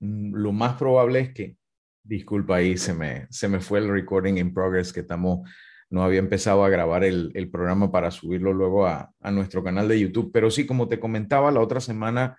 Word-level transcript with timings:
mm, 0.00 0.34
lo 0.34 0.52
más 0.52 0.74
probable 0.76 1.20
es 1.20 1.32
que, 1.32 1.56
disculpa, 2.02 2.56
ahí 2.56 2.76
se 2.76 2.94
me, 2.94 3.26
se 3.30 3.48
me 3.48 3.60
fue 3.60 3.78
el 3.78 3.88
recording 3.88 4.38
in 4.38 4.52
progress 4.52 4.92
que 4.92 5.00
estamos, 5.00 5.48
no 5.90 6.02
había 6.02 6.18
empezado 6.18 6.64
a 6.64 6.68
grabar 6.68 7.04
el, 7.04 7.30
el 7.34 7.50
programa 7.50 7.90
para 7.90 8.10
subirlo 8.10 8.52
luego 8.52 8.86
a, 8.86 9.12
a, 9.20 9.30
nuestro 9.30 9.62
canal 9.62 9.88
de 9.88 10.00
YouTube, 10.00 10.30
pero 10.32 10.50
sí, 10.50 10.66
como 10.66 10.88
te 10.88 11.00
comentaba, 11.00 11.50
la 11.50 11.60
otra 11.60 11.80
semana 11.80 12.36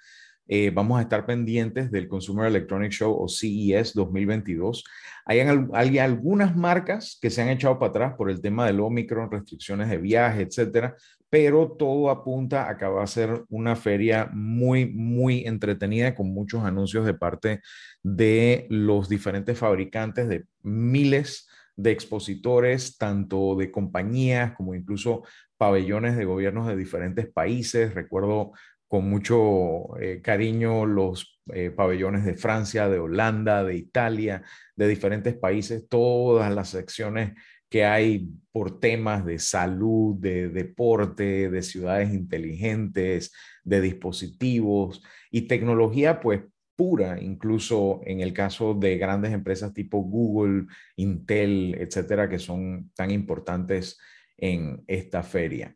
eh, 0.53 0.69
vamos 0.69 0.99
a 0.99 1.03
estar 1.03 1.25
pendientes 1.25 1.91
del 1.91 2.09
Consumer 2.09 2.47
Electronic 2.47 2.91
Show 2.91 3.15
o 3.17 3.29
CES 3.29 3.93
2022. 3.93 4.83
Hay, 5.25 5.39
hay, 5.39 5.97
algunas 5.97 6.57
marcas 6.57 7.17
que 7.21 7.29
se 7.29 7.41
han 7.41 7.47
echado 7.47 7.79
para 7.79 7.89
atrás 7.89 8.13
por 8.17 8.29
el 8.29 8.41
tema 8.41 8.65
del 8.65 8.81
Omicron, 8.81 9.31
restricciones 9.31 9.89
de 9.89 9.97
viaje, 9.97 10.41
etcétera, 10.41 10.97
pero 11.31 11.71
todo 11.71 12.09
apunta 12.09 12.69
a 12.69 12.77
que 12.77 12.85
va 12.85 13.03
a 13.03 13.07
ser 13.07 13.45
una 13.47 13.77
feria 13.77 14.29
muy, 14.33 14.85
muy 14.85 15.45
entretenida 15.45 16.13
con 16.13 16.34
muchos 16.34 16.66
anuncios 16.66 17.05
de 17.05 17.13
parte 17.13 17.61
de 18.03 18.67
los 18.70 19.07
diferentes 19.07 19.58
fabricantes 19.58 20.27
de 20.27 20.44
miles 20.62 21.48
de 21.77 21.91
expositores, 21.91 22.98
tanto 22.98 23.55
de 23.55 23.72
compañías 23.72 24.52
como 24.58 24.75
incluso 24.75 25.23
pabellones 25.55 26.17
de 26.17 26.25
gobiernos 26.25 26.67
de 26.67 26.75
diferentes 26.75 27.31
países. 27.31 27.95
Recuerdo 27.95 28.52
con 28.89 29.09
mucho 29.09 29.98
eh, 30.02 30.22
cariño 30.22 30.86
los 30.86 31.41
eh, 31.53 31.72
pabellones 31.72 32.25
de 32.25 32.34
Francia, 32.34 32.89
de 32.89 33.00
Holanda, 33.00 33.63
de 33.63 33.75
Italia, 33.75 34.44
de 34.75 34.88
diferentes 34.89 35.34
países, 35.34 35.88
todas 35.88 36.53
las 36.53 36.67
secciones 36.67 37.36
que 37.71 37.85
hay 37.85 38.30
por 38.52 38.81
temas 38.81 39.25
de 39.25 39.39
salud, 39.39 40.17
de 40.20 40.49
deporte, 40.49 41.49
de 41.49 41.61
ciudades 41.61 42.13
inteligentes, 42.13 43.31
de 43.63 43.80
dispositivos 43.80 45.02
y 45.31 45.44
tecnología, 45.44 46.20
pues 46.20 46.41
pura, 46.75 47.21
incluso 47.21 48.02
en 48.03 48.20
el 48.20 48.34
caso 48.34 48.73
de 48.73 48.97
grandes 48.97 49.31
empresas 49.31 49.73
tipo 49.73 49.99
Google, 49.99 50.66
Intel, 50.97 51.75
etcétera, 51.80 52.28
que 52.28 52.39
son 52.39 52.91
tan 52.94 53.09
importantes 53.09 53.97
en 54.35 54.83
esta 54.88 55.23
feria. 55.23 55.73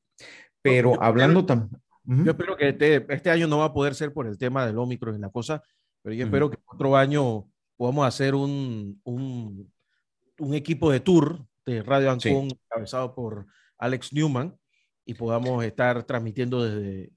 Pero 0.62 1.02
hablando 1.02 1.46
también 1.46 1.82
yo 2.08 2.32
espero 2.32 2.56
que 2.56 2.70
este, 2.70 3.06
este, 3.10 3.32
año 3.32 3.48
no 3.48 3.60
va 3.60 3.66
a 3.66 3.74
poder 3.74 3.96
ser 3.96 4.14
por 4.14 4.28
el 4.28 4.38
tema 4.38 4.66
del 4.66 4.78
Omicron 4.78 5.16
y 5.16 5.20
la 5.20 5.30
cosa, 5.30 5.64
pero 6.04 6.14
yo 6.14 6.26
espero 6.26 6.52
que 6.52 6.58
otro 6.66 6.96
año 6.96 7.48
podamos 7.78 8.06
hacer 8.06 8.36
un, 8.36 9.00
un, 9.06 9.72
un, 10.38 10.54
equipo 10.54 10.92
de 10.92 11.00
tour 11.00 11.44
de 11.66 11.82
Radio 11.82 12.12
Ancon 12.12 12.50
encabezado 12.52 13.14
por 13.16 13.48
Alex 13.78 14.14
Newman 14.14 14.56
y 15.06 15.14
podamos 15.14 15.64
estar 15.64 16.04
transmitiendo 16.04 16.64
desde 16.64 17.12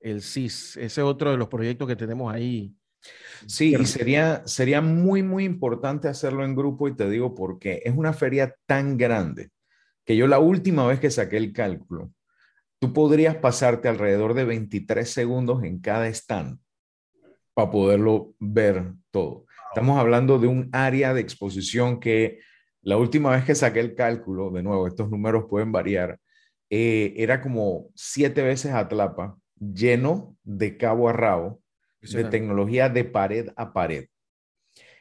el 0.00 0.22
CIS. 0.22 0.76
Ese 0.76 0.86
es 0.86 0.98
otro 0.98 1.30
de 1.30 1.36
los 1.36 1.48
proyectos 1.48 1.86
que 1.86 1.96
tenemos 1.96 2.32
ahí. 2.32 2.74
Sí, 3.46 3.74
y 3.78 3.84
sería, 3.84 4.46
sería 4.46 4.80
muy, 4.80 5.22
muy 5.22 5.44
importante 5.44 6.08
hacerlo 6.08 6.44
en 6.44 6.54
grupo 6.54 6.88
y 6.88 6.94
te 6.94 7.10
digo 7.10 7.34
porque 7.34 7.82
es 7.84 7.94
una 7.94 8.12
feria 8.12 8.54
tan 8.66 8.96
grande 8.96 9.50
que 10.04 10.16
yo 10.16 10.26
la 10.26 10.38
última 10.38 10.86
vez 10.86 11.00
que 11.00 11.10
saqué 11.10 11.36
el 11.36 11.52
cálculo, 11.52 12.12
tú 12.78 12.92
podrías 12.92 13.36
pasarte 13.36 13.88
alrededor 13.88 14.34
de 14.34 14.44
23 14.44 15.08
segundos 15.08 15.62
en 15.64 15.80
cada 15.80 16.08
stand 16.08 16.58
para 17.54 17.70
poderlo 17.70 18.34
ver 18.38 18.94
todo. 19.10 19.46
Estamos 19.70 19.98
hablando 19.98 20.38
de 20.38 20.48
un 20.48 20.68
área 20.72 21.14
de 21.14 21.20
exposición 21.20 22.00
que 22.00 22.40
la 22.82 22.96
última 22.96 23.30
vez 23.30 23.44
que 23.44 23.54
saqué 23.54 23.80
el 23.80 23.94
cálculo, 23.94 24.50
de 24.50 24.62
nuevo, 24.62 24.86
estos 24.86 25.08
números 25.10 25.46
pueden 25.48 25.72
variar, 25.72 26.18
eh, 26.68 27.14
era 27.16 27.40
como 27.40 27.88
siete 27.94 28.42
veces 28.42 28.72
Atlapa, 28.72 29.36
lleno 29.58 30.36
de 30.42 30.76
cabo 30.76 31.08
a 31.08 31.12
rabo, 31.12 31.60
de 32.00 32.24
tecnología 32.24 32.88
de 32.88 33.04
pared 33.04 33.50
a 33.54 33.72
pared. 33.72 34.06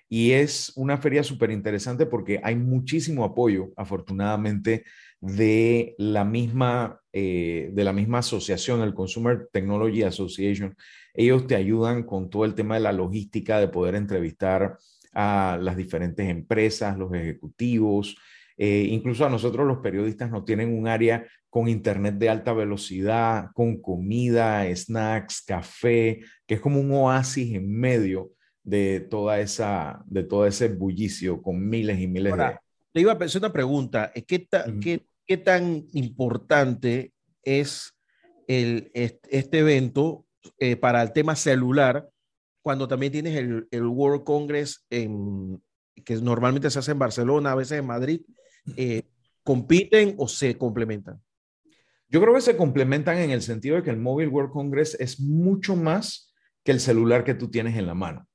Y 0.08 0.34
es 0.34 0.74
una 0.76 0.98
feria 0.98 1.24
súper 1.24 1.50
interesante 1.50 2.06
porque 2.06 2.40
hay 2.44 2.56
muchísimo 2.56 3.24
apoyo, 3.24 3.72
afortunadamente, 3.78 4.84
de 5.22 5.96
la 5.98 6.26
misma, 6.26 7.00
eh, 7.14 7.70
de 7.74 7.84
la 7.84 7.94
misma 7.94 8.20
asociación, 8.20 8.82
el 8.82 8.94
Consumer 8.94 9.48
Technology 9.52 10.04
Association. 10.04 10.76
Ellos 11.14 11.48
te 11.48 11.56
ayudan 11.56 12.04
con 12.04 12.30
todo 12.30 12.44
el 12.46 12.54
tema 12.54 12.76
de 12.76 12.82
la 12.82 12.92
logística, 12.92 13.60
de 13.60 13.70
poder 13.70 13.96
entrevistar 13.96 14.78
a 15.14 15.58
las 15.62 15.78
diferentes 15.78 16.28
empresas, 16.30 16.98
los 16.98 17.14
ejecutivos. 17.14 18.16
Eh, 18.58 18.88
incluso 18.90 19.26
a 19.26 19.30
nosotros 19.30 19.66
los 19.66 19.80
periodistas 19.80 20.30
nos 20.30 20.46
tienen 20.46 20.78
un 20.78 20.88
área 20.88 21.26
con 21.50 21.68
internet 21.68 22.16
de 22.16 22.30
alta 22.30 22.54
velocidad, 22.54 23.50
con 23.54 23.82
comida, 23.82 24.64
snacks, 24.76 25.42
café, 25.42 26.22
que 26.46 26.56
es 26.56 26.62
como 26.62 26.80
un 26.80 26.92
oasis 26.92 27.56
en 27.56 27.72
medio 27.72 28.32
de 28.64 29.00
toda 29.00 29.40
esa, 29.40 30.04
de 30.06 30.24
todo 30.24 30.46
ese 30.46 30.68
bullicio 30.68 31.42
con 31.42 31.68
miles 31.68 32.00
y 32.00 32.08
miles 32.08 32.38
de... 32.38 32.58
Le 32.94 33.02
iba 33.02 33.14
a 33.14 33.16
hacer 33.16 33.42
una 33.42 33.54
pregunta, 33.54 34.12
¿qué, 34.28 34.48
¿qué 34.82 35.06
qué 35.32 35.38
tan 35.38 35.88
importante 35.94 37.14
es 37.44 37.98
el, 38.48 38.92
este 38.94 39.60
evento 39.60 40.26
eh, 40.60 40.76
para 40.76 41.02
el 41.02 41.14
tema 41.14 41.38
celular 41.38 42.10
cuando 42.62 42.88
también 42.88 43.12
tienes 43.12 43.36
el, 43.36 43.68
el 43.72 43.86
World 43.86 44.24
Congress 44.24 44.86
en, 44.90 45.62
que 46.04 46.16
normalmente 46.16 46.70
se 46.70 46.80
hace 46.80 46.92
en 46.92 47.00
Barcelona, 47.00 47.52
a 47.52 47.56
veces 47.56 47.80
en 47.80 47.88
Madrid, 47.88 48.22
eh, 48.78 49.04
¿compiten 49.44 50.16
o 50.18 50.28
se 50.28 50.58
complementan? 50.58 51.22
Yo 52.10 52.22
creo 52.22 52.34
que 52.34 52.42
se 52.42 52.58
complementan 52.58 53.18
en 53.18 53.32
el 53.32 53.42
sentido 53.42 53.78
de 53.78 53.84
que 53.84 53.90
el 53.90 53.98
Mobile 53.98 54.30
World 54.30 54.52
Congress 54.52 54.98
es 55.00 55.20
mucho 55.20 55.76
más 55.76 56.34
que 56.64 56.72
el 56.72 56.80
celular 56.80 57.24
que 57.24 57.36
tú 57.36 57.50
tienes 57.50 57.78
en 57.78 57.88
la 57.88 57.94
mano. 57.94 58.28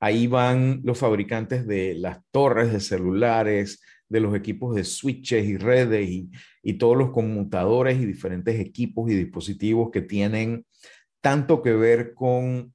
Ahí 0.00 0.26
van 0.26 0.80
los 0.84 0.98
fabricantes 0.98 1.66
de 1.66 1.94
las 1.94 2.20
torres 2.30 2.72
de 2.72 2.80
celulares, 2.80 3.80
de 4.08 4.20
los 4.20 4.34
equipos 4.36 4.74
de 4.74 4.84
switches 4.84 5.44
y 5.46 5.56
redes 5.56 6.08
y, 6.08 6.30
y 6.62 6.74
todos 6.74 6.96
los 6.96 7.10
conmutadores 7.10 7.98
y 7.98 8.06
diferentes 8.06 8.60
equipos 8.60 9.10
y 9.10 9.14
dispositivos 9.14 9.90
que 9.90 10.02
tienen 10.02 10.66
tanto 11.20 11.62
que 11.62 11.72
ver 11.72 12.12
con 12.14 12.73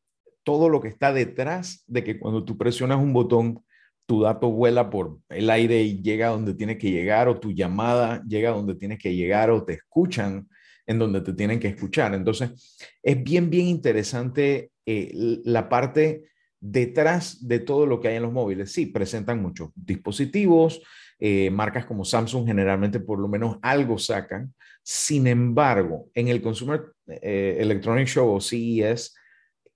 todo 0.49 0.67
lo 0.67 0.81
que 0.81 0.87
está 0.87 1.13
detrás 1.13 1.83
de 1.85 2.03
que 2.03 2.17
cuando 2.17 2.43
tú 2.43 2.57
presionas 2.57 2.97
un 2.97 3.13
botón, 3.13 3.63
tu 4.07 4.23
dato 4.23 4.49
vuela 4.49 4.89
por 4.89 5.19
el 5.29 5.47
aire 5.51 5.83
y 5.83 6.01
llega 6.01 6.25
a 6.25 6.31
donde 6.31 6.55
tiene 6.55 6.79
que 6.79 6.89
llegar, 6.89 7.27
o 7.27 7.39
tu 7.39 7.51
llamada 7.51 8.23
llega 8.27 8.49
a 8.49 8.53
donde 8.53 8.73
tiene 8.73 8.97
que 8.97 9.13
llegar, 9.13 9.51
o 9.51 9.63
te 9.63 9.73
escuchan 9.73 10.49
en 10.87 10.97
donde 10.97 11.21
te 11.21 11.33
tienen 11.33 11.59
que 11.59 11.67
escuchar. 11.67 12.15
Entonces, 12.15 12.79
es 13.03 13.23
bien, 13.23 13.51
bien 13.51 13.67
interesante 13.67 14.71
eh, 14.87 15.11
la 15.45 15.69
parte 15.69 16.23
detrás 16.59 17.47
de 17.47 17.59
todo 17.59 17.85
lo 17.85 18.01
que 18.01 18.07
hay 18.07 18.15
en 18.15 18.23
los 18.23 18.33
móviles. 18.33 18.71
Sí, 18.71 18.87
presentan 18.87 19.43
muchos 19.43 19.69
dispositivos, 19.75 20.81
eh, 21.19 21.51
marcas 21.51 21.85
como 21.85 22.03
Samsung 22.05 22.47
generalmente 22.47 22.99
por 22.99 23.19
lo 23.19 23.27
menos 23.27 23.59
algo 23.61 23.99
sacan. 23.99 24.51
Sin 24.81 25.27
embargo, 25.27 26.09
en 26.15 26.27
el 26.29 26.41
Consumer 26.41 26.81
eh, 27.05 27.57
Electronic 27.59 28.07
Show 28.07 28.33
o 28.33 28.41
CES, 28.41 29.13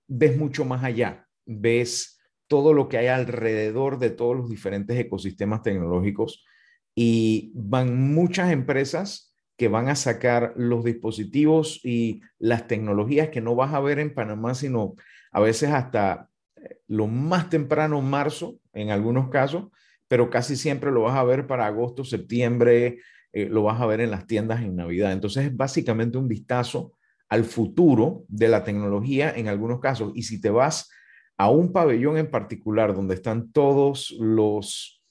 ves 0.06 0.36
mucho 0.36 0.64
más 0.64 0.84
allá. 0.84 1.26
Ves 1.46 2.20
todo 2.46 2.72
lo 2.72 2.88
que 2.88 2.98
hay 2.98 3.06
alrededor 3.06 3.98
de 3.98 4.10
todos 4.10 4.36
los 4.36 4.48
diferentes 4.48 4.98
ecosistemas 4.98 5.62
tecnológicos 5.62 6.44
y 6.94 7.52
van 7.54 8.12
muchas 8.14 8.52
empresas 8.52 9.34
que 9.56 9.68
van 9.68 9.88
a 9.88 9.96
sacar 9.96 10.52
los 10.56 10.84
dispositivos 10.84 11.80
y 11.84 12.20
las 12.38 12.66
tecnologías 12.66 13.28
que 13.28 13.40
no 13.40 13.54
vas 13.54 13.72
a 13.72 13.80
ver 13.80 13.98
en 13.98 14.14
Panamá, 14.14 14.54
sino 14.54 14.94
a 15.32 15.40
veces 15.40 15.70
hasta 15.70 16.28
eh, 16.56 16.78
lo 16.88 17.06
más 17.06 17.50
temprano, 17.50 18.00
marzo, 18.00 18.58
en 18.72 18.90
algunos 18.90 19.28
casos, 19.30 19.66
pero 20.08 20.28
casi 20.30 20.56
siempre 20.56 20.90
lo 20.90 21.02
vas 21.02 21.16
a 21.16 21.24
ver 21.24 21.46
para 21.46 21.66
agosto, 21.66 22.04
septiembre, 22.04 22.98
eh, 23.32 23.48
lo 23.48 23.62
vas 23.62 23.80
a 23.80 23.86
ver 23.86 24.00
en 24.00 24.10
las 24.10 24.26
tiendas 24.26 24.62
en 24.62 24.76
Navidad. 24.76 25.12
Entonces 25.12 25.46
es 25.46 25.56
básicamente 25.56 26.18
un 26.18 26.28
vistazo 26.28 26.92
al 27.28 27.44
futuro 27.44 28.24
de 28.28 28.48
la 28.48 28.64
tecnología 28.64 29.32
en 29.34 29.48
algunos 29.48 29.80
casos. 29.80 30.12
Y 30.14 30.22
si 30.22 30.40
te 30.40 30.50
vas 30.50 30.90
a 31.36 31.50
un 31.50 31.72
pabellón 31.72 32.16
en 32.16 32.30
particular 32.30 32.94
donde 32.94 33.14
están 33.14 33.50
todos 33.50 34.14
los 34.18 35.02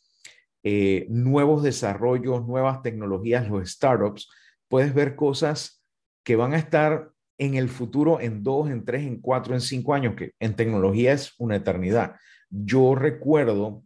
eh, 0.63 1.05
nuevos 1.09 1.63
desarrollos, 1.63 2.45
nuevas 2.45 2.81
tecnologías, 2.81 3.49
los 3.49 3.69
startups, 3.69 4.29
puedes 4.69 4.93
ver 4.93 5.15
cosas 5.15 5.83
que 6.23 6.35
van 6.35 6.53
a 6.53 6.57
estar 6.57 7.11
en 7.38 7.55
el 7.55 7.67
futuro 7.67 8.21
en 8.21 8.43
dos, 8.43 8.69
en 8.69 8.85
tres, 8.85 9.03
en 9.03 9.19
cuatro, 9.19 9.53
en 9.53 9.61
cinco 9.61 9.93
años, 9.93 10.15
que 10.15 10.31
en 10.39 10.55
tecnología 10.55 11.13
es 11.13 11.33
una 11.38 11.57
eternidad. 11.57 12.15
Yo 12.49 12.95
recuerdo 12.95 13.83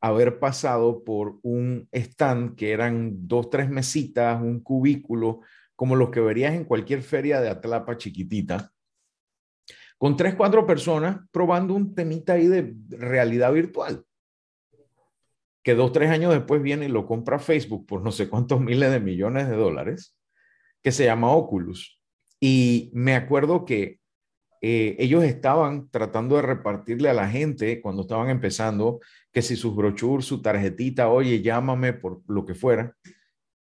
haber 0.00 0.38
pasado 0.40 1.04
por 1.04 1.38
un 1.42 1.88
stand 1.92 2.56
que 2.56 2.72
eran 2.72 3.28
dos, 3.28 3.48
tres 3.48 3.70
mesitas, 3.70 4.42
un 4.42 4.60
cubículo, 4.60 5.40
como 5.82 5.96
los 5.96 6.10
que 6.10 6.20
verías 6.20 6.54
en 6.54 6.64
cualquier 6.64 7.02
feria 7.02 7.40
de 7.40 7.48
Atlapa 7.48 7.96
chiquitita, 7.96 8.72
con 9.98 10.16
tres, 10.16 10.36
cuatro 10.36 10.64
personas 10.64 11.18
probando 11.32 11.74
un 11.74 11.92
temita 11.92 12.34
ahí 12.34 12.46
de 12.46 12.76
realidad 12.90 13.52
virtual. 13.52 14.04
Que 15.64 15.74
dos, 15.74 15.90
tres 15.90 16.10
años 16.10 16.32
después 16.32 16.62
viene 16.62 16.84
y 16.84 16.88
lo 16.88 17.04
compra 17.04 17.40
Facebook 17.40 17.84
por 17.84 18.00
no 18.00 18.12
sé 18.12 18.28
cuántos 18.28 18.60
miles 18.60 18.92
de 18.92 19.00
millones 19.00 19.48
de 19.48 19.56
dólares, 19.56 20.16
que 20.84 20.92
se 20.92 21.04
llama 21.04 21.32
Oculus. 21.32 22.00
Y 22.38 22.92
me 22.94 23.16
acuerdo 23.16 23.64
que 23.64 23.98
eh, 24.60 24.94
ellos 25.00 25.24
estaban 25.24 25.90
tratando 25.90 26.36
de 26.36 26.42
repartirle 26.42 27.10
a 27.10 27.14
la 27.14 27.28
gente 27.28 27.80
cuando 27.80 28.02
estaban 28.02 28.30
empezando 28.30 29.00
que 29.32 29.42
si 29.42 29.56
sus 29.56 29.74
brochures, 29.74 30.26
su 30.26 30.42
tarjetita, 30.42 31.08
oye, 31.08 31.42
llámame 31.42 31.92
por 31.92 32.22
lo 32.28 32.44
que 32.44 32.54
fuera. 32.54 32.96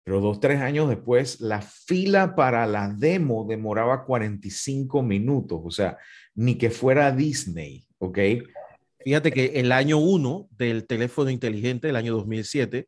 Pero 0.04 0.20
dos, 0.20 0.40
tres 0.40 0.62
años 0.62 0.90
después, 0.90 1.42
la 1.42 1.62
fila 1.62 2.36
para 2.36 2.66
la 2.66 2.90
demo 2.90 3.46
demoraba 3.48 4.04
45 4.04 5.04
minutos, 5.04 5.62
o 5.64 5.72
sea, 5.72 5.98
ni 6.34 6.58
que 6.58 6.70
fuera 6.70 7.12
Disney, 7.12 7.86
¿ok? 8.00 8.20
Fíjate 9.04 9.32
que 9.32 9.46
el 9.60 9.72
año 9.72 9.98
uno 9.98 10.48
del 10.52 10.86
teléfono 10.86 11.30
inteligente, 11.30 11.90
el 11.90 11.96
año 11.96 12.14
2007, 12.14 12.88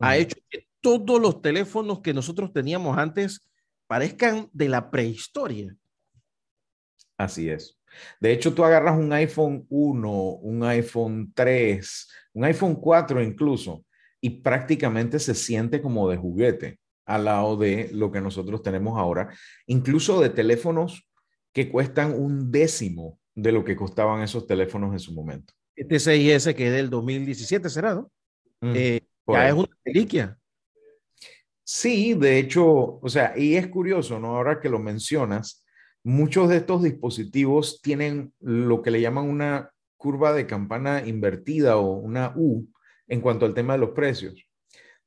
ha 0.00 0.16
hecho 0.16 0.36
que 0.48 0.66
todos 0.80 1.20
los 1.20 1.42
teléfonos 1.42 2.00
que 2.00 2.14
nosotros 2.14 2.52
teníamos 2.52 2.96
antes 2.96 3.46
parezcan 3.86 4.48
de 4.52 4.68
la 4.68 4.90
prehistoria. 4.90 5.74
Así 7.16 7.50
es. 7.50 7.78
De 8.20 8.32
hecho, 8.32 8.54
tú 8.54 8.64
agarras 8.64 8.96
un 8.98 9.12
iPhone 9.12 9.66
1, 9.68 10.10
un 10.10 10.64
iPhone 10.64 11.32
3, 11.34 12.08
un 12.34 12.44
iPhone 12.44 12.76
4 12.76 13.22
incluso, 13.22 13.84
y 14.20 14.30
prácticamente 14.40 15.18
se 15.18 15.34
siente 15.34 15.80
como 15.80 16.08
de 16.08 16.16
juguete 16.16 16.78
al 17.06 17.24
lado 17.24 17.56
de 17.56 17.90
lo 17.92 18.12
que 18.12 18.20
nosotros 18.20 18.62
tenemos 18.62 18.98
ahora, 18.98 19.34
incluso 19.66 20.20
de 20.20 20.30
teléfonos 20.30 21.08
que 21.52 21.70
cuestan 21.70 22.12
un 22.12 22.52
décimo 22.52 23.18
de 23.34 23.52
lo 23.52 23.64
que 23.64 23.76
costaban 23.76 24.22
esos 24.22 24.46
teléfonos 24.46 24.92
en 24.92 25.00
su 25.00 25.12
momento. 25.12 25.54
Este 25.74 25.96
6S 25.96 26.54
que 26.54 26.68
es 26.68 26.72
del 26.72 26.90
2017 26.90 27.68
será, 27.68 27.94
¿no? 27.94 28.12
Mm, 28.60 28.72
eh, 28.76 29.00
ya 29.26 29.48
es 29.48 29.54
una 29.54 29.68
reliquia. 29.84 30.38
Sí, 31.64 32.14
de 32.14 32.38
hecho, 32.38 32.98
o 33.00 33.08
sea, 33.08 33.34
y 33.36 33.54
es 33.54 33.68
curioso, 33.68 34.18
¿no? 34.18 34.36
Ahora 34.36 34.60
que 34.60 34.68
lo 34.68 34.78
mencionas, 34.78 35.64
muchos 36.02 36.48
de 36.48 36.56
estos 36.56 36.82
dispositivos 36.82 37.80
tienen 37.80 38.32
lo 38.40 38.82
que 38.82 38.90
le 38.90 39.00
llaman 39.00 39.28
una 39.28 39.70
curva 39.96 40.32
de 40.32 40.46
campana 40.46 41.06
invertida 41.06 41.76
o 41.76 41.92
una 41.92 42.32
U 42.36 42.68
en 43.10 43.20
cuanto 43.20 43.44
al 43.44 43.52
tema 43.52 43.74
de 43.74 43.80
los 43.80 43.90
precios. 43.90 44.46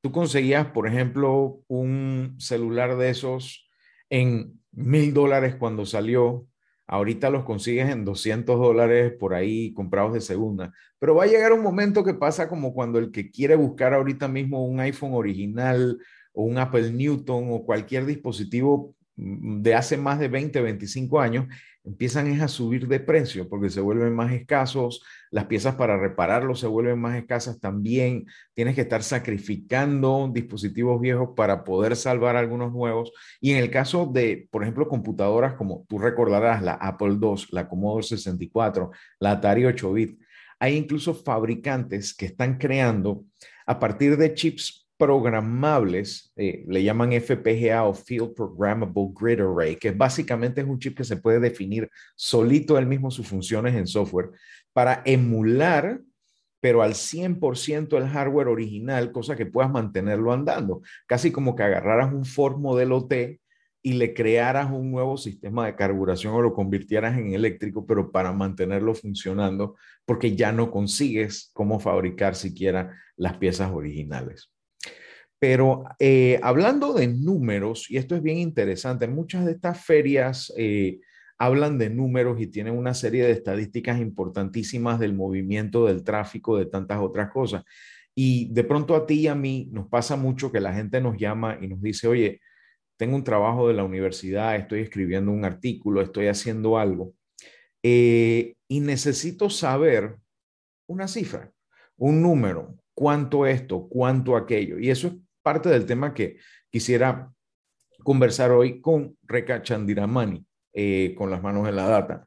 Tú 0.02 0.12
conseguías, 0.12 0.68
por 0.68 0.88
ejemplo, 0.88 1.62
un 1.68 2.36
celular 2.38 2.98
de 2.98 3.10
esos 3.10 3.68
en 4.10 4.60
mil 4.72 5.14
dólares 5.14 5.56
cuando 5.56 5.86
salió. 5.86 6.46
Ahorita 6.86 7.30
los 7.30 7.46
consigues 7.46 7.90
en 7.90 8.04
200 8.04 8.60
dólares 8.60 9.14
por 9.18 9.34
ahí 9.34 9.74
comprados 9.74 10.14
de 10.14 10.20
segunda. 10.20 10.74
Pero 11.00 11.16
va 11.16 11.24
a 11.24 11.28
llegar 11.28 11.54
un 11.54 11.64
momento 11.64 12.04
que 12.04 12.14
pasa 12.14 12.50
como 12.50 12.74
cuando 12.74 13.00
el 13.00 13.12
que 13.12 13.32
quiere 13.32 13.56
buscar 13.56 13.94
ahorita 13.94 14.28
mismo 14.28 14.66
un 14.66 14.82
iPhone 14.82 15.14
original 15.14 15.98
o 16.34 16.44
un 16.44 16.58
Apple 16.58 16.92
Newton 16.92 17.46
o 17.52 17.66
cualquier 17.66 18.06
dispositivo 18.06 18.96
de 19.16 19.76
hace 19.76 19.96
más 19.96 20.20
de 20.20 20.28
20, 20.28 20.60
25 20.60 21.22
años, 21.22 21.48
empiezan 21.84 22.28
es 22.28 22.42
a 22.42 22.48
subir 22.48 22.88
de 22.88 23.00
precio 23.00 23.50
porque 23.50 23.70
se 23.70 23.82
vuelven 23.82 24.16
más 24.16 24.32
escasos, 24.32 25.04
las 25.32 25.46
piezas 25.46 25.76
para 25.76 25.98
repararlos 25.98 26.60
se 26.60 26.68
vuelven 26.68 27.00
más 27.00 27.18
escasas 27.18 27.60
también, 27.60 28.26
tienes 28.54 28.76
que 28.76 28.82
estar 28.82 29.04
sacrificando 29.04 30.30
dispositivos 30.32 31.02
viejos 31.02 31.30
para 31.36 31.64
poder 31.64 31.96
salvar 31.96 32.36
algunos 32.36 32.72
nuevos. 32.72 33.12
Y 33.42 33.52
en 33.52 33.58
el 33.58 33.70
caso 33.70 34.06
de, 34.06 34.48
por 34.52 34.64
ejemplo, 34.64 34.88
computadoras 34.88 35.56
como 35.56 35.86
tú 35.90 36.00
recordarás, 36.00 36.62
la 36.62 36.74
Apple 36.74 37.18
II, 37.22 37.48
la 37.52 37.68
Commodore 37.68 38.04
64, 38.04 38.92
la 39.20 39.32
Atari 39.32 39.64
8-bit, 39.64 40.20
hay 40.60 40.78
incluso 40.78 41.14
fabricantes 41.14 42.16
que 42.16 42.28
están 42.28 42.58
creando 42.58 43.26
a 43.66 43.80
partir 43.80 44.18
de 44.18 44.34
chips 44.34 44.83
programables, 45.04 46.32
eh, 46.38 46.64
le 46.66 46.82
llaman 46.82 47.12
FPGA 47.12 47.84
o 47.84 47.94
Field 47.94 48.34
Programmable 48.34 49.10
Grid 49.14 49.42
Array, 49.42 49.76
que 49.76 49.92
básicamente 49.92 50.62
es 50.62 50.68
un 50.68 50.80
chip 50.80 50.96
que 50.96 51.04
se 51.04 51.18
puede 51.18 51.42
definir 51.42 51.90
solito 52.16 52.78
él 52.78 52.86
mismo 52.86 53.12
sus 53.12 53.28
funciones 53.28 53.76
en 53.76 53.86
software 53.86 54.32
para 54.72 55.02
emular, 55.04 56.00
pero 56.62 56.82
al 56.82 56.94
100% 56.94 57.98
el 57.98 58.08
hardware 58.08 58.48
original, 58.48 59.12
cosa 59.12 59.36
que 59.36 59.46
puedas 59.46 59.70
mantenerlo 59.70 60.32
andando, 60.32 60.82
casi 61.06 61.34
como 61.34 61.54
que 61.54 61.64
agarraras 61.64 62.14
un 62.14 62.24
Ford 62.24 62.58
modelo 62.58 63.06
T 63.06 63.42
y 63.82 63.94
le 63.94 64.14
crearas 64.14 64.72
un 64.72 64.90
nuevo 64.90 65.18
sistema 65.18 65.66
de 65.66 65.76
carburación 65.76 66.34
o 66.34 66.42
lo 66.42 66.54
convirtieras 66.54 67.18
en 67.18 67.34
eléctrico, 67.34 67.86
pero 67.86 68.10
para 68.10 68.32
mantenerlo 68.32 68.96
funcionando, 68.96 69.76
porque 70.06 70.38
ya 70.38 70.54
no 70.54 70.72
consigues 70.72 71.52
cómo 71.52 71.82
fabricar 71.82 72.36
siquiera 72.36 72.98
las 73.18 73.36
piezas 73.36 73.70
originales. 73.70 74.53
Pero 75.44 75.84
eh, 76.00 76.40
hablando 76.42 76.94
de 76.94 77.06
números, 77.06 77.92
y 77.92 77.98
esto 77.98 78.16
es 78.16 78.24
bien 78.24 78.38
interesante, 78.38 79.10
muchas 79.10 79.46
de 79.46 79.52
estas 79.52 79.86
ferias 79.86 80.54
eh, 80.56 81.02
hablan 81.38 81.78
de 81.78 81.90
números 81.90 82.40
y 82.40 82.48
tienen 82.48 82.78
una 82.78 82.94
serie 82.94 83.26
de 83.26 83.34
estadísticas 83.34 84.00
importantísimas 84.00 85.02
del 85.02 85.14
movimiento, 85.14 85.86
del 85.86 86.06
tráfico, 86.06 86.58
de 86.58 86.68
tantas 86.68 87.00
otras 87.02 87.30
cosas. 87.30 87.66
Y 88.16 88.54
de 88.54 88.64
pronto 88.64 88.96
a 88.96 89.06
ti 89.06 89.16
y 89.16 89.28
a 89.28 89.36
mí 89.36 89.68
nos 89.74 89.90
pasa 89.90 90.16
mucho 90.16 90.50
que 90.50 90.62
la 90.62 90.74
gente 90.74 91.02
nos 91.02 91.18
llama 91.18 91.58
y 91.62 91.68
nos 91.68 91.82
dice, 91.82 92.08
oye, 92.08 92.40
tengo 92.96 93.18
un 93.18 93.26
trabajo 93.26 93.68
de 93.68 93.74
la 93.74 93.84
universidad, 93.84 94.56
estoy 94.56 94.80
escribiendo 94.80 95.30
un 95.34 95.44
artículo, 95.44 96.02
estoy 96.02 96.28
haciendo 96.28 96.78
algo, 96.78 97.16
eh, 97.84 98.56
y 98.70 98.80
necesito 98.80 99.50
saber 99.50 100.16
una 100.88 101.10
cifra, 101.10 101.52
un 101.98 102.22
número, 102.22 102.78
cuánto 102.94 103.46
esto, 103.46 103.90
cuánto 103.90 104.38
aquello. 104.38 104.80
Y 104.80 104.90
eso 104.90 105.08
es 105.08 105.14
parte 105.44 105.70
del 105.70 105.86
tema 105.86 106.14
que 106.14 106.38
quisiera 106.70 107.32
conversar 108.04 108.52
hoy 108.52 108.82
con 108.82 109.18
Reka 109.24 109.62
Chandiramani, 109.62 110.46
eh, 110.74 111.14
con 111.18 111.30
las 111.30 111.42
manos 111.42 111.68
en 111.68 111.76
la 111.76 111.88
data. 111.88 112.26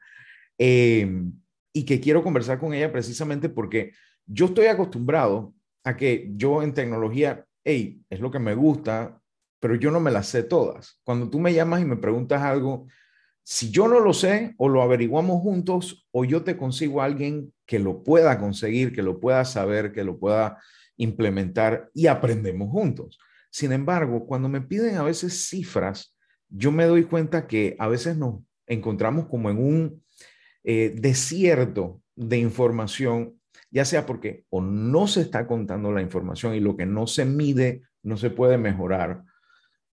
Em, 0.59 1.33
y 1.73 1.85
que 1.85 2.01
quiero 2.01 2.23
conversar 2.23 2.59
con 2.59 2.73
ella 2.73 2.91
precisamente 2.91 3.49
porque 3.49 3.93
yo 4.27 4.47
estoy 4.47 4.67
acostumbrado 4.67 5.53
a 5.85 5.97
que 5.97 6.31
yo 6.35 6.63
en 6.63 6.73
tecnología, 6.73 7.45
hey, 7.65 8.01
es 8.09 8.21
lo 8.21 8.31
que 8.31 8.39
me 8.39 8.55
gusta, 8.55 9.21
pero 9.61 9.75
yo 9.75 9.91
no 9.91 10.01
me 10.01 10.11
las 10.11 10.29
sé 10.29 10.43
todas. 10.43 11.01
Cuando 11.05 11.29
tú 11.29 11.39
me 11.39 11.53
llamas 11.53 11.83
y 11.83 11.85
me 11.85 11.97
preguntas 11.97 12.43
algo, 12.43 12.87
si 13.43 13.71
yo 13.71 13.87
no 13.87 14.01
lo 14.01 14.13
sé, 14.13 14.55
o 14.59 14.69
lo 14.69 14.83
averiguamos 14.83 15.41
juntos, 15.41 16.09
o 16.11 16.25
yo 16.25 16.43
te 16.43 16.57
consigo 16.57 17.01
a 17.01 17.05
alguien 17.05 17.53
que 17.65 17.79
lo 17.79 18.03
pueda 18.03 18.39
conseguir, 18.39 18.93
que 18.93 19.03
lo 19.03 19.21
pueda 19.21 19.45
saber, 19.45 19.93
que 19.93 20.03
lo 20.03 20.19
pueda 20.19 20.59
implementar 20.96 21.90
y 21.94 22.06
aprendemos 22.06 22.70
juntos. 22.70 23.19
Sin 23.50 23.72
embargo, 23.72 24.26
cuando 24.26 24.48
me 24.48 24.60
piden 24.60 24.96
a 24.96 25.02
veces 25.02 25.48
cifras, 25.48 26.16
yo 26.48 26.70
me 26.72 26.84
doy 26.84 27.04
cuenta 27.04 27.46
que 27.46 27.76
a 27.78 27.88
veces 27.88 28.16
nos 28.16 28.43
encontramos 28.66 29.26
como 29.26 29.50
en 29.50 29.58
un 29.58 30.04
eh, 30.64 30.94
desierto 30.96 32.02
de 32.14 32.38
información, 32.38 33.40
ya 33.70 33.84
sea 33.84 34.06
porque 34.06 34.44
o 34.48 34.60
no 34.60 35.06
se 35.06 35.22
está 35.22 35.46
contando 35.46 35.93
la 35.93 36.03
información 36.03 36.55
y 36.55 36.60
lo 36.60 36.76
que 36.76 36.86
no 36.86 37.06
se 37.06 37.24
mide 37.24 37.82
no 38.03 38.17
se 38.17 38.31
puede 38.31 38.58
mejorar, 38.58 39.22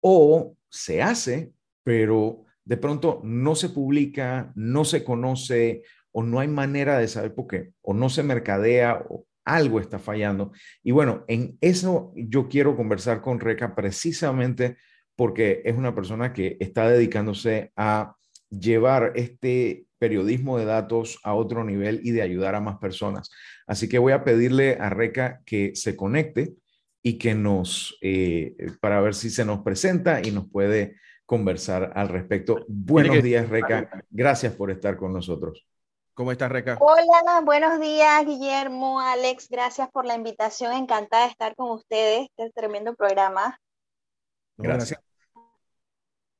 o 0.01 0.55
se 0.69 1.01
hace, 1.01 1.51
pero 1.83 2.45
de 2.63 2.77
pronto 2.77 3.21
no 3.23 3.55
se 3.55 3.69
publica, 3.69 4.51
no 4.55 4.85
se 4.85 5.03
conoce 5.03 5.83
o 6.11 6.23
no 6.23 6.39
hay 6.39 6.47
manera 6.47 6.97
de 6.97 7.07
saber 7.07 7.33
por 7.33 7.47
qué, 7.47 7.71
o 7.81 7.93
no 7.93 8.09
se 8.09 8.23
mercadea 8.23 9.05
o 9.09 9.25
algo 9.47 9.79
está 9.79 9.97
fallando. 9.97 10.51
Y 10.83 10.91
bueno, 10.91 11.23
en 11.27 11.57
eso 11.61 12.11
yo 12.15 12.49
quiero 12.49 12.75
conversar 12.75 13.21
con 13.21 13.39
Reca 13.39 13.73
precisamente 13.73 14.77
porque 15.15 15.61
es 15.65 15.75
una 15.75 15.95
persona 15.95 16.33
que 16.33 16.57
está 16.59 16.87
dedicándose 16.87 17.71
a 17.75 18.15
llevar 18.49 19.13
este 19.15 19.85
periodismo 19.97 20.59
de 20.59 20.65
datos 20.65 21.19
a 21.23 21.33
otro 21.33 21.63
nivel 21.63 22.01
y 22.03 22.11
de 22.11 22.21
ayudar 22.21 22.55
a 22.55 22.61
más 22.61 22.77
personas. 22.77 23.31
Así 23.65 23.89
que 23.89 23.97
voy 23.97 24.13
a 24.13 24.23
pedirle 24.23 24.77
a 24.79 24.89
Reca 24.89 25.41
que 25.45 25.75
se 25.75 25.95
conecte 25.95 26.53
y 27.01 27.17
que 27.17 27.33
nos, 27.33 27.97
eh, 28.01 28.55
para 28.79 29.01
ver 29.01 29.15
si 29.15 29.29
se 29.29 29.45
nos 29.45 29.61
presenta 29.61 30.21
y 30.23 30.31
nos 30.31 30.49
puede 30.49 30.97
conversar 31.25 31.93
al 31.95 32.09
respecto. 32.09 32.65
Buenos 32.67 33.23
días, 33.23 33.49
Reca. 33.49 33.89
Gracias 34.09 34.53
por 34.53 34.71
estar 34.71 34.97
con 34.97 35.13
nosotros. 35.13 35.65
¿Cómo 36.17 36.31
estás, 36.31 36.51
Reca? 36.51 36.79
Hola, 36.79 37.41
buenos 37.45 37.79
días, 37.79 38.25
Guillermo, 38.25 38.99
Alex. 38.99 39.49
Gracias 39.51 39.87
por 39.91 40.07
la 40.07 40.15
invitación. 40.15 40.73
Encantada 40.73 41.25
de 41.25 41.29
estar 41.29 41.55
con 41.55 41.69
ustedes. 41.69 42.27
Este 42.35 42.49
tremendo 42.55 42.95
programa. 42.95 43.61
Gracias. 44.57 44.99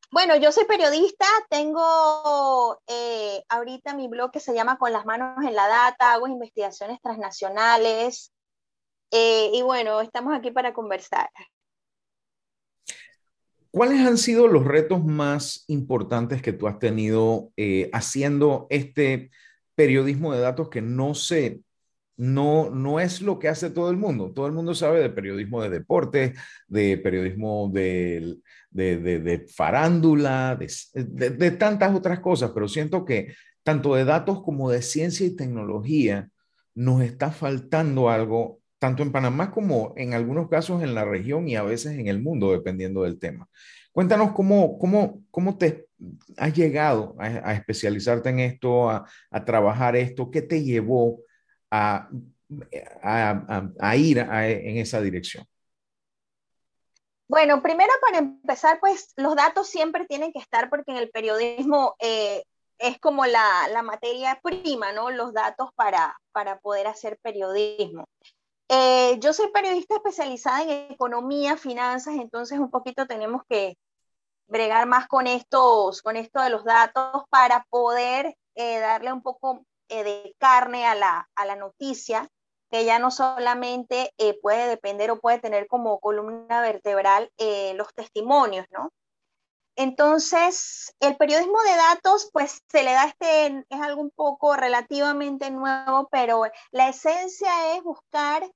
Bueno, 0.10 0.36
yo 0.36 0.52
soy 0.52 0.66
periodista, 0.66 1.28
tengo 1.52 2.82
eh, 2.88 3.44
ahorita 3.50 3.94
mi 3.94 4.08
blog 4.08 4.32
que 4.32 4.40
se 4.40 4.56
llama 4.56 4.80
Con 4.80 4.92
las 4.94 5.06
manos 5.06 5.46
en 5.46 5.54
la 5.54 5.68
data, 5.68 6.14
hago 6.14 6.28
investigaciones 6.28 7.00
transnacionales 7.00 8.34
eh, 9.12 9.52
y 9.54 9.62
bueno, 9.62 10.02
estamos 10.02 10.36
aquí 10.36 10.50
para 10.50 10.74
conversar. 10.74 11.30
¿Cuáles 13.70 14.00
han 14.08 14.18
sido 14.18 14.48
los 14.48 14.66
retos 14.66 15.06
más 15.06 15.66
importantes 15.68 16.42
que 16.42 16.54
tú 16.54 16.68
has 16.68 16.80
tenido 16.80 17.52
eh, 17.58 17.92
haciendo 17.94 18.66
este 18.72 19.30
periodismo 19.78 20.34
de 20.34 20.40
datos 20.40 20.70
que 20.70 20.82
no 20.82 21.14
sé, 21.14 21.62
no, 22.18 22.72
no 22.72 23.00
es 23.00 23.22
lo 23.22 23.38
que 23.38 23.48
hace 23.48 23.70
todo 23.70 23.92
el 23.92 23.98
mundo. 23.98 24.32
Todo 24.34 24.48
el 24.48 24.54
mundo 24.54 24.74
sabe 24.74 25.00
de 25.00 25.12
periodismo 25.12 25.62
de 25.62 25.70
deporte, 25.70 26.34
de 26.68 26.98
periodismo 26.98 27.70
de, 27.72 28.38
de, 28.72 28.98
de, 28.98 29.48
farándula, 29.48 30.58
de, 30.94 31.52
tantas 31.52 31.96
otras 31.96 32.20
cosas, 32.20 32.52
pero 32.56 32.68
siento 32.68 33.06
que 33.06 33.36
tanto 33.62 33.94
de 33.94 34.04
datos 34.04 34.42
como 34.42 34.72
de 34.72 34.82
ciencia 34.82 35.28
y 35.28 35.36
tecnología, 35.36 36.30
nos 36.74 37.02
está 37.02 37.32
faltando 37.32 38.10
algo, 38.10 38.62
tanto 38.80 39.04
en 39.04 39.12
Panamá 39.12 39.52
como 39.52 39.94
en 39.96 40.14
algunos 40.14 40.50
casos 40.50 40.82
en 40.82 40.96
la 40.96 41.06
región 41.06 41.48
y 41.48 41.56
a 41.56 41.64
veces 41.64 42.00
en 42.00 42.08
el 42.08 42.20
mundo, 42.22 42.52
dependiendo 42.52 43.04
del 43.04 43.20
tema. 43.20 43.48
Cuéntanos 43.98 44.34
cómo, 44.34 44.78
cómo, 44.78 45.24
cómo 45.32 45.58
te 45.58 45.88
has 46.38 46.54
llegado 46.54 47.16
a, 47.18 47.52
especializarte 47.54 48.30
en 48.30 48.42
esto, 48.42 48.92
a, 48.92 49.08
trabajar 49.44 49.96
esto, 49.96 50.30
qué 50.30 50.44
te 50.44 50.62
llevó 50.62 51.22
a, 51.72 52.08
ir 53.96 54.20
en 54.20 54.78
esa 54.78 55.02
dirección. 55.02 55.48
Bueno, 57.28 57.64
primero 57.64 57.92
para 58.00 58.20
empezar, 58.20 58.80
pues 58.80 59.14
los 59.16 59.36
datos 59.36 59.68
siempre 59.68 60.06
tienen 60.06 60.32
que 60.32 60.42
estar 60.42 60.70
porque 60.70 60.92
en 60.92 60.98
el 60.98 61.10
periodismo 61.10 61.96
eh, 61.98 62.44
es 62.78 63.00
como 63.00 63.26
la, 63.26 63.82
materia 63.84 64.40
prima, 64.44 64.94
¿no? 64.94 65.10
Los 65.10 65.34
datos 65.34 65.72
para, 65.74 66.16
para 66.32 66.60
poder 66.60 66.86
hacer 66.86 67.18
periodismo. 67.24 68.06
Eh, 68.70 69.18
yo 69.22 69.34
soy 69.34 69.48
periodista 69.52 69.96
especializada 69.96 70.62
en 70.62 70.92
economía, 70.92 71.58
finanzas, 71.58 72.14
entonces 72.14 72.60
un 72.60 72.70
poquito 72.70 73.08
tenemos 73.08 73.42
que 73.50 73.76
bregar 74.48 74.88
más 74.88 75.08
con 75.08 75.28
estos, 75.28 76.02
con 76.02 76.16
esto 76.16 76.42
de 76.42 76.50
los 76.50 76.64
datos 76.64 77.24
para 77.30 77.66
poder 77.70 78.36
eh, 78.56 78.80
darle 78.80 79.14
un 79.14 79.22
poco 79.22 79.66
de 79.90 80.36
carne 80.38 80.86
a 80.86 80.96
la, 80.96 81.30
a 81.36 81.46
la 81.46 81.56
noticia 81.56 82.30
que 82.70 82.86
ya 82.86 83.00
no 83.00 83.12
solamente 83.12 84.14
eh, 84.18 84.38
puede 84.42 84.68
depender 84.68 85.12
o 85.12 85.20
puede 85.20 85.40
tener 85.40 85.68
como 85.68 86.00
columna 86.00 86.62
vertebral 86.62 87.32
eh, 87.38 87.74
los 87.76 87.94
testimonios, 87.94 88.66
¿no? 88.72 88.92
Entonces, 89.76 90.96
el 91.00 91.16
periodismo 91.18 91.62
de 91.62 91.76
datos, 91.76 92.30
pues 92.34 92.64
se 92.68 92.84
le 92.84 92.94
da 92.94 93.06
este, 93.06 93.64
es 93.70 93.82
algo 93.82 94.02
un 94.02 94.10
poco 94.10 94.56
relativamente 94.56 95.52
nuevo, 95.52 96.08
pero 96.12 96.44
la 96.72 96.90
esencia 96.90 97.76
es 97.76 97.84
buscar 97.84 98.50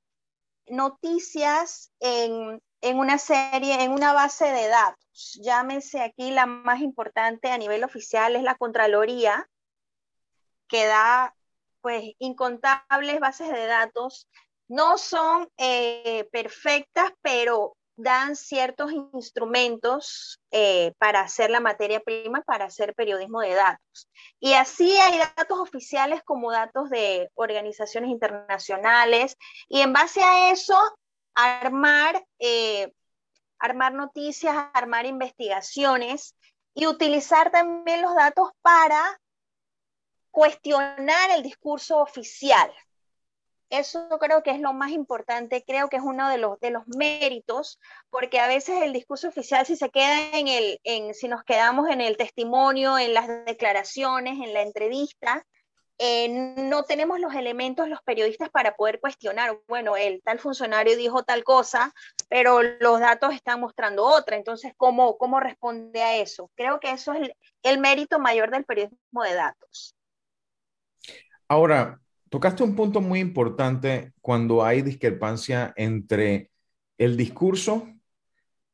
noticias 0.65 1.91
en, 1.99 2.59
en 2.81 2.97
una 2.97 3.17
serie, 3.17 3.83
en 3.83 3.91
una 3.91 4.13
base 4.13 4.45
de 4.51 4.67
datos. 4.67 5.39
Llámese 5.41 6.01
aquí 6.01 6.31
la 6.31 6.45
más 6.45 6.81
importante 6.81 7.51
a 7.51 7.57
nivel 7.57 7.83
oficial, 7.83 8.35
es 8.35 8.43
la 8.43 8.55
Contraloría, 8.55 9.47
que 10.67 10.85
da 10.85 11.35
pues 11.81 12.13
incontables 12.19 13.19
bases 13.19 13.49
de 13.49 13.65
datos. 13.65 14.27
No 14.67 14.97
son 14.97 15.49
eh, 15.57 16.27
perfectas, 16.31 17.11
pero 17.21 17.75
dan 17.97 18.35
ciertos 18.35 18.91
instrumentos 19.13 20.39
eh, 20.49 20.93
para 20.97 21.21
hacer 21.21 21.49
la 21.49 21.59
materia 21.59 21.99
prima, 21.99 22.41
para 22.41 22.65
hacer 22.65 22.95
periodismo 22.95 23.41
de 23.41 23.53
datos. 23.53 24.09
Y 24.39 24.53
así 24.53 24.97
hay 24.97 25.19
datos 25.19 25.59
oficiales 25.59 26.23
como 26.23 26.51
datos 26.51 26.89
de 26.89 27.29
organizaciones 27.35 28.09
internacionales, 28.09 29.37
y 29.67 29.81
en 29.81 29.93
base 29.93 30.23
a 30.23 30.51
eso, 30.51 30.79
armar, 31.35 32.25
eh, 32.39 32.93
armar 33.59 33.93
noticias, 33.93 34.55
armar 34.73 35.05
investigaciones 35.05 36.35
y 36.73 36.87
utilizar 36.87 37.51
también 37.51 38.01
los 38.01 38.15
datos 38.15 38.49
para 38.61 39.19
cuestionar 40.31 41.31
el 41.35 41.43
discurso 41.43 41.99
oficial. 41.99 42.71
Eso 43.69 44.09
creo 44.19 44.43
que 44.43 44.51
es 44.51 44.59
lo 44.59 44.73
más 44.73 44.91
importante, 44.91 45.63
creo 45.65 45.87
que 45.87 45.95
es 45.95 46.03
uno 46.03 46.27
de 46.27 46.37
los, 46.37 46.59
de 46.59 46.71
los 46.71 46.83
méritos, 46.87 47.79
porque 48.09 48.39
a 48.39 48.47
veces 48.47 48.81
el 48.81 48.91
discurso 48.91 49.29
oficial, 49.29 49.65
si 49.65 49.77
se 49.77 49.89
queda 49.89 50.37
en 50.37 50.49
el, 50.49 50.79
en, 50.83 51.13
si 51.13 51.29
nos 51.29 51.43
quedamos 51.45 51.89
en 51.89 52.01
el 52.01 52.17
testimonio, 52.17 52.97
en 52.97 53.13
las 53.13 53.27
declaraciones, 53.45 54.39
en 54.41 54.53
la 54.53 54.61
entrevista, 54.61 55.45
eh, 56.03 56.55
no 56.57 56.81
tenemos 56.81 57.19
los 57.19 57.35
elementos 57.35 57.87
los 57.87 58.01
periodistas 58.01 58.49
para 58.49 58.75
poder 58.75 58.99
cuestionar, 58.99 59.59
bueno, 59.67 59.95
el 59.95 60.23
tal 60.23 60.39
funcionario 60.39 60.97
dijo 60.97 61.21
tal 61.21 61.43
cosa, 61.43 61.93
pero 62.27 62.63
los 62.63 62.99
datos 62.99 63.35
están 63.35 63.59
mostrando 63.59 64.03
otra, 64.03 64.35
entonces, 64.35 64.73
¿cómo, 64.75 65.19
cómo 65.19 65.39
responde 65.39 66.01
a 66.01 66.17
eso? 66.17 66.49
Creo 66.55 66.79
que 66.79 66.89
eso 66.89 67.13
es 67.13 67.29
el 67.61 67.79
mérito 67.79 68.17
mayor 68.17 68.49
del 68.49 68.65
periodismo 68.65 69.21
de 69.21 69.35
datos. 69.35 69.95
Ahora, 71.47 72.01
tocaste 72.29 72.63
un 72.63 72.75
punto 72.75 72.99
muy 72.99 73.19
importante 73.19 74.11
cuando 74.21 74.63
hay 74.63 74.81
discrepancia 74.81 75.71
entre 75.75 76.49
el 76.97 77.15
discurso 77.15 77.87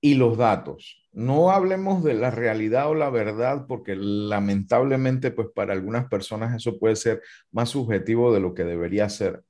y 0.02 0.16
los 0.16 0.38
datos. 0.38 1.08
No 1.12 1.52
hablemos 1.52 2.04
de 2.04 2.14
la 2.14 2.32
realidad 2.32 2.90
o 2.90 2.96
la 2.96 3.10
verdad, 3.10 3.66
porque 3.68 3.96
lamentablemente, 3.96 5.32
pues 5.32 5.48
para 5.54 5.74
algunas 5.74 6.08
personas 6.08 6.56
eso 6.56 6.78
puede 6.80 6.96
ser 6.96 7.22
más 7.52 7.70
subjetivo 7.70 8.34
de 8.34 8.40
lo 8.40 8.54
que 8.54 8.64
debería 8.64 9.10
ser. 9.10 9.44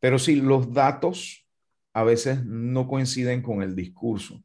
Pero 0.00 0.18
sí, 0.18 0.36
los 0.36 0.72
datos 0.72 1.46
a 1.92 2.02
veces 2.02 2.44
no 2.44 2.88
coinciden 2.88 3.42
con 3.42 3.62
el 3.62 3.76
discurso. 3.76 4.42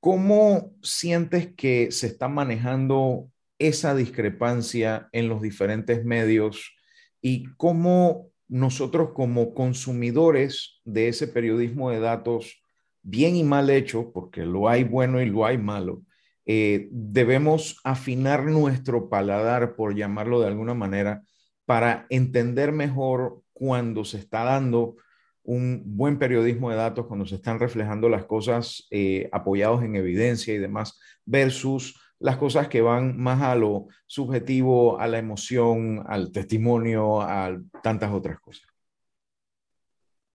¿Cómo 0.00 0.72
sientes 0.82 1.54
que 1.54 1.90
se 1.92 2.06
está 2.06 2.28
manejando 2.28 3.30
esa 3.58 3.94
discrepancia 3.94 5.08
en 5.12 5.28
los 5.28 5.42
diferentes 5.42 6.04
medios? 6.04 6.74
y 7.20 7.46
cómo 7.56 8.30
nosotros 8.48 9.10
como 9.14 9.54
consumidores 9.54 10.80
de 10.84 11.08
ese 11.08 11.28
periodismo 11.28 11.90
de 11.90 12.00
datos, 12.00 12.62
bien 13.02 13.36
y 13.36 13.44
mal 13.44 13.70
hecho, 13.70 14.12
porque 14.12 14.44
lo 14.44 14.68
hay 14.68 14.84
bueno 14.84 15.20
y 15.20 15.26
lo 15.26 15.44
hay 15.46 15.58
malo, 15.58 16.02
eh, 16.46 16.88
debemos 16.90 17.78
afinar 17.84 18.44
nuestro 18.44 19.08
paladar, 19.08 19.76
por 19.76 19.94
llamarlo 19.94 20.40
de 20.40 20.46
alguna 20.46 20.74
manera, 20.74 21.22
para 21.66 22.06
entender 22.08 22.72
mejor 22.72 23.42
cuando 23.52 24.04
se 24.04 24.16
está 24.16 24.44
dando 24.44 24.96
un 25.42 25.82
buen 25.84 26.18
periodismo 26.18 26.70
de 26.70 26.76
datos, 26.76 27.06
cuando 27.06 27.26
se 27.26 27.36
están 27.36 27.58
reflejando 27.58 28.08
las 28.08 28.24
cosas 28.24 28.86
eh, 28.90 29.28
apoyados 29.32 29.82
en 29.82 29.96
evidencia 29.96 30.54
y 30.54 30.58
demás, 30.58 30.98
versus 31.24 32.00
las 32.18 32.36
cosas 32.36 32.68
que 32.68 32.80
van 32.80 33.18
más 33.18 33.42
a 33.42 33.54
lo 33.54 33.86
subjetivo, 34.06 34.98
a 34.98 35.06
la 35.06 35.18
emoción, 35.18 36.04
al 36.06 36.32
testimonio, 36.32 37.20
a 37.20 37.58
tantas 37.82 38.12
otras 38.12 38.40
cosas. 38.40 38.66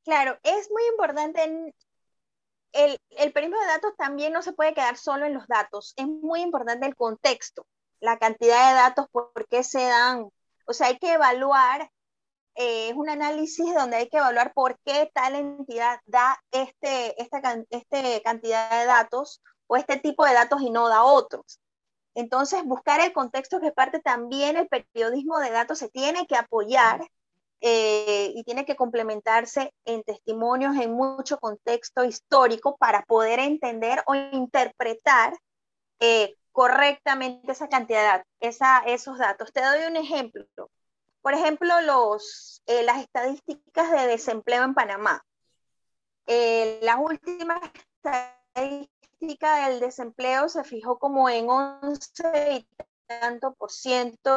Claro, 0.03 0.37
es 0.43 0.69
muy 0.71 0.83
importante. 0.91 1.73
El, 2.73 2.99
el 3.11 3.31
periodismo 3.31 3.61
de 3.61 3.67
datos 3.67 3.93
también 3.97 4.33
no 4.33 4.41
se 4.41 4.53
puede 4.53 4.73
quedar 4.73 4.97
solo 4.97 5.25
en 5.25 5.33
los 5.33 5.47
datos. 5.47 5.93
Es 5.95 6.07
muy 6.07 6.41
importante 6.41 6.85
el 6.85 6.95
contexto, 6.95 7.65
la 7.99 8.17
cantidad 8.17 8.69
de 8.69 8.75
datos, 8.75 9.07
por 9.11 9.47
qué 9.49 9.63
se 9.63 9.85
dan. 9.85 10.29
O 10.67 10.73
sea, 10.73 10.87
hay 10.87 10.97
que 10.97 11.13
evaluar 11.13 11.89
eh, 12.55 12.89
es 12.89 12.95
un 12.95 13.09
análisis 13.09 13.73
donde 13.73 13.97
hay 13.97 14.09
que 14.09 14.17
evaluar 14.17 14.53
por 14.53 14.79
qué 14.85 15.09
tal 15.13 15.35
entidad 15.35 15.99
da 16.05 16.39
este, 16.51 17.19
esta 17.21 17.41
este 17.71 18.21
cantidad 18.23 18.69
de 18.79 18.85
datos 18.85 19.41
o 19.67 19.75
este 19.75 19.97
tipo 19.97 20.25
de 20.25 20.33
datos 20.33 20.61
y 20.61 20.69
no 20.69 20.87
da 20.87 21.03
otros. 21.03 21.59
Entonces, 22.15 22.63
buscar 22.63 23.01
el 23.01 23.11
contexto 23.13 23.59
que 23.59 23.71
parte 23.71 23.99
también 23.99 24.55
el 24.57 24.67
periodismo 24.67 25.39
de 25.39 25.49
datos 25.49 25.79
se 25.79 25.89
tiene 25.89 26.27
que 26.27 26.35
apoyar 26.35 27.01
eh, 27.65 28.33
y 28.35 28.43
tiene 28.43 28.65
que 28.65 28.75
complementarse 28.75 29.73
en 29.85 30.03
testimonios, 30.03 30.75
en 30.75 30.91
mucho 30.91 31.37
contexto 31.37 32.03
histórico 32.03 32.75
para 32.75 33.03
poder 33.03 33.39
entender 33.39 34.03
o 34.05 34.15
interpretar 34.15 35.33
eh, 36.01 36.35
correctamente 36.51 37.53
esa 37.53 37.69
cantidad, 37.69 38.25
esa, 38.41 38.79
esos 38.79 39.17
datos. 39.17 39.53
Te 39.53 39.61
doy 39.61 39.85
un 39.87 39.95
ejemplo. 39.95 40.45
Por 41.21 41.35
ejemplo, 41.35 41.79
los, 41.79 42.61
eh, 42.65 42.83
las 42.83 43.01
estadísticas 43.01 43.91
de 43.91 44.07
desempleo 44.07 44.63
en 44.65 44.73
Panamá. 44.73 45.23
las 46.25 46.97
últimas 46.99 47.61
estadísticas 48.03 49.67
del 49.69 49.79
desempleo 49.79 50.49
se 50.49 50.65
fijó 50.65 50.99
como 50.99 51.29
en 51.29 51.49
11 51.49 52.51
y 52.51 52.67
tanto 53.07 53.53
por 53.53 53.71
ciento 53.71 54.35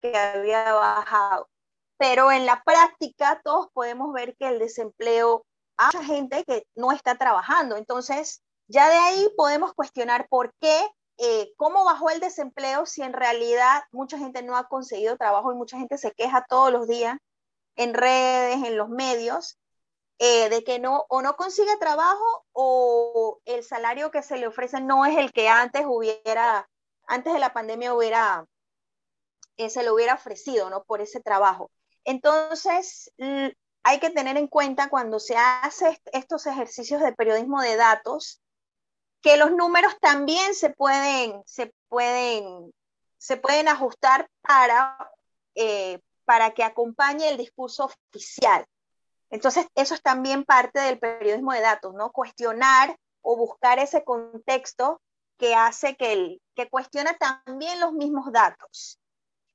que 0.00 0.16
había 0.16 0.72
bajado. 0.74 1.48
Pero 1.98 2.32
en 2.32 2.46
la 2.46 2.62
práctica 2.64 3.40
todos 3.44 3.68
podemos 3.72 4.12
ver 4.12 4.36
que 4.36 4.48
el 4.48 4.58
desempleo, 4.58 5.44
hay 5.76 5.86
mucha 5.92 6.04
gente 6.04 6.44
que 6.44 6.66
no 6.74 6.92
está 6.92 7.16
trabajando. 7.16 7.76
Entonces, 7.76 8.42
ya 8.68 8.88
de 8.88 8.96
ahí 8.96 9.28
podemos 9.36 9.74
cuestionar 9.74 10.28
por 10.28 10.54
qué, 10.60 10.88
eh, 11.18 11.52
cómo 11.56 11.84
bajó 11.84 12.10
el 12.10 12.20
desempleo 12.20 12.86
si 12.86 13.02
en 13.02 13.12
realidad 13.12 13.82
mucha 13.90 14.18
gente 14.18 14.42
no 14.42 14.56
ha 14.56 14.68
conseguido 14.68 15.16
trabajo 15.16 15.52
y 15.52 15.56
mucha 15.56 15.78
gente 15.78 15.98
se 15.98 16.12
queja 16.12 16.46
todos 16.48 16.72
los 16.72 16.86
días 16.86 17.18
en 17.76 17.94
redes, 17.94 18.64
en 18.64 18.76
los 18.76 18.88
medios, 18.88 19.58
eh, 20.18 20.48
de 20.48 20.64
que 20.64 20.78
no 20.80 21.06
o 21.08 21.22
no 21.22 21.36
consigue 21.36 21.76
trabajo 21.78 22.44
o 22.52 23.40
el 23.44 23.62
salario 23.64 24.10
que 24.10 24.22
se 24.22 24.36
le 24.36 24.48
ofrece 24.48 24.80
no 24.80 25.06
es 25.06 25.16
el 25.16 25.32
que 25.32 25.48
antes 25.48 25.84
hubiera, 25.86 26.68
antes 27.06 27.32
de 27.32 27.38
la 27.38 27.52
pandemia 27.52 27.94
hubiera, 27.94 28.44
eh, 29.56 29.70
se 29.70 29.82
le 29.82 29.90
hubiera 29.92 30.14
ofrecido, 30.14 30.70
¿no? 30.70 30.84
Por 30.84 31.00
ese 31.00 31.20
trabajo. 31.20 31.70
Entonces, 32.08 33.12
hay 33.82 34.00
que 34.00 34.10
tener 34.10 34.36
en 34.36 34.46
cuenta 34.46 34.88
cuando 34.88 35.18
se 35.20 35.36
hace 35.36 36.00
estos 36.12 36.46
ejercicios 36.46 37.02
de 37.02 37.12
periodismo 37.12 37.60
de 37.60 37.76
datos, 37.76 38.40
que 39.20 39.36
los 39.36 39.52
números 39.52 39.96
también 40.00 40.54
se 40.54 40.70
pueden, 40.70 41.42
se 41.44 41.74
pueden, 41.88 42.72
se 43.18 43.36
pueden 43.36 43.68
ajustar 43.68 44.30
para 44.40 44.96
eh, 45.54 46.00
para 46.24 46.52
que 46.52 46.62
acompañe 46.62 47.28
el 47.28 47.36
discurso 47.36 47.86
oficial. 47.86 48.64
Entonces, 49.30 49.66
eso 49.74 49.94
es 49.94 50.02
también 50.02 50.44
parte 50.44 50.78
del 50.78 50.98
periodismo 50.98 51.52
de 51.52 51.60
datos, 51.60 51.94
¿no? 51.94 52.12
Cuestionar 52.12 52.96
o 53.22 53.36
buscar 53.36 53.78
ese 53.78 54.04
contexto 54.04 55.00
que 55.36 55.54
hace 55.54 55.96
que, 55.96 56.38
que 56.54 56.68
cuestiona 56.70 57.16
también 57.16 57.80
los 57.80 57.92
mismos 57.92 58.30
datos. 58.30 59.00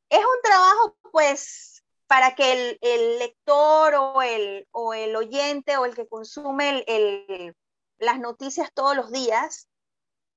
Es 0.10 0.20
un 0.20 0.42
trabajo, 0.44 0.98
pues, 1.12 1.73
para 2.14 2.36
que 2.36 2.78
el, 2.80 3.18
lector 3.18 3.96
o 3.96 4.22
el, 4.22 4.68
o 4.70 4.94
el, 4.94 5.16
oyente 5.16 5.78
o 5.78 5.86
el 5.86 5.96
que 5.96 6.08
consume 6.08 6.84
el, 6.86 7.56
las 7.98 8.20
noticias 8.20 8.72
todos 8.72 8.96
los 8.96 9.12
días 9.12 9.68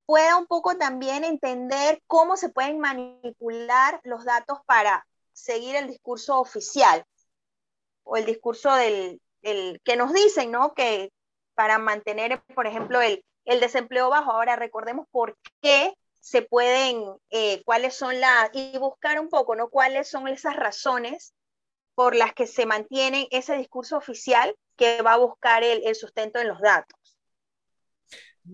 pueda 0.06 0.38
un 0.38 0.46
poco 0.46 0.78
también 0.78 1.22
entender 1.22 2.02
cómo 2.06 2.38
se 2.38 2.48
pueden 2.48 2.78
manipular 2.80 4.00
los 4.04 4.24
datos 4.24 4.60
para 4.64 5.06
seguir 5.34 5.76
el 5.76 5.86
discurso 5.86 6.40
oficial 6.40 7.04
o 8.04 8.16
el 8.16 8.24
discurso 8.24 8.74
del, 8.74 9.20
que 9.42 9.96
nos 9.96 10.14
dicen, 10.14 10.50
¿no? 10.50 10.72
Que 10.72 11.12
para 11.54 11.76
mantener, 11.76 12.42
por 12.54 12.66
ejemplo, 12.66 13.02
el, 13.02 13.22
el 13.44 13.60
desempleo 13.60 14.08
bajo. 14.08 14.32
Ahora 14.32 14.56
recordemos 14.56 15.06
por 15.10 15.36
qué 15.60 15.92
se 16.20 16.40
pueden, 16.40 17.04
eh, 17.28 17.62
cuáles 17.66 17.94
son 17.94 18.18
las, 18.18 18.48
y 18.54 18.78
buscar 18.78 19.20
un 19.20 19.28
poco, 19.28 19.54
¿no? 19.54 19.68
Cuáles 19.68 20.08
son 20.08 20.26
esas 20.26 20.56
razones 20.56 21.34
por 21.96 22.14
las 22.14 22.34
que 22.34 22.46
se 22.46 22.66
mantiene 22.66 23.26
ese 23.32 23.56
discurso 23.56 23.96
oficial 23.96 24.54
que 24.76 25.00
va 25.02 25.14
a 25.14 25.18
buscar 25.18 25.64
el, 25.64 25.82
sustento 25.94 26.38
en 26.38 26.48
los 26.48 26.60
datos. 26.60 27.18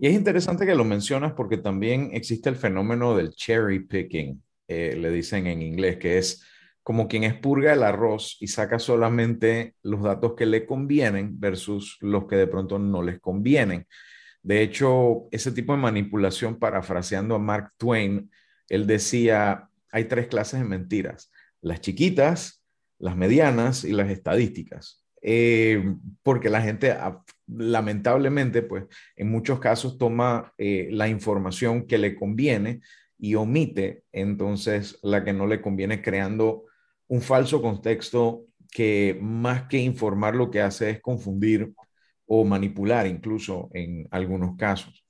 Y 0.01 0.07
es 0.07 0.15
interesante 0.15 0.65
que 0.65 0.77
lo 0.77 0.85
mencionas 0.85 1.33
porque 1.33 1.59
también 1.59 2.11
existe 2.13 2.49
el 2.49 2.57
fenómeno 2.57 3.17
del 3.17 3.35
cherry 3.35 3.81
picking, 3.81 4.43
eh, 4.69 4.97
le 4.97 5.11
dicen 5.11 5.49
en 5.49 5.61
inglés, 5.61 5.99
que 5.99 6.19
es 6.19 6.47
como 6.85 7.09
quien 7.09 7.25
expurga 7.25 7.73
el 7.73 7.83
arroz 7.83 8.37
y 8.41 8.47
saca 8.47 8.79
solamente 8.79 9.75
los 9.83 10.03
datos 10.03 10.35
que 10.35 10.47
le 10.47 10.65
convienen 10.65 11.39
versus 11.39 11.99
los 12.01 12.27
que 12.27 12.37
de 12.37 12.47
pronto 12.47 12.79
no 12.79 13.03
les 13.03 13.21
convienen. 13.21 13.87
De 14.43 14.63
hecho, 14.63 15.29
ese 15.33 15.51
tipo 15.51 15.73
de 15.73 15.79
manipulación, 15.81 16.61
parafraseando 16.61 17.35
a 17.35 17.41
Mark 17.41 17.73
Twain, 17.77 18.31
él 18.69 18.87
decía, 18.87 19.69
hay 19.91 20.05
tres 20.05 20.29
clases 20.29 20.61
de 20.61 20.67
mentiras, 20.67 21.31
las 21.61 21.81
chiquitas, 21.81 22.62
las 23.03 23.17
medianas 23.17 23.85
y 23.85 23.93
las 23.93 24.11
estadísticas. 24.11 25.03
Eh, 25.21 25.95
porque 26.23 26.49
la 26.49 26.63
gente 26.63 26.93
ah, 26.93 27.23
lamentablemente, 27.49 28.63
pues 28.63 28.85
en 29.17 29.31
muchos 29.31 29.59
casos 29.59 29.99
toma 29.99 30.53
eh, 30.57 30.89
la 30.91 31.09
información 31.09 31.87
que 31.87 31.99
le 31.99 32.15
conviene 32.15 32.81
y 33.19 33.35
omite 33.35 34.05
entonces 34.13 34.99
la 35.03 35.25
que 35.25 35.33
no 35.33 35.47
le 35.47 35.61
conviene 35.61 36.01
creando 36.01 36.65
un 37.09 37.21
falso 37.21 37.61
contexto 37.61 38.47
que 38.71 39.19
más 39.21 39.65
que 39.65 39.79
informar 39.79 40.35
lo 40.37 40.51
que 40.51 40.61
hace 40.61 40.91
es 40.91 41.01
confundir 41.01 41.73
o 42.27 42.45
manipular 42.45 43.07
incluso 43.07 43.69
en 43.75 44.07
algunos 44.13 44.57
casos. 44.57 45.05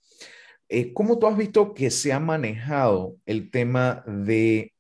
Eh, 0.69 0.95
¿Cómo 0.95 1.19
tú 1.19 1.27
has 1.27 1.37
visto 1.37 1.75
que 1.75 1.91
se 1.91 2.15
ha 2.15 2.21
manejado 2.21 3.17
el 3.27 3.51
tema 3.51 4.03
de 4.07 4.73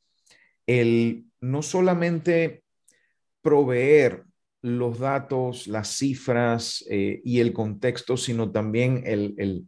el 0.66 1.26
no 1.42 1.62
solamente 1.62 2.61
proveer 3.42 4.24
los 4.62 5.00
datos, 5.00 5.66
las 5.66 5.88
cifras 5.96 6.84
eh, 6.88 7.20
y 7.24 7.40
el 7.40 7.52
contexto, 7.52 8.16
sino 8.16 8.50
también 8.52 9.02
el, 9.04 9.66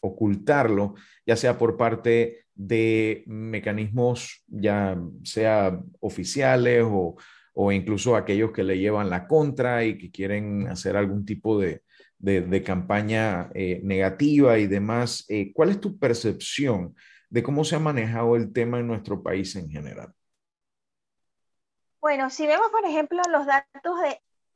ocultarlo, 0.00 0.94
ya 1.26 1.34
sea 1.34 1.58
por 1.58 1.76
parte 1.76 2.46
de 2.54 3.24
mecanismos 3.26 4.44
ya 4.46 4.96
sea 5.24 5.80
oficiales 6.00 6.84
o, 6.86 7.16
incluso 7.72 8.14
aquellos 8.14 8.52
que 8.52 8.62
le 8.62 8.78
llevan 8.78 9.10
la 9.10 9.26
contra 9.26 9.84
y 9.84 9.98
que 9.98 10.10
quieren 10.10 10.68
hacer 10.68 10.96
algún 10.96 11.24
tipo 11.24 11.58
de, 11.58 11.82
de, 12.18 12.62
campaña 12.62 13.50
eh, 13.54 13.80
negativa 13.82 14.58
y 14.58 14.66
demás. 14.66 15.24
Eh, 15.28 15.52
¿Cuál 15.54 15.70
es 15.70 15.80
tu 15.80 15.98
percepción 15.98 16.94
de 17.30 17.42
cómo 17.42 17.64
se 17.64 17.76
ha 17.76 17.80
manejado 17.80 18.36
el 18.36 18.52
tema 18.52 18.78
en 18.78 18.86
nuestro 18.86 19.22
país 19.22 19.56
en 19.56 19.70
general? 19.70 20.12
Bueno, 22.06 22.30
si 22.30 22.46
vemos, 22.46 22.68
por 22.70 22.84
ejemplo, 22.84 23.20
los 23.32 23.46
datos 23.46 23.98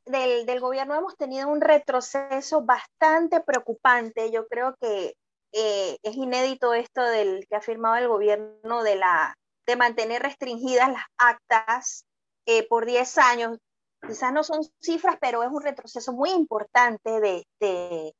del, 0.05 0.59
gobierno, 0.61 0.95
hemos 0.95 1.17
tenido 1.17 1.49
un 1.49 1.59
retroceso 1.59 2.61
bastante 2.61 3.41
preocupante. 3.41 4.31
Yo 4.31 4.47
creo 4.47 4.73
que 4.79 5.17
eh, 5.51 5.97
es 6.01 6.15
inédito 6.15 6.73
esto 6.73 7.03
del 7.03 7.45
que 7.49 7.57
ha 7.57 7.59
firmado 7.59 7.97
el 7.97 8.07
gobierno 8.07 8.83
de, 8.83 8.95
la, 8.95 9.35
de 9.65 9.75
mantener 9.75 10.21
restringidas 10.21 10.93
las 10.93 11.03
actas 11.17 12.05
por 12.69 12.85
10 12.85 13.17
años 13.17 13.57
quizás 14.07 14.31
no 14.31 14.45
son 14.45 14.61
cifras, 14.79 15.17
pero 15.19 15.43
es 15.43 15.49
un 15.49 15.61
retroceso 15.61 16.13
muy 16.13 16.29
importante 16.29 17.19
de, 17.19 18.15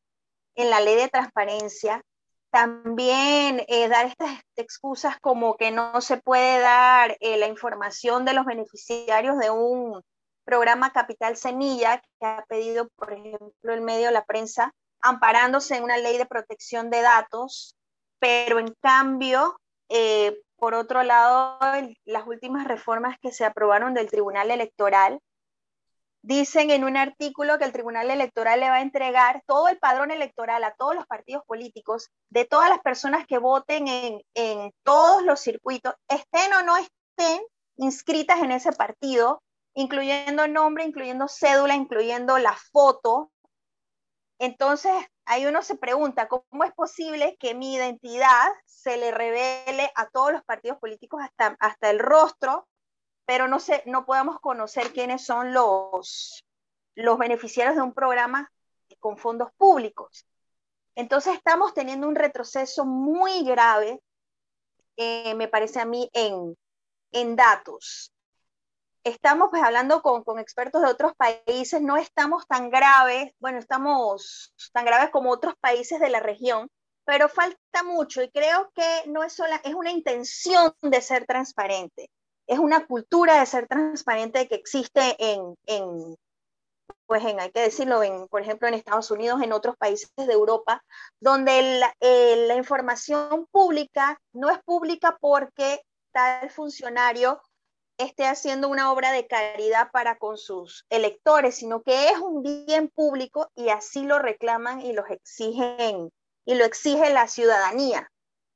en 0.55 0.69
la 0.69 0.81
ley 0.81 0.97
de 0.97 1.07
transparencia. 1.07 2.03
También 2.51 3.63
eh, 3.69 3.87
dar 3.87 4.07
estas 4.07 4.41
excusas 4.57 5.17
como 5.21 5.55
que 5.55 5.71
no 5.71 6.01
se 6.01 6.17
puede 6.17 6.59
dar 6.59 7.15
eh, 7.21 7.37
la 7.37 7.47
información 7.47 8.25
de 8.25 8.33
los 8.33 8.45
beneficiarios 8.45 9.37
de 9.37 9.49
un 9.49 10.01
programa 10.43 10.91
Capital 10.91 11.37
Semilla 11.37 12.01
que 12.19 12.25
ha 12.25 12.43
pedido, 12.49 12.89
por 12.97 13.13
ejemplo, 13.13 13.73
el 13.73 13.81
medio 13.81 14.11
la 14.11 14.25
prensa, 14.25 14.73
amparándose 14.99 15.77
en 15.77 15.85
una 15.85 15.97
ley 15.97 16.17
de 16.17 16.25
protección 16.25 16.89
de 16.89 17.01
datos, 17.01 17.77
pero 18.19 18.59
en 18.59 18.75
cambio, 18.81 19.57
eh, 19.87 20.37
por 20.57 20.73
otro 20.73 21.03
lado, 21.03 21.57
las 22.03 22.27
últimas 22.27 22.67
reformas 22.67 23.17
que 23.21 23.31
se 23.31 23.45
aprobaron 23.45 23.93
del 23.93 24.11
Tribunal 24.11 24.51
Electoral 24.51 25.21
Dicen 26.23 26.69
en 26.69 26.83
un 26.83 26.97
artículo 26.97 27.57
que 27.57 27.65
el 27.65 27.71
Tribunal 27.71 28.11
Electoral 28.11 28.59
le 28.59 28.69
va 28.69 28.75
a 28.75 28.81
entregar 28.81 29.41
todo 29.47 29.69
el 29.69 29.79
padrón 29.79 30.11
electoral 30.11 30.63
a 30.63 30.75
todos 30.75 30.93
los 30.93 31.07
partidos 31.07 31.43
políticos 31.45 32.09
de 32.29 32.45
todas 32.45 32.69
las 32.69 32.79
personas 32.79 33.25
que 33.25 33.39
voten 33.39 33.87
en, 34.35 34.71
todos 34.83 35.23
los 35.23 35.39
circuitos, 35.39 35.95
estén 36.07 36.53
o 36.53 36.61
no 36.61 36.77
estén 36.77 37.41
inscritas 37.77 38.39
en 38.41 38.51
ese 38.51 38.71
partido, 38.71 39.41
incluyendo 39.73 40.47
nombre, 40.47 40.83
incluyendo 40.83 41.27
cédula, 41.27 41.73
incluyendo 41.73 42.37
la 42.37 42.55
foto. 42.71 43.31
Entonces, 44.37 44.93
ahí 45.25 45.47
uno 45.47 45.63
se 45.63 45.75
pregunta, 45.75 46.27
¿cómo 46.27 46.63
es 46.63 46.73
posible 46.73 47.35
que 47.39 47.55
mi 47.55 47.73
identidad 47.73 48.47
se 48.65 48.97
le 48.97 49.09
revele 49.09 49.91
a 49.95 50.07
todos 50.09 50.31
los 50.31 50.43
partidos 50.43 50.77
políticos 50.77 51.19
hasta, 51.23 51.55
hasta 51.59 51.89
el 51.89 51.97
rostro 51.97 52.67
pero 53.25 53.47
no, 53.47 53.59
sé, 53.59 53.83
no 53.85 54.05
podemos 54.05 54.39
conocer 54.39 54.91
quiénes 54.91 55.25
son 55.25 55.53
los, 55.53 56.45
los 56.95 57.17
beneficiarios 57.17 57.75
de 57.75 57.81
un 57.81 57.93
programa 57.93 58.51
con 58.99 59.17
fondos 59.17 59.49
públicos. 59.57 60.25
Entonces 60.95 61.35
estamos 61.35 61.73
teniendo 61.73 62.07
un 62.07 62.15
retroceso 62.15 62.85
muy 62.85 63.43
grave, 63.43 64.01
eh, 64.97 65.33
me 65.35 65.47
parece 65.47 65.79
a 65.79 65.85
mí, 65.85 66.09
en, 66.13 66.57
en 67.11 67.35
datos. 67.35 68.13
Estamos 69.03 69.49
pues, 69.49 69.63
hablando 69.63 70.01
con, 70.01 70.23
con, 70.23 70.37
expertos 70.37 70.81
de 70.81 70.89
otros 70.89 71.13
países, 71.15 71.81
no 71.81 71.97
estamos 71.97 72.45
tan 72.47 72.69
graves, 72.69 73.33
bueno, 73.39 73.57
estamos 73.57 74.53
tan 74.73 74.85
graves 74.85 75.09
como 75.09 75.31
otros 75.31 75.55
países 75.59 75.99
de 75.99 76.09
la 76.09 76.19
región, 76.19 76.69
pero 77.05 77.27
falta 77.27 77.83
mucho 77.83 78.21
y 78.21 78.29
creo 78.29 78.71
que 78.75 79.03
no 79.07 79.23
es 79.23 79.33
sola, 79.33 79.59
es 79.63 79.73
una 79.73 79.91
intención 79.91 80.75
de 80.81 81.01
ser 81.01 81.25
transparente 81.25 82.11
es 82.51 82.59
una 82.59 82.85
cultura 82.85 83.39
de 83.39 83.45
ser 83.45 83.65
transparente 83.65 84.49
que 84.49 84.55
existe 84.55 85.15
en, 85.17 85.55
pues 87.05 87.23
en, 87.23 87.39
hay 87.39 87.49
que 87.49 87.61
decirlo, 87.61 88.03
en, 88.03 88.27
por 88.27 88.41
ejemplo, 88.41 88.67
en 88.67 88.73
Estados 88.73 89.09
Unidos, 89.09 89.41
en 89.41 89.53
otros 89.53 89.77
países 89.77 90.11
de 90.17 90.33
Europa, 90.33 90.83
donde 91.21 91.81
eh, 92.01 92.45
la 92.47 92.55
información 92.55 93.47
pública 93.51 94.19
no 94.33 94.49
es 94.49 94.61
pública 94.63 95.17
porque 95.21 95.81
tal 96.11 96.49
funcionario 96.49 97.41
esté 97.97 98.25
haciendo 98.25 98.67
una 98.67 98.91
obra 98.91 99.13
de 99.13 99.27
caridad 99.27 99.89
para 99.93 100.17
con 100.17 100.37
sus 100.37 100.85
electores, 100.89 101.55
sino 101.55 101.81
que 101.81 102.09
es 102.09 102.19
un 102.19 102.43
bien 102.43 102.89
público 102.89 103.49
y 103.55 103.69
así 103.69 104.03
lo 104.03 104.19
reclaman 104.19 104.81
y 104.81 104.91
los 104.91 105.09
exigen 105.09 106.11
y 106.43 106.55
lo 106.55 106.65
exige 106.65 107.13
la 107.13 107.29
ciudadanía. 107.29 108.11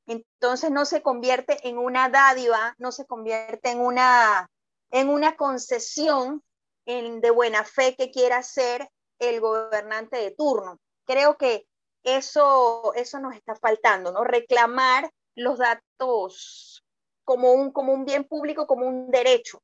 Entonces 0.06 0.70
no 0.70 0.84
se 0.84 1.02
convierte 1.02 1.68
en 1.68 1.78
una 1.78 2.08
dádiva, 2.08 2.74
no 2.78 2.92
se 2.92 3.06
convierte 3.06 3.70
en 3.70 3.80
una, 3.80 4.50
en 4.90 5.08
una 5.08 5.36
concesión 5.36 6.42
de 6.86 7.30
buena 7.30 7.64
fe 7.64 7.96
que 7.96 8.12
quiera 8.12 8.38
hacer 8.38 8.88
el 9.18 9.40
gobernante 9.40 10.16
de 10.16 10.30
turno. 10.30 10.78
Creo 11.04 11.36
que 11.36 11.66
eso, 12.04 12.94
eso 12.94 13.18
nos 13.18 13.34
está 13.34 13.56
faltando, 13.56 14.12
¿no? 14.12 14.22
Reclamar 14.22 15.10
los 15.34 15.58
datos 15.58 16.84
como 17.24 17.52
un, 17.52 17.72
como 17.72 17.92
un 17.92 18.04
bien 18.04 18.22
público, 18.24 18.68
como 18.68 18.86
un 18.86 19.10
derecho. 19.10 19.60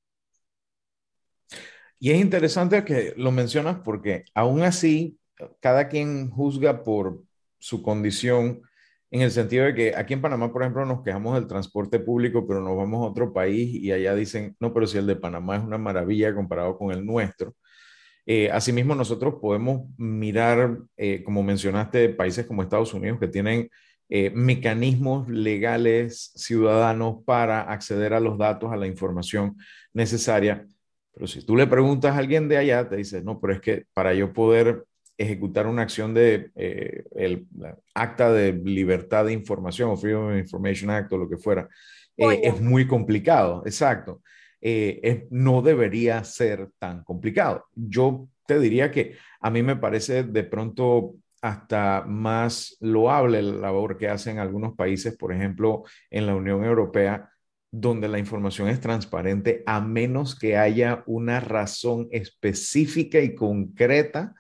Y 2.01 2.11
es 2.11 2.21
interesante 2.21 2.85
que 2.85 3.15
lo 3.17 3.31
mencionas 3.31 3.79
porque 3.85 4.25
aún 4.35 4.63
así, 4.63 5.21
cada 5.61 5.89
quien 5.89 6.31
juzga 6.31 6.83
por 6.83 7.23
su 7.61 7.81
condición 7.81 8.63
en 9.13 9.21
el 9.21 9.31
sentido 9.31 9.67
de 9.67 9.75
que 9.75 9.95
aquí 9.95 10.15
en 10.15 10.23
Panamá, 10.23 10.51
por 10.51 10.63
ejemplo, 10.63 10.87
nos 10.87 11.03
quejamos 11.03 11.35
del 11.35 11.47
transporte 11.47 12.01
público, 12.01 12.47
pero 12.47 12.63
nos 12.63 12.75
vamos 12.77 13.05
a 13.05 13.11
otro 13.11 13.31
país 13.31 13.75
y 13.75 13.93
allá 13.93 14.15
dicen, 14.15 14.57
no, 14.59 14.73
pero 14.73 14.87
si 14.87 14.97
el 14.97 15.07
de 15.07 15.17
Panamá 15.17 15.57
es 15.57 15.63
una 15.63 15.77
maravilla 15.77 16.35
comparado 16.35 16.79
con 16.79 16.93
el 16.93 17.05
nuestro. 17.05 17.55
Eh, 18.25 18.51
asimismo, 18.51 18.95
nosotros 18.95 19.35
podemos 19.41 19.83
mirar, 19.99 20.79
eh, 20.97 21.23
como 21.25 21.43
mencionaste, 21.43 22.09
países 22.09 22.47
como 22.47 22.63
Estados 22.63 22.95
Unidos 22.95 23.21
que 23.21 23.29
tienen 23.29 23.69
eh, 24.09 24.31
mecanismos 24.35 25.29
legales 25.29 26.33
ciudadanos 26.35 27.17
para 27.27 27.63
acceder 27.63 28.15
a 28.15 28.21
los 28.21 28.39
datos, 28.39 28.73
a 28.73 28.77
la 28.77 28.87
información 28.87 29.57
necesaria. 29.93 30.67
Pero 31.13 31.27
si 31.27 31.45
tú 31.45 31.55
le 31.55 31.67
preguntas 31.67 32.15
a 32.15 32.19
alguien 32.19 32.49
de 32.49 32.57
allá, 32.57 32.89
te 32.89 32.97
dice, 32.97 33.23
no, 33.23 33.39
pero 33.41 33.53
es 33.53 33.61
que 33.61 33.85
para 33.93 34.15
yo 34.15 34.33
poder 34.33 34.87
ejecutar 35.23 35.67
una 35.67 35.83
acción 35.83 36.15
de 36.15 36.51
eh, 36.55 37.05
el 37.13 37.47
acta 37.95 38.33
de 38.33 38.53
libertad 38.53 39.25
de 39.27 39.33
información 39.33 39.91
o 39.91 39.97
Freedom 39.97 40.29
of 40.29 40.37
Information 40.37 40.91
Act 40.91 41.13
o 41.13 41.19
lo 41.19 41.29
que 41.29 41.39
fuera, 41.39 41.69
eh, 42.17 42.41
es 42.43 42.61
muy 42.61 42.87
complicado, 42.87 43.63
exacto. 43.65 44.23
Eh, 44.61 45.27
no 45.31 45.63
debería 45.63 46.23
ser 46.25 46.69
tan 46.79 47.03
complicado. 47.03 47.67
Yo 47.75 48.29
te 48.47 48.61
diría 48.61 48.91
que 48.91 49.17
a 49.41 49.51
mí 49.51 49.63
me 49.63 49.77
parece 49.77 50.23
de 50.23 50.45
pronto 50.45 51.15
hasta 51.41 52.05
más 52.07 52.77
loable 52.81 53.43
la 53.43 53.59
labor 53.59 53.99
que 53.99 54.09
hacen 54.09 54.39
algunos 54.39 54.75
países, 54.75 55.17
por 55.17 55.33
ejemplo, 55.33 55.83
en 56.11 56.27
la 56.27 56.37
Unión 56.37 56.65
Europea, 56.65 57.29
donde 57.73 58.07
la 58.07 58.19
información 58.19 58.69
es 58.69 58.81
transparente 58.81 59.63
a 59.67 59.81
menos 59.81 60.39
que 60.39 60.57
haya 60.57 61.03
una 61.07 61.41
razón 61.41 62.07
específica 62.13 63.19
y 63.19 63.35
concreta 63.35 64.35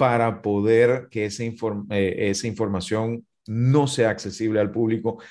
para 0.00 0.40
poder 0.40 1.08
que 1.10 1.26
eh, 1.26 2.30
esa, 2.30 2.46
información 2.46 3.26
no 3.46 3.86
sea 3.86 4.08
accesible 4.08 4.58
al 4.58 4.70
público. 4.70 5.22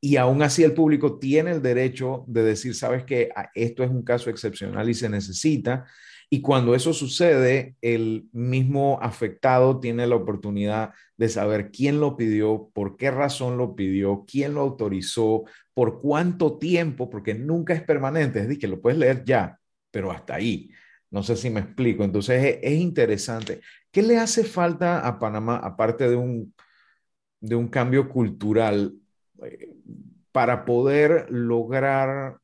Y 0.00 0.16
aún 0.16 0.42
así 0.42 0.64
el 0.64 0.74
público 0.74 1.20
tiene 1.20 1.52
el 1.52 1.62
derecho 1.62 2.24
de 2.26 2.42
decir, 2.42 2.74
sabes 2.74 3.04
que 3.04 3.28
ah, 3.36 3.48
esto 3.54 3.84
es 3.84 3.90
un 3.90 4.02
caso 4.02 4.28
excepcional 4.28 4.90
y 4.90 4.94
se 4.94 5.08
necesita. 5.08 5.86
Y 6.28 6.40
cuando 6.40 6.74
eso 6.74 6.92
sucede, 6.92 7.76
el 7.80 8.26
mismo 8.32 8.98
afectado 9.00 9.78
tiene 9.78 10.08
la 10.08 10.16
oportunidad 10.16 10.90
de 11.16 11.28
saber 11.28 11.70
quién 11.70 12.00
lo 12.00 12.16
pidió, 12.16 12.68
por 12.74 12.96
qué 12.96 13.12
razón 13.12 13.56
lo 13.56 13.76
pidió, 13.76 14.24
quién 14.26 14.54
lo 14.54 14.62
autorizó, 14.62 15.44
por 15.72 16.00
cuánto 16.00 16.58
tiempo, 16.58 17.08
porque 17.08 17.34
nunca 17.34 17.74
es 17.74 17.82
permanente, 17.82 18.40
es 18.40 18.48
decir, 18.48 18.60
que 18.60 18.66
lo 18.66 18.80
puedes 18.80 18.98
leer 18.98 19.24
ya, 19.24 19.60
pero 19.92 20.10
hasta 20.10 20.34
ahí. 20.34 20.68
No 21.10 21.22
sé 21.22 21.36
si 21.36 21.50
me 21.50 21.60
explico. 21.60 22.04
Entonces 22.04 22.58
es, 22.62 22.72
interesante. 22.72 23.60
¿Qué 23.90 24.02
le 24.02 24.18
hace 24.18 24.44
falta 24.44 25.06
a 25.06 25.18
Panamá, 25.18 25.56
aparte 25.56 26.08
de 26.08 26.16
un, 26.16 26.54
de 27.40 27.56
un 27.56 27.68
cambio 27.68 28.08
cultural, 28.08 28.94
eh, 29.42 29.74
para 30.32 30.64
poder 30.64 31.26
lograr 31.30 32.38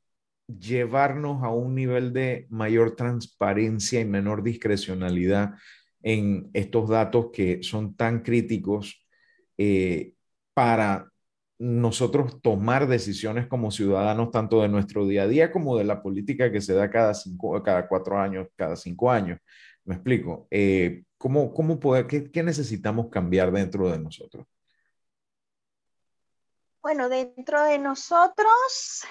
llevarnos 0.46 1.42
a 1.42 1.50
un 1.50 1.74
nivel 1.74 2.12
de 2.12 2.46
mayor 2.50 2.96
transparencia 2.96 4.00
y 4.00 4.04
menor 4.04 4.42
discrecionalidad 4.42 5.54
en 6.02 6.50
estos 6.52 6.88
datos 6.88 7.26
que 7.32 7.62
son 7.62 7.94
tan 7.94 8.22
críticos 8.22 9.06
eh, 9.58 10.14
para 10.54 11.11
nosotros 11.62 12.42
tomar 12.42 12.88
decisiones 12.88 13.46
como 13.46 13.70
ciudadanos, 13.70 14.32
tanto 14.32 14.62
de 14.62 14.68
nuestro 14.68 15.06
día 15.06 15.22
a 15.22 15.26
día 15.28 15.52
como 15.52 15.76
de 15.76 15.84
la 15.84 16.02
política 16.02 16.50
que 16.50 16.60
se 16.60 16.74
da 16.74 16.90
cada, 16.90 17.14
cinco, 17.14 17.62
cada 17.62 17.86
cuatro 17.86 18.18
años, 18.18 18.48
cada 18.56 18.74
cinco 18.74 19.08
años. 19.08 19.38
Me 19.84 19.94
explico. 19.94 20.48
Eh, 20.50 21.04
¿cómo, 21.16 21.54
cómo 21.54 21.78
qué, 22.08 22.32
qué 22.32 22.42
necesitamos 22.42 23.10
cambiar 23.10 23.52
dentro 23.52 23.88
de 23.88 24.00
nosotros? 24.00 24.44
Bueno, 26.82 27.08
dentro 27.08 27.62
de 27.62 27.78
nosotros, 27.78 29.04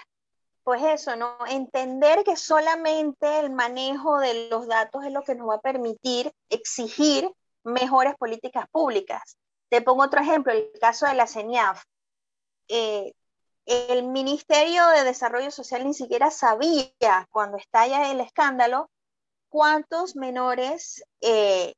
pues 0.65 0.81
eso, 0.83 1.15
¿no? 1.15 1.37
Entender 1.49 2.25
que 2.25 2.35
solamente 2.35 3.39
el 3.39 3.51
manejo 3.51 4.19
de 4.19 4.49
los 4.49 4.67
datos 4.67 5.05
es 5.05 5.13
lo 5.13 5.21
que 5.21 5.35
nos 5.35 5.47
va 5.47 5.55
a 5.55 5.61
permitir 5.61 6.33
exigir 6.49 7.31
mejores 7.63 8.13
políticas 8.15 8.65
públicas. 8.69 9.37
Te 9.69 9.81
pongo 9.81 10.03
otro 10.03 10.19
ejemplo, 10.19 10.51
el 10.51 10.69
caso 10.81 11.05
de 11.07 11.13
la 11.13 11.27
CENIAF. 11.27 11.81
Eh, 12.73 13.13
el 13.65 14.03
Ministerio 14.07 14.87
de 14.87 15.03
Desarrollo 15.03 15.51
Social 15.51 15.85
ni 15.85 15.93
siquiera 15.93 16.31
sabía 16.31 17.27
cuando 17.29 17.57
estalla 17.57 18.09
el 18.11 18.21
escándalo 18.21 18.89
cuántos 19.49 20.15
menores, 20.15 21.03
eh, 21.19 21.73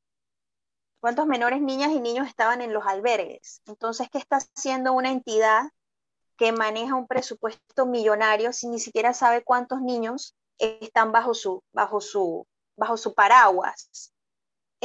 cuántos 1.00 1.26
menores 1.26 1.62
niñas 1.62 1.92
y 1.92 2.00
niños 2.00 2.28
estaban 2.28 2.62
en 2.62 2.74
los 2.74 2.86
albergues. 2.86 3.64
Entonces, 3.66 4.08
¿qué 4.12 4.20
está 4.20 4.38
haciendo 4.38 4.94
una 4.94 5.12
entidad 5.12 5.72
que 6.38 6.52
maneja 6.52 6.94
un 6.94 7.08
presupuesto 7.08 7.88
millonario 7.88 8.54
si 8.54 8.68
ni 8.68 8.80
siquiera 8.80 9.16
sabe 9.16 9.44
cuántos 9.44 9.82
niños 9.82 10.36
están 10.60 11.12
bajo 11.12 11.34
su, 11.34 11.64
bajo 11.74 12.02
su, 12.02 12.46
bajo 12.78 12.98
su 12.98 13.16
paraguas? 13.16 14.13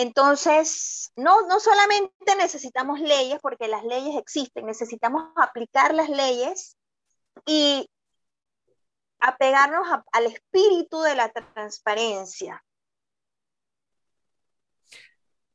Entonces, 0.01 1.11
no, 1.17 1.43
no 1.49 1.59
solamente 1.59 2.37
necesitamos 2.37 3.01
leyes, 3.01 3.41
porque 3.43 3.67
las 3.67 3.83
leyes 3.83 4.15
existen, 4.15 4.65
necesitamos 4.65 5.25
aplicar 5.35 5.93
las 5.93 6.09
leyes 6.09 6.77
y 7.45 7.91
apegarnos 9.19 9.89
al 10.13 10.27
espíritu 10.27 11.01
de 11.01 11.17
la 11.17 11.33
transparencia. 11.33 12.65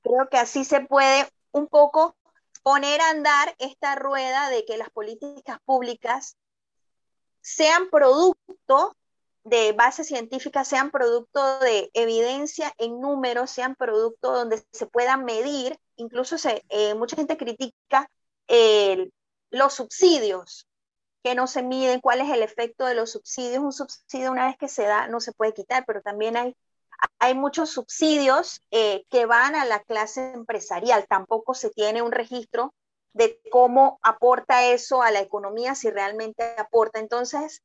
Creo 0.02 0.28
que 0.30 0.38
así 0.40 0.66
se 0.66 0.82
puede 0.82 1.26
un 1.54 1.70
poco 1.70 2.18
poner 2.64 3.00
a 3.00 3.12
andar 3.12 3.56
esta 3.60 3.96
rueda 3.96 4.50
de 4.50 4.66
que 4.66 4.76
las 4.76 4.90
políticas 4.90 5.60
públicas 5.64 6.36
sean 7.40 7.90
producto 7.90 8.98
de 9.44 9.74
base 9.74 10.04
científica 10.04 10.64
sean 10.64 10.92
producto 10.92 11.60
de 11.60 11.90
evidencia 11.94 12.74
en 12.78 13.00
números, 13.02 13.52
sean 13.52 13.76
producto 13.76 14.32
donde 14.32 14.64
se 14.72 14.86
puedan 14.86 15.26
medir. 15.26 15.78
Incluso 15.96 16.38
se, 16.38 16.64
eh, 16.70 16.96
mucha 16.96 17.16
gente 17.16 17.38
critica 17.38 18.10
los 19.50 19.74
subsidios, 19.74 20.68
que 21.24 21.36
no 21.36 21.48
se 21.48 21.64
miden, 21.64 22.02
cuál 22.02 22.22
es 22.22 22.30
el 22.30 22.44
efecto 22.44 22.86
de 22.86 22.96
los 22.96 23.12
subsidios. 23.12 23.64
Un 23.64 23.72
subsidio 23.72 24.32
una 24.32 24.48
vez 24.48 24.58
que 24.58 24.68
se 24.68 24.84
da 24.84 25.08
no 25.08 25.20
se 25.22 25.32
puede 25.32 25.54
quitar, 25.54 25.86
pero 25.86 26.02
también 26.02 26.36
hay, 26.36 26.56
hay 27.20 27.34
muchos 27.34 27.70
subsidios 27.70 28.62
eh, 28.72 29.06
que 29.10 29.26
van 29.26 29.56
a 29.56 29.66
la 29.66 29.80
clase 29.82 30.34
empresarial. 30.34 31.06
Tampoco 31.08 31.54
se 31.54 31.70
tiene 31.70 32.02
un 32.02 32.12
registro 32.12 32.74
de 33.14 33.40
cómo 33.52 34.00
aporta 34.02 34.66
eso 34.66 35.02
a 35.02 35.12
la 35.12 35.22
economía, 35.22 35.76
si 35.76 35.90
realmente 35.90 36.44
aporta. 36.58 37.00
Entonces, 37.00 37.62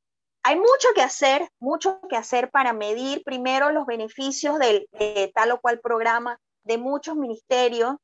hay 0.48 0.56
mucho 0.56 0.88
que 0.94 1.02
hacer, 1.02 1.46
mucho 1.60 2.00
que 2.08 2.16
hacer 2.16 2.50
para 2.50 2.72
medir 2.72 3.22
primero 3.22 3.70
los 3.70 3.84
beneficios 3.84 4.58
de 4.58 5.30
tal 5.34 5.50
o 5.50 5.60
cual 5.60 5.78
programa 5.80 6.40
de 6.62 6.78
muchos 6.78 7.16
ministerios. 7.16 7.96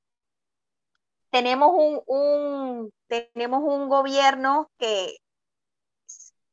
Tenemos 1.31 1.71
un, 2.07 2.93
tenemos 3.07 3.63
un 3.63 3.89
gobierno 3.89 4.71
que 4.77 5.17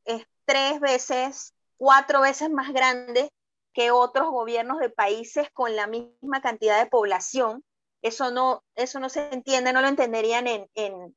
es 0.05 0.25
tres 0.45 0.79
veces, 0.79 1.53
cuatro 1.75 2.21
veces 2.21 2.49
más 2.49 2.71
grande 2.71 3.29
que 3.73 3.91
otros 3.91 4.31
gobiernos 4.31 4.79
de 4.79 4.89
países 4.89 5.49
con 5.51 5.75
la 5.75 5.87
misma 5.87 6.41
cantidad 6.41 6.81
de 6.81 6.89
población. 6.89 7.65
Eso 8.01 8.31
no, 8.31 8.63
eso 8.75 9.01
no 9.01 9.09
se 9.09 9.27
entiende, 9.33 9.73
no 9.73 9.81
lo 9.81 9.89
entenderían 9.89 10.47
en, 10.47 10.69
en 10.73 11.13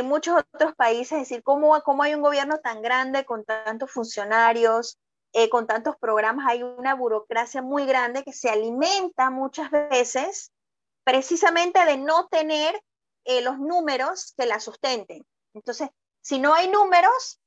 muchos 0.00 0.42
otros 0.54 0.74
países, 0.74 1.12
es 1.12 1.28
decir, 1.28 1.42
¿cómo, 1.42 1.78
cómo 1.82 2.02
hay 2.02 2.14
un 2.14 2.22
gobierno 2.22 2.58
tan 2.60 2.80
grande 2.80 3.26
con 3.26 3.44
tantos 3.44 3.90
funcionarios, 3.90 4.98
eh, 5.34 5.50
con 5.50 5.66
tantos 5.66 5.96
programas? 5.98 6.46
Hay 6.48 6.62
una 6.62 6.94
burocracia 6.94 7.60
muy 7.60 7.84
grande 7.84 8.24
que 8.24 8.32
se 8.32 8.48
alimenta 8.48 9.28
muchas 9.28 9.70
veces 9.70 10.50
precisamente 11.04 11.84
de 11.84 11.98
no 11.98 12.26
tener 12.28 12.80
eh, 13.24 13.42
los 13.42 13.58
números 13.58 14.32
que 14.38 14.46
la 14.46 14.60
sustenten. 14.60 15.26
Entonces, 15.52 15.90
si 16.22 16.38
no 16.38 16.54
hay 16.54 16.70
números, 16.70 17.38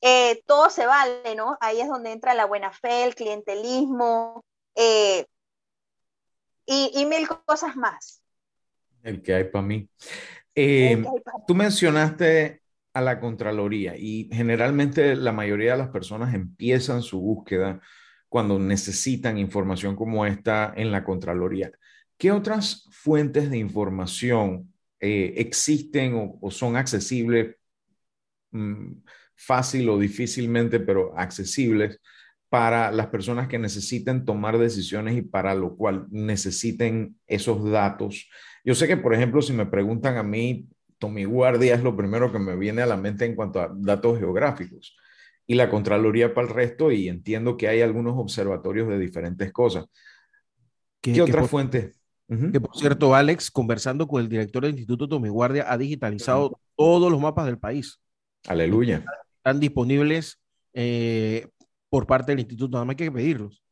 eh, 0.00 0.44
todo 0.46 0.70
se 0.70 0.86
vale, 0.86 1.34
¿no? 1.34 1.58
Ahí 1.60 1.80
es 1.80 1.88
donde 1.88 2.12
entra 2.12 2.34
la 2.34 2.44
buena 2.44 2.70
fe, 2.70 3.02
el 3.02 3.16
clientelismo 3.16 4.44
y 6.66 7.04
mil 7.04 7.28
cosas 7.44 7.74
más. 7.74 8.22
El 9.02 9.22
que 9.22 9.34
hay 9.34 9.44
para 9.44 9.62
mí. 9.62 9.88
Eh, 10.54 11.02
tú 11.46 11.54
mencionaste 11.54 12.62
a 12.92 13.00
la 13.00 13.20
Contraloría 13.20 13.96
y 13.96 14.28
generalmente 14.32 15.14
la 15.16 15.32
mayoría 15.32 15.72
de 15.72 15.78
las 15.78 15.88
personas 15.90 16.34
empiezan 16.34 17.02
su 17.02 17.20
búsqueda 17.20 17.80
cuando 18.28 18.58
necesitan 18.58 19.38
información 19.38 19.96
como 19.96 20.26
esta 20.26 20.72
en 20.76 20.92
la 20.92 21.04
Contraloría. 21.04 21.70
¿Qué 22.16 22.32
otras 22.32 22.86
fuentes 22.90 23.50
de 23.50 23.58
información 23.58 24.72
eh, 25.00 25.34
existen 25.38 26.38
o, 26.40 26.50
son 26.50 26.76
accesibles, 26.76 27.56
mm, 28.50 28.92
fácil 29.34 29.88
o 29.88 29.98
difícilmente, 29.98 30.80
pero 30.80 31.16
accesibles 31.18 31.98
para 32.50 32.90
las 32.90 33.06
personas 33.06 33.48
que 33.48 33.58
necesiten 33.58 34.24
tomar 34.24 34.58
decisiones 34.58 35.16
y 35.16 35.22
para 35.22 35.54
lo 35.54 35.76
cual 35.76 36.06
necesiten 36.10 37.16
esos 37.26 37.64
datos 37.70 38.28
yo 38.64 38.74
sé 38.74 38.86
que, 38.86 38.96
por 38.96 39.14
ejemplo, 39.14 39.42
si 39.42 39.52
me 39.52 39.66
preguntan 39.66 40.16
a 40.16 40.22
mí 40.22 40.68
Tommy 40.98 41.24
Guardia 41.24 41.74
es 41.74 41.82
lo 41.82 41.96
primero 41.96 42.30
que 42.30 42.38
me 42.38 42.56
viene 42.56 42.82
a 42.82 42.86
la 42.86 42.96
mente 42.96 43.24
en 43.24 43.34
cuanto 43.34 43.60
a 43.60 43.72
datos 43.74 44.18
geográficos 44.18 44.96
y 45.46 45.54
la 45.54 45.68
Contraloría 45.68 46.32
para 46.32 46.46
el 46.46 46.54
resto 46.54 46.92
y 46.92 47.08
entiendo 47.08 47.56
que 47.56 47.66
hay 47.66 47.80
algunos 47.80 48.14
observatorios 48.16 48.88
de 48.88 48.98
diferentes 48.98 49.52
cosas. 49.52 49.86
¿Qué, 51.00 51.20
otra 51.20 51.44
fuente? 51.44 51.92
Que 52.28 52.60
por 52.60 52.76
cierto, 52.76 53.14
Alex, 53.14 53.50
conversando 53.50 54.06
con 54.06 54.22
el 54.22 54.28
director 54.28 54.62
del 54.62 54.72
Instituto 54.72 55.08
Tommy 55.08 55.28
Guardia, 55.28 55.64
ha 55.68 55.76
digitalizado 55.76 56.60
todos 56.76 57.10
los 57.10 57.20
mapas 57.20 57.46
del 57.46 57.58
país. 57.58 57.98
Aleluya. 58.46 59.04
Están 59.38 59.58
disponibles 59.58 60.38
eh, 60.72 61.48
por 61.88 62.06
parte 62.06 62.30
del 62.30 62.40
instituto, 62.40 62.76
nada 62.76 62.84
más 62.84 62.92
hay 62.92 63.06
que 63.06 63.10
pedirlos. 63.10 63.64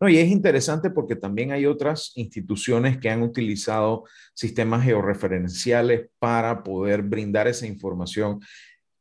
No, 0.00 0.08
y 0.08 0.18
es 0.18 0.28
interesante 0.28 0.90
porque 0.90 1.16
también 1.16 1.52
hay 1.52 1.66
otras 1.66 2.12
instituciones 2.16 2.98
que 2.98 3.10
han 3.10 3.22
utilizado 3.22 4.04
sistemas 4.34 4.84
georreferenciales 4.84 6.08
para 6.18 6.62
poder 6.62 7.02
brindar 7.02 7.48
esa 7.48 7.66
información 7.66 8.40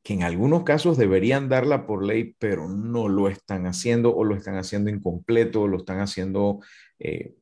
que 0.04 0.14
en 0.14 0.24
algunos 0.24 0.64
casos 0.64 0.98
deberían 0.98 1.48
darla 1.48 1.88
por 1.88 2.04
ley, 2.06 2.36
pero 2.38 2.68
no 2.68 3.08
lo 3.08 3.30
están 3.30 3.66
haciendo 3.66 4.14
o 4.14 4.26
lo 4.26 4.36
están 4.36 4.58
haciendo 4.58 4.90
incompleto 4.90 5.62
o 5.62 5.68
lo 5.68 5.78
están 5.78 6.00
haciendo 6.02 6.60
eh, 7.00 7.34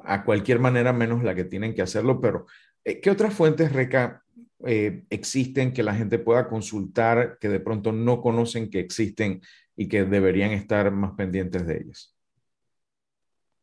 a 0.00 0.24
cualquier 0.24 0.58
manera 0.60 0.92
menos 0.94 1.22
la 1.22 1.34
que 1.34 1.44
tienen 1.44 1.74
que 1.74 1.82
hacerlo. 1.82 2.20
Pero, 2.20 2.46
eh, 2.84 3.00
¿qué 3.00 3.10
otras 3.10 3.34
fuentes, 3.34 3.72
Reca, 3.72 4.24
eh, 4.66 5.04
existen 5.10 5.72
que 5.72 5.82
la 5.82 5.94
gente 5.94 6.18
pueda 6.18 6.48
consultar, 6.48 7.38
que 7.38 7.50
de 7.50 7.60
pronto 7.60 7.92
no 7.92 8.22
conocen 8.22 8.70
que 8.70 8.80
existen 8.80 9.42
y 9.76 9.88
que 9.88 10.04
deberían 10.04 10.52
estar 10.52 10.90
más 10.90 11.12
pendientes 11.12 11.66
de 11.66 11.76
ellas? 11.82 12.14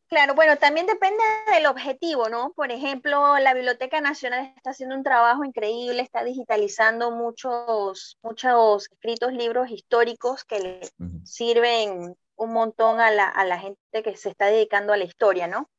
Claro, 0.10 0.36
bueno, 0.36 0.58
también 0.58 0.86
depende 0.86 1.22
del 1.52 1.66
objetivo, 1.66 2.30
¿no? 2.30 2.54
Por 2.54 2.72
ejemplo, 2.72 3.38
la 3.40 3.54
Biblioteca 3.54 4.00
Nacional 4.00 4.54
está 4.56 4.70
haciendo 4.70 4.96
un 4.96 5.04
trabajo 5.04 5.44
increíble, 5.44 6.02
está 6.02 6.24
digitalizando 6.24 7.12
muchos, 7.12 8.18
muchos 8.22 8.88
escritos, 8.90 9.34
libros 9.34 9.70
históricos 9.70 10.46
que 10.46 10.60
le 10.60 10.90
sirven 11.26 12.16
un 12.38 12.54
montón 12.54 13.02
a 13.02 13.12
la, 13.12 13.60
gente 13.60 14.02
que 14.02 14.16
se 14.16 14.30
está 14.30 14.46
dedicando 14.46 14.94
a 14.94 14.98
la 14.98 15.04
historia, 15.04 15.48
¿no? 15.48 15.70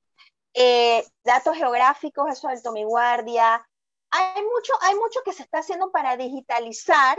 Eh, 0.53 1.07
datos 1.25 1.57
geográficos, 1.57 2.31
eso 2.31 2.49
del 2.49 2.63
Tomiguardia. 2.63 3.67
Hay 4.11 4.43
mucho, 4.43 4.75
hay 4.83 4.95
mucho 4.95 5.21
que 5.25 5.33
se 5.33 5.43
está 5.43 5.61
haciendo 5.61 5.91
para 5.91 6.19
digitalizar 6.19 7.19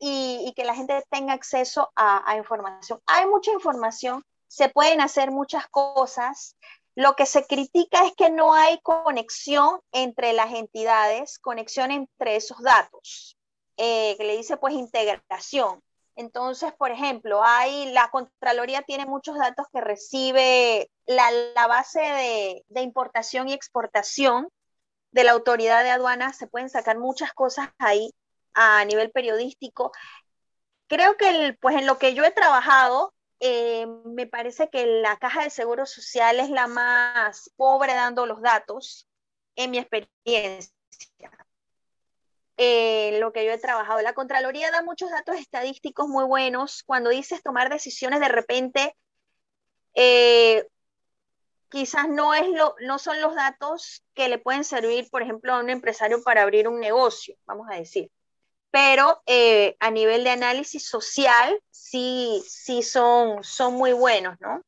y, 0.00 0.52
que 0.56 0.64
la 0.64 0.74
gente 0.74 1.04
tenga 1.10 1.32
acceso 1.32 1.92
a 1.94 2.36
información. 2.36 3.00
Hay 3.06 3.26
mucha 3.26 3.52
información 3.52 4.24
se 4.50 4.68
pueden 4.68 5.00
hacer 5.00 5.30
muchas 5.30 5.68
cosas. 5.68 6.56
Lo 6.96 7.14
que 7.14 7.24
se 7.24 7.46
critica 7.46 8.04
es 8.04 8.14
que 8.16 8.30
no 8.30 8.52
hay 8.52 8.80
conexión 8.80 9.80
entre 9.92 10.32
las 10.32 10.52
entidades, 10.52 11.38
conexión 11.38 11.92
entre 11.92 12.34
esos 12.34 12.60
datos, 12.60 13.38
eh, 13.76 14.16
que 14.18 14.24
le 14.24 14.36
dice 14.36 14.56
pues 14.56 14.74
integración. 14.74 15.80
Entonces, 16.16 16.72
por 16.72 16.90
ejemplo, 16.90 17.44
hay, 17.44 17.92
la 17.92 18.10
Contraloría 18.10 18.82
tiene 18.82 19.06
muchos 19.06 19.38
datos 19.38 19.66
que 19.72 19.80
recibe 19.80 20.90
la, 21.06 21.30
base 21.68 22.00
de, 22.00 22.64
de, 22.68 22.82
importación 22.82 23.48
y 23.48 23.52
exportación 23.52 24.48
de 25.12 25.24
la 25.24 25.30
autoridad 25.30 25.84
de 25.84 25.90
aduanas, 25.90 26.36
se 26.36 26.48
pueden 26.48 26.68
sacar 26.68 26.98
muchas 26.98 27.32
cosas 27.32 27.70
ahí 27.78 28.12
a 28.54 28.84
nivel 28.84 29.12
periodístico. 29.12 29.92
Creo 30.88 31.16
que 31.16 31.56
pues 31.60 31.76
en 31.76 31.86
lo 31.86 31.98
que 31.98 32.14
yo 32.14 32.24
he 32.24 32.32
trabajado, 32.32 33.14
eh, 33.40 33.86
me 34.04 34.26
parece 34.26 34.68
que 34.68 34.86
la 34.86 35.16
caja 35.16 35.42
de 35.44 35.50
seguro 35.50 35.86
social 35.86 36.40
es 36.40 36.50
la 36.50 36.66
más 36.66 37.50
pobre 37.56 37.94
dando 37.94 38.26
los 38.26 38.42
datos, 38.42 39.08
en 39.56 39.70
mi 39.70 39.78
experiencia. 39.78 40.70
Eh, 42.58 43.18
lo 43.20 43.32
que 43.32 43.44
yo 43.44 43.52
he 43.52 43.58
trabajado. 43.58 44.02
La 44.02 44.12
Contraloría 44.12 44.70
da 44.70 44.82
muchos 44.82 45.10
datos 45.10 45.36
estadísticos 45.36 46.08
muy 46.08 46.24
buenos. 46.24 46.82
Cuando 46.82 47.08
dices 47.08 47.42
tomar 47.42 47.70
decisiones, 47.70 48.20
de 48.20 48.28
repente, 48.28 48.96
eh, 49.94 50.66
quizás 51.70 52.08
no, 52.10 52.34
es 52.34 52.46
lo, 52.48 52.74
no 52.82 52.98
son 52.98 53.20
los 53.22 53.34
datos 53.34 54.04
que 54.14 54.28
le 54.28 54.38
pueden 54.38 54.64
servir, 54.64 55.08
por 55.10 55.22
ejemplo, 55.22 55.54
a 55.54 55.60
un 55.60 55.70
empresario 55.70 56.22
para 56.22 56.42
abrir 56.42 56.68
un 56.68 56.80
negocio, 56.80 57.36
vamos 57.46 57.66
a 57.70 57.76
decir 57.76 58.10
pero 58.70 59.22
eh, 59.26 59.76
a 59.80 59.90
nivel 59.90 60.24
de 60.24 60.30
análisis 60.30 60.86
social 60.86 61.60
sí, 61.70 62.42
sí 62.46 62.82
son, 62.82 63.42
son 63.42 63.74
muy 63.74 63.92
buenos, 63.92 64.40
¿no? 64.40 64.62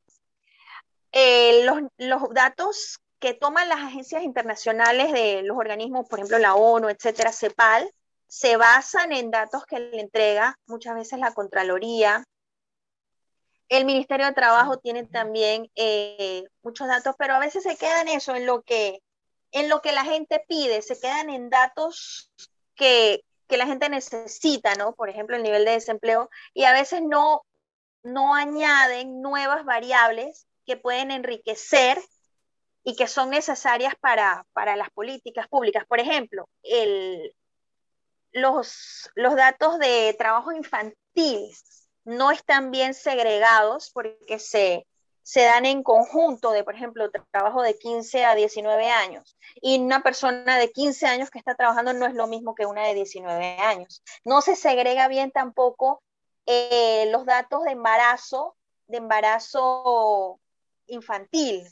Eh, 1.13 1.65
los, 1.65 1.81
los, 1.99 2.31
datos 2.35 2.99
que 3.19 3.35
toman 3.35 3.69
las 3.69 3.81
agencias 3.81 4.23
internacionales 4.23 5.13
de 5.13 5.43
los 5.43 5.57
organismos, 5.57 6.09
por 6.09 6.19
ejemplo, 6.19 6.39
la 6.39 6.55
ONU, 6.55 6.89
etcétera, 6.89 7.33
CEPAL, 7.33 7.89
se 8.27 8.57
basan 8.57 9.13
en 9.13 9.31
datos 9.31 9.67
que 9.67 9.79
le 9.79 10.01
entrega 10.01 10.59
muchas 10.67 10.95
veces 10.95 11.19
la 11.19 11.35
Contraloría. 11.35 12.25
El 13.69 13.85
Ministerio 13.85 14.27
de 14.27 14.33
Trabajo 14.33 14.79
tiene 14.79 15.05
también 15.05 15.71
eh, 15.77 16.45
muchos 16.63 16.89
datos, 16.89 17.15
pero 17.19 17.35
a 17.35 17.39
veces 17.39 17.63
se 17.63 17.77
quedan 17.77 18.09
eso, 18.09 18.35
en 18.35 18.47
lo 18.47 18.63
que, 18.63 19.01
en 19.53 19.69
lo 19.69 19.83
que 19.83 19.93
la 19.93 20.05
gente 20.05 20.43
pide, 20.49 20.81
se 20.81 20.99
quedan 20.99 21.29
en 21.29 21.51
datos 21.51 22.31
que, 22.75 23.23
que 23.53 23.59
la 23.59 23.67
gente 23.67 23.91
necesita, 23.91 24.75
¿no? 24.77 24.95
Por 24.95 25.11
ejemplo, 25.11 25.37
el 25.37 25.43
nivel 25.43 25.67
de 25.67 25.73
desempleo, 25.73 26.31
y 26.55 26.65
a 26.65 26.73
veces 26.73 27.03
no, 27.03 27.43
no 28.03 28.35
añaden 28.35 29.21
nuevas 29.21 29.67
variables 29.67 30.47
que 30.65 30.79
pueden 30.79 31.11
enriquecer 31.11 32.03
y 32.83 32.97
que 32.97 33.07
son 33.07 33.29
necesarias 33.29 33.93
para, 34.01 34.47
para 34.55 34.75
las 34.75 34.89
políticas 34.89 35.49
públicas. 35.49 35.85
Por 35.87 36.01
ejemplo, 36.01 36.49
el, 36.63 37.35
los, 38.33 39.11
los 39.17 39.37
datos 39.37 39.79
de 39.79 40.17
trabajo 40.17 40.53
infantil 40.53 41.55
no 42.05 42.31
están 42.31 42.71
bien 42.71 42.95
segregados 42.95 43.91
porque 43.93 44.39
se, 44.39 44.87
se 45.23 45.43
dan 45.43 45.67
en 45.67 45.83
conjunto 45.83 46.51
de, 46.51 46.65
por 46.65 46.75
ejemplo, 46.75 47.11
trabajo 47.31 47.63
de 47.63 47.79
15 47.79 48.25
a 48.25 48.35
19 48.35 48.91
años. 48.91 49.37
Y 49.61 49.79
una 49.79 50.03
persona 50.03 50.59
de 50.59 50.71
15 50.71 51.07
años 51.07 51.31
que 51.31 51.39
está 51.39 51.55
trabajando 51.55 51.93
no 51.93 52.07
es 52.07 52.15
lo 52.15 52.27
mismo 52.27 52.55
que 52.55 52.67
una 52.67 52.87
de 52.87 52.95
19 52.95 53.59
años. 53.59 54.03
No 54.25 54.41
se 54.43 54.57
segrega 54.57 55.09
bien 55.09 55.31
tampoco 55.31 56.03
eh, 56.47 57.09
los 57.11 57.25
datos 57.25 57.63
de 57.65 57.73
embarazo, 57.73 58.57
de 58.89 58.99
embarazo 58.99 60.41
infantil. 60.87 61.67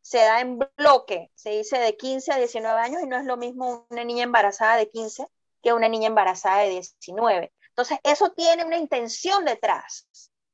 Se 0.00 0.18
da 0.18 0.40
en 0.40 0.58
bloque, 0.76 1.30
se 1.34 1.50
dice 1.50 1.78
de 1.78 1.96
15 1.96 2.32
a 2.32 2.38
19 2.38 2.80
años 2.80 3.02
y 3.02 3.06
no 3.06 3.16
es 3.16 3.24
lo 3.24 3.36
mismo 3.36 3.86
una 3.90 4.04
niña 4.04 4.24
embarazada 4.24 4.76
de 4.76 4.88
15 4.88 5.26
que 5.62 5.72
una 5.72 5.88
niña 5.88 6.06
embarazada 6.06 6.62
de 6.62 6.70
19. 6.70 7.52
Entonces, 7.70 7.98
eso 8.04 8.30
tiene 8.30 8.64
una 8.64 8.78
intención 8.78 9.44
detrás. 9.44 10.06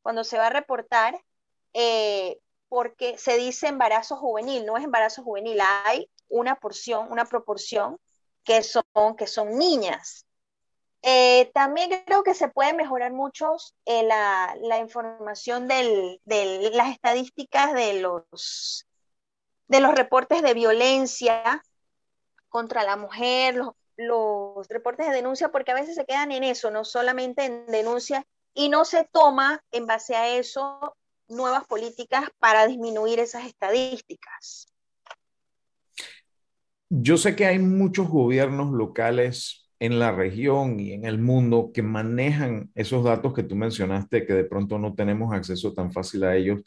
Cuando 0.03 0.25
se 0.25 0.39
va 0.39 0.47
a 0.47 0.51
reportar, 0.51 1.21
eh, 1.75 2.39
porque 2.69 3.19
se 3.19 3.37
dice 3.37 3.69
embarazo 3.69 4.17
juvenil, 4.17 4.65
no 4.65 4.77
es 4.77 4.85
embarazo 4.85 5.23
juvenil, 5.23 5.59
hay 5.85 6.09
una 6.29 6.57
porción, 6.57 7.11
una 7.11 7.27
proporción 7.27 7.99
que 8.45 8.63
son, 8.63 8.85
que 9.17 9.27
son 9.27 9.59
niñas. 9.59 10.27
Eh, 11.03 11.51
también 11.53 11.91
creo 12.07 12.23
que 12.23 12.35
se 12.35 12.49
puede 12.49 12.75
mejorar 12.75 13.13
mucho 13.13 13.57
eh, 13.85 14.05
la, 14.05 14.57
la, 14.63 14.79
información 14.79 15.67
de 15.67 16.21
las 16.73 16.91
estadísticas 16.91 17.75
de 17.75 18.01
los, 18.01 18.87
de 19.67 19.81
los 19.81 19.95
reportes 19.95 20.43
de 20.43 20.55
violencia 20.55 21.63
contra 22.49 22.85
la 22.85 22.97
mujer, 22.97 23.57
los, 23.57 23.75
los 23.97 24.69
reportes 24.69 25.09
de 25.09 25.15
denuncia, 25.15 25.51
porque 25.51 25.73
a 25.73 25.75
veces 25.75 25.97
se 25.97 26.07
quedan 26.07 26.31
en 26.33 26.45
eso, 26.45 26.71
no 26.71 26.85
solamente 26.85 27.45
en 27.45 27.67
denuncia, 27.67 28.25
y 28.55 28.69
no 28.69 28.85
se 28.85 29.05
toma 29.05 29.63
en 29.73 29.87
base 29.87 30.15
a 30.15 30.29
eso 30.29 30.97
nuevas 31.33 31.67
políticas 31.67 32.25
para 32.39 32.67
disminuir 32.67 33.19
esas 33.19 33.47
estadísticas. 33.47 34.69
Yo 36.89 37.17
sé 37.17 37.35
que 37.35 37.47
hay 37.47 37.59
muchos 37.59 38.09
gobiernos 38.09 38.73
locales 38.73 39.71
en 39.81 39.99
la 39.99 40.13
región 40.13 40.79
y 40.79 40.93
en 40.93 41.05
el 41.05 41.19
mundo 41.19 41.73
que 41.75 41.83
manejan 41.83 42.71
esos 42.75 43.03
datos 43.03 43.35
que 43.35 43.43
tú 43.43 43.57
mencionaste, 43.57 44.27
que 44.27 44.33
de 44.35 44.45
pronto 44.45 44.79
no 44.79 44.95
tenemos 44.95 45.35
acceso 45.35 45.73
tan 45.73 45.93
fácil 45.93 46.23
a 46.25 46.37
ellos 46.37 46.61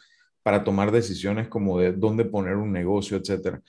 para 0.43 0.63
tomar 0.63 0.91
decisiones 0.91 1.47
como 1.47 1.79
de 1.79 1.93
dónde 1.93 2.25
poner 2.25 2.55
un 2.55 2.71
negocio, 2.71 3.17
etcétera. 3.17 3.61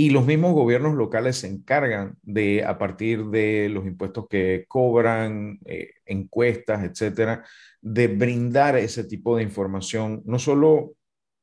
Y 0.00 0.08
los 0.08 0.24
mismos 0.24 0.54
gobiernos 0.54 0.94
locales 0.94 1.36
se 1.36 1.46
encargan 1.46 2.16
de, 2.22 2.64
a 2.64 2.78
partir 2.78 3.26
de 3.26 3.68
los 3.68 3.84
impuestos 3.84 4.28
que 4.30 4.64
cobran, 4.66 5.58
eh, 5.66 5.90
encuestas, 6.06 6.82
etcétera, 6.84 7.44
de 7.82 8.08
brindar 8.08 8.76
ese 8.76 9.04
tipo 9.04 9.36
de 9.36 9.42
información, 9.42 10.22
no 10.24 10.38
solo 10.38 10.94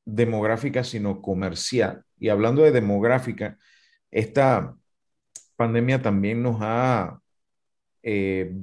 demográfica, 0.05 0.83
sino 0.83 1.21
comercial. 1.21 2.03
Y 2.17 2.29
hablando 2.29 2.63
de 2.63 2.71
demográfica, 2.71 3.59
esta 4.09 4.75
pandemia 5.55 6.01
también 6.01 6.41
nos 6.41 6.57
ha 6.59 7.19
eh, 8.01 8.55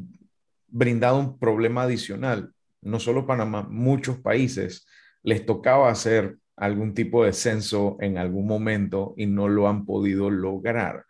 brindado 0.66 1.20
un 1.20 1.38
problema 1.38 1.82
adicional. 1.82 2.52
No 2.82 2.98
solo 2.98 3.28
Panamá, 3.28 3.62
muchos 3.70 4.18
países 4.18 4.88
les 5.22 5.46
tocaba 5.46 5.88
hacer 5.88 6.38
algún 6.56 6.94
tipo 6.94 7.24
de 7.24 7.32
censo 7.32 7.96
en 8.00 8.18
algún 8.18 8.46
momento 8.46 9.14
y 9.16 9.26
no 9.26 9.48
lo 9.48 9.68
han 9.68 9.84
podido 9.84 10.30
lograr. 10.30 11.04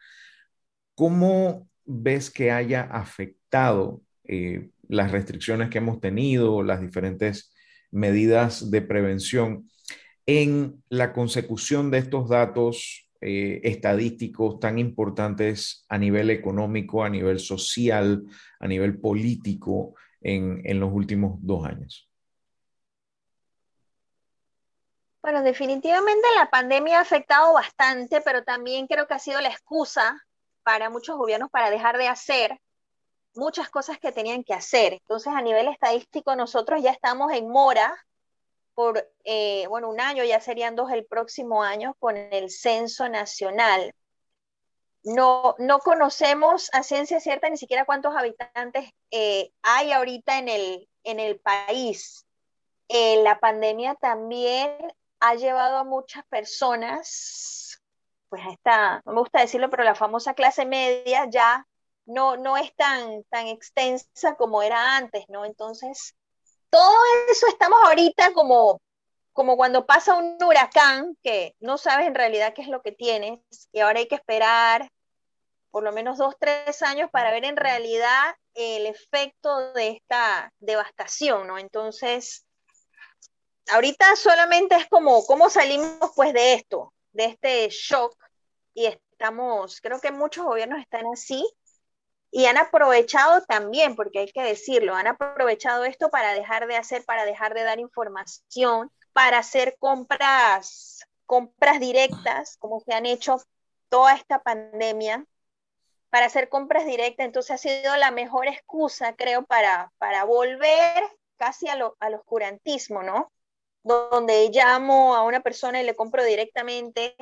¿cómo 0.95 1.69
ves 1.85 2.31
que 2.31 2.51
haya 2.51 2.83
afectado 2.83 4.03
eh, 4.25 4.71
las 4.89 5.11
restricciones 5.11 5.71
que 5.71 5.79
hemos 5.79 6.01
tenido, 6.01 6.63
las 6.63 6.81
diferentes 6.81 7.53
medidas 7.91 8.71
de 8.71 8.83
prevención 8.83 9.69
en 10.27 10.83
la 10.89 11.13
consecución 11.13 11.91
de 11.91 11.99
estos 11.99 12.29
datos 12.29 13.09
eh, 13.21 13.61
estadísticos 13.65 14.59
tan 14.61 14.79
importantes 14.79 15.85
a 15.89 15.99
nivel 15.99 16.31
económico, 16.31 17.05
a 17.05 17.11
nivel 17.11 17.39
social, 17.39 18.25
a 18.59 18.69
nivel 18.69 18.99
político 18.99 19.95
en, 20.21 20.61
en 20.65 20.81
los 20.81 20.93
últimos 20.93 21.39
dos 21.43 21.67
años? 21.67 22.11
Bueno, 25.25 25.43
definitivamente 25.43 26.29
la 26.37 26.51
pandemia 26.51 26.99
ha 26.99 27.01
afectado 27.01 27.55
bastante, 27.55 28.21
pero 28.21 28.45
también 28.45 28.87
creo 28.87 29.07
que 29.07 29.15
ha 29.15 29.19
sido 29.19 29.41
la 29.41 29.49
excusa 29.49 30.23
para 30.63 30.91
muchos 30.91 31.17
gobiernos 31.17 31.49
para 31.51 31.71
dejar 31.71 31.97
de 31.97 32.09
hacer 32.09 32.61
muchas 33.35 33.71
cosas 33.71 33.99
que 33.99 34.13
tenían 34.13 34.45
que 34.45 34.53
hacer. 34.53 34.93
Entonces, 34.93 35.33
a 35.35 35.41
nivel 35.41 35.69
estadístico, 35.69 36.37
nosotros 36.37 36.83
ya 36.83 36.91
estamos 36.91 37.33
en 37.33 37.49
mora 37.49 37.97
por, 38.75 39.11
eh, 39.25 39.67
bueno, 39.69 39.89
un 39.89 39.99
año, 39.99 40.25
ya 40.25 40.41
serían 40.41 40.77
dos 40.77 40.93
el 40.93 41.07
próximo 41.07 41.63
año 41.63 41.97
con 41.99 42.19
el 42.19 42.51
censo 42.51 43.09
nacional. 43.09 43.95
No, 45.05 45.55
no 45.59 45.79
conocemos 45.79 46.69
a 46.75 46.83
ciencia 46.83 47.19
cierta 47.19 47.49
ni 47.49 47.57
siquiera 47.57 47.87
cuántos 47.87 48.15
habitantes 48.15 48.91
eh, 49.11 49.53
hay 49.63 49.91
ahorita 49.91 50.37
en 50.37 50.51
el, 50.51 50.89
en 51.03 51.19
el 51.19 51.41
país. 51.41 52.27
Eh, 52.89 53.23
la 53.23 53.41
pandemia 53.41 53.95
también 53.95 54.77
ha 55.27 55.35
llevado 55.37 55.79
a 55.79 55.85
muchas 55.85 56.23
personas, 56.27 57.81
pues 58.29 58.43
esta, 58.51 59.01
no 59.07 59.13
me 59.13 59.21
gusta 59.21 59.41
decirlo, 59.41 59.71
pero 59.71 59.83
la 59.83 59.95
famosa 59.95 60.35
clase 60.35 60.67
media 60.67 61.27
ya 61.31 61.67
no, 62.05 62.37
no 62.37 62.59
es 62.59 62.75
tan, 62.77 63.25
tan 63.31 63.47
extensa 63.47 64.37
como 64.37 64.63
era 64.63 64.99
antes, 64.99 65.25
¿no? 65.29 65.47
Entonces, 65.47 66.15
todo 66.69 66.95
eso 67.31 67.47
estamos 67.47 67.79
ahorita 67.85 68.35
como, 68.35 68.83
como 69.33 69.57
cuando 69.57 69.87
pasa 69.87 70.15
un 70.15 70.37
huracán 70.43 71.17
que 71.23 71.55
no 71.59 71.79
sabes 71.79 72.07
en 72.07 72.15
realidad 72.15 72.53
qué 72.53 72.61
es 72.61 72.69
lo 72.69 72.83
que 72.83 72.93
tienes 72.93 73.41
y 73.73 73.81
ahora 73.81 74.01
hay 74.01 74.09
que 74.09 74.17
esperar 74.17 74.91
por 75.71 75.85
lo 75.85 75.93
menos 75.93 76.19
dos, 76.19 76.37
tres 76.39 76.83
años 76.83 77.11
para 77.11 77.31
ver 77.31 77.47
en 77.47 77.57
realidad 77.57 78.37
el 78.53 78.85
efecto 78.87 79.73
de 79.73 79.89
esta 79.89 80.53
devastación, 80.61 81.47
¿no? 81.47 81.59
Entonces, 81.59 82.45
ahorita 83.73 84.17
solamente 84.17 84.77
es 84.77 84.87
como 84.89 85.25
cómo 85.27 85.51
salimos 85.51 86.13
pues 86.15 86.33
de 86.33 86.55
esto, 86.55 86.93
de 87.13 87.25
este 87.27 87.69
shock 87.71 88.17
y 88.75 88.87
estamos, 88.87 89.81
creo 89.81 90.01
que 90.01 90.11
muchos 90.11 90.45
gobiernos 90.45 90.81
están 90.81 91.07
así 91.13 91.45
y 92.31 92.47
han 92.47 92.59
aprovechado 92.59 93.43
también, 93.45 93.95
porque 93.95 94.19
hay 94.19 94.33
que 94.33 94.43
decirlo, 94.43 94.97
han 94.97 95.07
aprovechado 95.07 95.85
esto 95.85 96.11
para 96.11 96.35
dejar 96.35 96.67
de 96.67 96.77
hacer, 96.77 97.05
para 97.05 97.25
dejar 97.25 97.55
de 97.55 97.63
dar 97.63 97.79
información, 97.79 98.91
para 99.13 99.39
hacer 99.39 99.77
compras, 99.79 101.07
compras 101.27 101.79
directas, 101.79 102.57
como 102.59 102.81
se 102.81 102.93
han 102.93 103.07
hecho 103.07 103.41
toda 103.89 104.15
esta 104.15 104.43
pandemia, 104.43 105.25
para 106.11 106.27
hacer 106.27 106.49
compras 106.49 106.87
directas. 106.87 107.25
Entonces 107.25 107.53
ha 107.53 107.59
sido 107.59 107.97
la 107.97 108.11
mejor 108.11 108.49
excusa, 108.49 109.15
creo, 109.15 109.45
para, 109.45 109.93
para 109.99 110.25
volver 110.25 111.05
casi 111.37 111.69
a 111.69 111.77
lo, 111.77 111.97
al 112.01 112.15
oscurantismo, 112.15 113.05
¿no? 113.05 113.31
Donde 113.85 114.51
llamo 114.53 115.15
a 115.15 115.23
una 115.23 115.41
persona 115.41 115.81
y 115.81 115.85
le 115.85 115.95
compro 115.95 116.25
directamente 116.25 117.15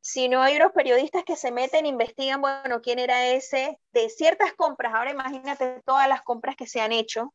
si 0.00 0.28
no 0.28 0.40
hay 0.40 0.56
unos 0.56 0.72
periodistas 0.72 1.24
que 1.24 1.34
se 1.34 1.50
meten, 1.50 1.84
investigan, 1.84 2.40
bueno, 2.40 2.80
quién 2.80 3.00
era 3.00 3.26
ese, 3.26 3.80
de 3.92 4.08
ciertas 4.08 4.52
compras. 4.54 4.94
Ahora 4.94 5.10
imagínate 5.10 5.82
todas 5.84 6.08
las 6.08 6.22
compras 6.22 6.54
que 6.54 6.66
se 6.66 6.80
han 6.80 6.92
hecho 6.92 7.34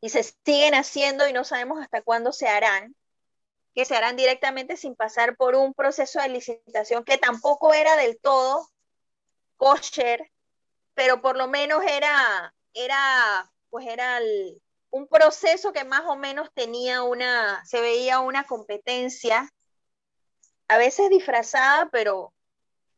y 0.00 0.08
se 0.08 0.24
siguen 0.24 0.74
haciendo 0.74 1.28
y 1.28 1.32
no 1.32 1.44
sabemos 1.44 1.80
hasta 1.80 2.02
cuándo 2.02 2.32
se 2.32 2.48
harán, 2.48 2.96
que 3.76 3.84
se 3.84 3.94
harán 3.94 4.16
directamente 4.16 4.76
sin 4.76 4.96
pasar 4.96 5.36
por 5.36 5.54
un 5.54 5.72
proceso 5.72 6.20
de 6.20 6.30
licitación 6.30 7.04
que 7.04 7.16
tampoco 7.16 7.72
era 7.72 7.94
del 7.94 8.18
todo 8.18 8.68
kosher, 9.56 10.32
pero 10.94 11.22
por 11.22 11.36
lo 11.36 11.46
menos 11.46 11.84
era, 11.84 12.52
era, 12.74 13.52
pues 13.70 13.86
era 13.86 14.18
un 14.92 15.08
proceso 15.08 15.72
que 15.72 15.84
más 15.84 16.02
o 16.06 16.16
menos 16.16 16.50
tenía 16.54 17.02
una, 17.02 17.64
se 17.64 17.80
veía 17.80 18.20
una 18.20 18.44
competencia 18.44 19.48
a 20.68 20.78
veces 20.78 21.10
disfrazada, 21.10 21.88
pero 21.90 22.32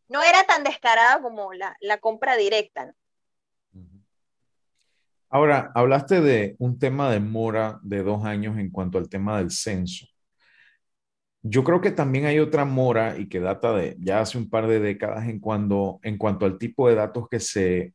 no 0.09 0.23
era 0.23 0.45
tan 0.45 0.65
descarada 0.65 1.23
como 1.23 1.53
la, 1.53 1.99
compra 2.01 2.37
directa. 2.37 2.93
Ahora, 5.31 5.71
hablaste 5.75 6.21
de 6.21 6.57
un 6.59 6.79
tema 6.79 7.11
de 7.11 7.21
mora 7.21 7.79
de 7.83 8.03
dos 8.03 8.25
años 8.25 8.59
en 8.59 8.71
cuanto 8.71 8.99
al 8.99 9.09
tema 9.09 9.39
del 9.39 9.51
censo. 9.51 10.07
Yo 11.43 11.63
creo 11.63 11.81
que 11.81 11.91
también 11.91 12.27
hay 12.27 12.39
otra 12.41 12.65
mora 12.65 13.17
y 13.19 13.29
que 13.29 13.39
data 13.39 13.73
de 13.73 13.97
ya 14.01 14.21
hace 14.21 14.39
un 14.39 14.49
par 14.49 14.67
de 14.67 14.81
décadas 14.81 15.25
en, 15.29 15.41
en 16.03 16.19
cuanto 16.19 16.47
al 16.47 16.59
tipo 16.59 16.89
de 16.89 16.95
datos 16.95 17.29
que 17.29 17.41
se 17.41 17.95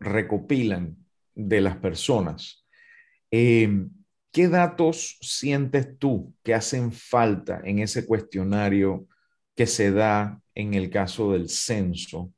recopilan 0.00 0.96
de 1.34 1.60
las 1.60 1.76
personas. 1.76 2.67
Eh, 3.30 3.68
¿Qué 4.30 4.48
datos 4.48 5.18
sientes 5.20 5.98
tú 5.98 6.34
que 6.42 6.54
hacen 6.54 6.92
falta 6.92 7.60
en 7.64 7.78
ese 7.78 8.06
cuestionario 8.06 9.06
que 9.56 9.66
se 9.66 9.90
da 9.90 10.40
en 10.54 10.74
el 10.74 10.90
caso 10.90 11.32
del 11.32 11.48
censo 11.48 12.32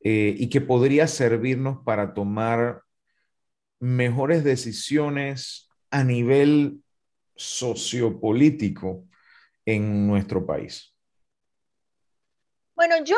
eh, 0.00 0.34
y 0.38 0.48
que 0.48 0.60
podría 0.60 1.08
servirnos 1.08 1.84
para 1.84 2.14
tomar 2.14 2.82
mejores 3.80 4.44
decisiones 4.44 5.68
a 5.90 6.04
nivel 6.04 6.82
sociopolítico 7.34 9.04
en 9.64 10.06
nuestro 10.06 10.46
país? 10.46 10.94
Bueno, 12.74 13.04
yo 13.04 13.16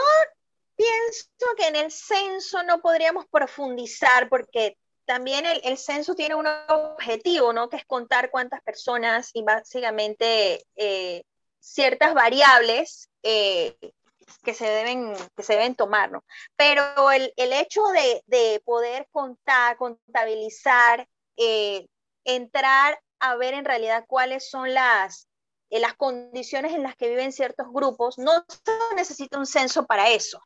pienso 0.74 1.54
que 1.56 1.68
en 1.68 1.76
el 1.76 1.90
censo 1.90 2.62
no 2.62 2.80
podríamos 2.80 3.26
profundizar 3.30 4.28
porque 4.28 4.78
también 5.04 5.44
el, 5.46 5.78
censo 5.78 6.14
tiene 6.14 6.34
un 6.34 6.46
objetivo, 6.68 7.52
¿no? 7.52 7.68
Que 7.68 7.76
es 7.76 7.84
contar 7.84 8.30
cuántas 8.30 8.62
personas 8.62 9.30
y 9.34 9.42
básicamente 9.42 10.64
eh, 10.76 11.24
ciertas 11.58 12.14
variables 12.14 13.08
eh, 13.22 13.76
que, 14.42 14.54
se 14.54 14.66
deben, 14.66 15.14
que 15.36 15.42
se 15.42 15.54
deben 15.54 15.74
tomar, 15.74 16.10
¿no? 16.10 16.24
Pero 16.56 17.10
el, 17.10 17.32
el 17.36 17.52
hecho 17.52 17.82
de, 17.88 18.22
de, 18.26 18.62
poder 18.64 19.08
contar, 19.10 19.76
contabilizar, 19.76 21.08
eh, 21.36 21.86
entrar 22.24 23.00
a 23.18 23.36
ver 23.36 23.54
en 23.54 23.64
realidad 23.64 24.04
cuáles 24.06 24.48
son 24.48 24.72
las, 24.72 25.28
las 25.70 25.94
condiciones 25.94 26.72
en 26.72 26.82
las 26.82 26.96
que 26.96 27.08
viven 27.08 27.32
ciertos 27.32 27.66
grupos, 27.72 28.18
no 28.18 28.44
se 28.48 28.94
necesita 28.96 29.38
un 29.38 29.46
censo 29.46 29.86
para 29.86 30.10
eso. 30.10 30.40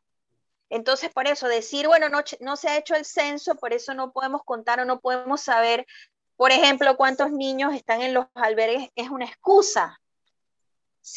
Entonces, 0.69 1.11
por 1.11 1.27
eso, 1.27 1.47
decir, 1.47 1.87
bueno, 1.87 2.07
no, 2.09 2.55
se 2.55 2.69
ha 2.69 2.77
hecho 2.77 2.95
el 2.95 3.05
censo, 3.05 3.55
por 3.55 3.73
eso 3.73 3.93
no 3.93 4.11
podemos 4.11 4.43
contar 4.43 4.79
o 4.79 4.85
no 4.85 4.99
podemos 4.99 5.41
saber, 5.41 5.85
por 6.35 6.51
ejemplo, 6.51 6.97
cuántos 6.97 7.31
niños 7.31 7.73
están 7.73 8.01
en 8.01 8.13
los 8.13 8.25
albergues, 8.33 8.89
es 8.95 9.09
una 9.09 9.25
excusa. 9.25 9.99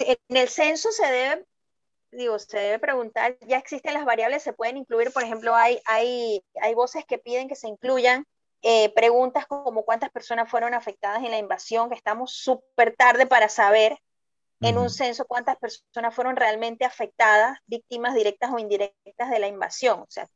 En 0.01 0.37
el 0.37 0.49
censo 0.49 0.93
se 0.93 1.07
debe, 1.07 1.47
digo, 2.11 2.39
se 2.39 2.59
debe 2.59 2.79
preguntar, 2.79 3.39
ya 3.47 3.57
existen 3.57 3.95
las 3.95 4.05
variables, 4.05 4.43
se 4.43 4.53
pueden 4.53 4.77
incluir, 4.77 5.13
por 5.13 5.23
ejemplo, 5.23 5.55
hay, 5.55 5.81
hay, 5.87 6.45
hay 6.61 6.75
voces 6.75 7.05
que 7.07 7.19
piden 7.19 7.49
que 7.49 7.57
se 7.57 7.69
incluyan 7.69 8.27
eh, 8.63 8.93
preguntas 8.95 9.47
como 9.47 9.85
cuántas 9.85 10.11
personas 10.11 10.51
fueron 10.51 10.75
afectadas 10.75 11.25
en 11.25 11.31
la 11.31 11.39
invasión, 11.39 11.89
que 11.89 11.95
estamos 11.95 12.33
súper 12.35 12.95
tarde 12.97 13.27
para 13.27 13.49
saber 13.49 13.99
en 14.61 14.79
un 14.79 14.91
censo 14.91 15.25
cuántas 15.27 15.57
personas 15.57 16.15
fueron 16.15 16.37
realmente 16.37 16.85
afectadas, 16.85 17.59
víctimas 17.67 18.15
directas 18.15 18.51
o 18.53 18.59
indirectas 18.59 19.31
de 19.31 19.39
la 19.39 19.47
invasión. 19.47 20.01
O 20.01 20.07
sea, 20.09 20.29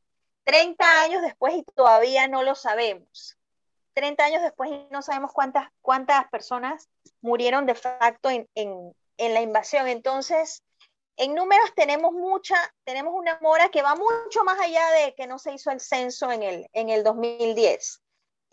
30 0.44 1.02
años 1.02 1.22
después 1.22 1.54
y 1.54 1.64
todavía 1.74 2.28
no 2.28 2.42
lo 2.42 2.54
sabemos. 2.54 3.36
30 3.94 4.24
años 4.24 4.42
después 4.42 4.70
y 4.70 4.86
no 4.90 5.02
sabemos 5.02 5.32
cuántas, 5.32 5.68
cuántas 5.80 6.28
personas 6.28 6.88
murieron 7.20 7.66
de 7.66 7.74
facto 7.74 8.30
en, 8.30 8.48
en 8.54 9.34
la 9.34 9.40
invasión. 9.40 9.88
Entonces, 9.88 10.62
en 11.16 11.34
números 11.34 11.72
tenemos 11.74 12.12
mucha, 12.12 12.56
tenemos 12.84 13.14
una 13.14 13.38
mora 13.40 13.68
que 13.68 13.82
va 13.82 13.94
mucho 13.94 14.44
más 14.44 14.58
allá 14.60 14.90
de 14.90 15.14
que 15.14 15.26
no 15.26 15.38
se 15.38 15.52
hizo 15.52 15.70
el 15.70 15.80
censo 15.80 16.32
en 16.32 16.42
el, 16.42 16.68
en 16.72 16.88
el 16.88 17.04
2010. 17.04 18.02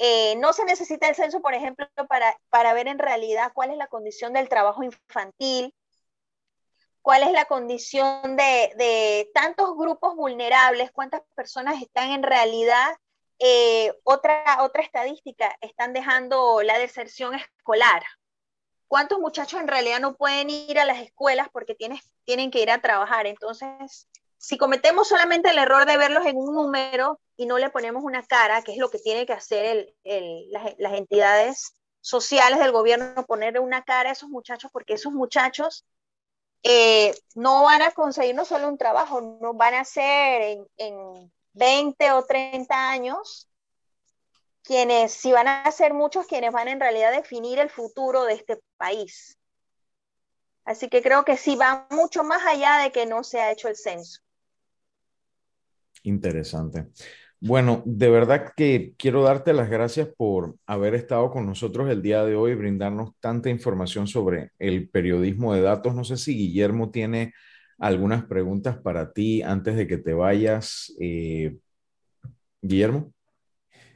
Eh, 0.01 0.37
no 0.37 0.53
se 0.53 0.63
necesita 0.63 1.09
el 1.09 1.15
censo, 1.15 1.41
por 1.41 1.53
ejemplo, 1.53 1.85
para, 2.07 2.39
para 2.49 2.73
ver 2.73 2.87
en 2.87 2.99
realidad 2.99 3.51
cuál 3.53 3.71
es 3.71 3.77
la 3.77 3.87
condición 3.87 4.31
del 4.31 4.47
trabajo 4.47 4.81
infantil, 4.81 5.75
cuál 7.01 7.23
es 7.23 7.31
la 7.33 7.43
condición 7.45 8.37
de, 8.37 8.71
de 8.77 9.29
tantos 9.33 9.75
grupos 9.75 10.15
vulnerables, 10.15 10.91
cuántas 10.91 11.21
personas 11.35 11.81
están 11.81 12.11
en 12.11 12.23
realidad, 12.23 12.95
eh, 13.39 13.93
otra, 14.03 14.59
otra 14.61 14.83
estadística, 14.83 15.53
están 15.59 15.91
dejando 15.91 16.61
la 16.61 16.77
deserción 16.77 17.35
escolar. 17.35 18.01
¿Cuántos 18.87 19.19
muchachos 19.19 19.59
en 19.59 19.67
realidad 19.67 19.99
no 19.99 20.15
pueden 20.15 20.49
ir 20.49 20.79
a 20.79 20.85
las 20.85 20.99
escuelas 20.99 21.49
porque 21.51 21.75
tienen 21.75 22.51
que 22.51 22.61
ir 22.61 22.71
a 22.71 22.81
trabajar? 22.81 23.27
Entonces, 23.27 24.07
si 24.39 24.57
cometemos 24.57 25.09
solamente 25.09 25.49
el 25.49 25.57
error 25.57 25.85
de 25.85 25.97
verlos 25.97 26.25
en 26.25 26.37
un 26.37 26.55
número 26.55 27.19
y 27.35 27.45
no 27.45 27.57
le 27.57 27.69
ponemos 27.69 28.03
una 28.03 28.23
cara, 28.25 28.61
que 28.61 28.71
es 28.71 28.77
lo 28.77 28.89
que 28.89 28.97
tiene 28.97 29.25
que 29.25 29.33
hacer 29.33 29.93
las, 30.79 30.93
entidades 30.93 31.73
sociales 31.99 32.57
del 32.57 32.71
gobierno, 32.71 33.25
poner 33.25 33.59
una 33.59 33.83
cara 33.83 34.09
a 34.09 34.13
esos 34.13 34.29
muchachos, 34.29 34.71
porque 34.71 34.93
esos 34.93 35.11
muchachos 35.11 35.85
eh, 36.63 37.13
no 37.35 37.63
van 37.63 37.81
a 37.81 37.91
conseguir 37.91 38.33
no 38.33 38.45
solo 38.45 38.69
un 38.69 38.77
trabajo, 38.77 39.19
no 39.19 39.53
van 39.55 39.73
a 39.73 39.83
ser 39.83 40.41
en, 40.41 40.67
en 40.77 41.33
20 41.51 42.11
o 42.13 42.23
30 42.23 42.89
años 42.91 43.49
quienes, 44.63 45.11
si 45.11 45.33
van 45.33 45.49
a 45.49 45.69
ser 45.71 45.93
muchos, 45.93 46.27
quienes 46.27 46.53
van 46.53 46.69
en 46.69 46.79
realidad 46.79 47.11
a 47.11 47.17
definir 47.17 47.59
el 47.59 47.69
futuro 47.69 48.23
de 48.23 48.35
este 48.35 48.61
país. 48.77 49.37
Así 50.63 50.87
que 50.87 51.01
creo 51.01 51.25
que 51.25 51.35
sí 51.35 51.57
va 51.57 51.87
mucho 51.89 52.23
más 52.23 52.45
allá 52.45 52.77
de 52.77 52.93
que 52.93 53.05
no 53.05 53.25
se 53.25 53.41
ha 53.41 53.51
hecho 53.51 53.67
el 53.67 53.75
censo. 53.75 54.21
Interesante. 56.03 56.87
Bueno, 57.41 57.83
de 57.85 58.09
verdad 58.09 58.51
que 58.55 58.93
quiero 58.97 59.23
darte 59.23 59.53
las 59.53 59.69
gracias 59.69 60.09
por 60.17 60.57
haber 60.65 60.93
estado 60.93 61.31
con 61.31 61.45
nosotros 61.45 61.89
el 61.89 62.01
día 62.01 62.25
de 62.25 62.35
hoy, 62.35 62.53
brindarnos 62.53 63.11
tanta 63.21 63.49
información 63.49 64.07
sobre 64.07 64.51
el 64.59 64.89
periodismo 64.89 65.53
de 65.53 65.61
datos. 65.61 65.95
No 65.95 66.03
sé 66.03 66.17
si 66.17 66.35
Guillermo 66.35 66.91
tiene 66.91 67.33
algunas 67.77 68.25
preguntas 68.25 68.77
para 68.77 69.13
ti 69.13 69.41
antes 69.41 69.77
de 69.77 69.87
que 69.87 69.97
te 69.97 70.13
vayas. 70.13 70.93
Eh, 70.99 71.57
Guillermo. 72.61 73.13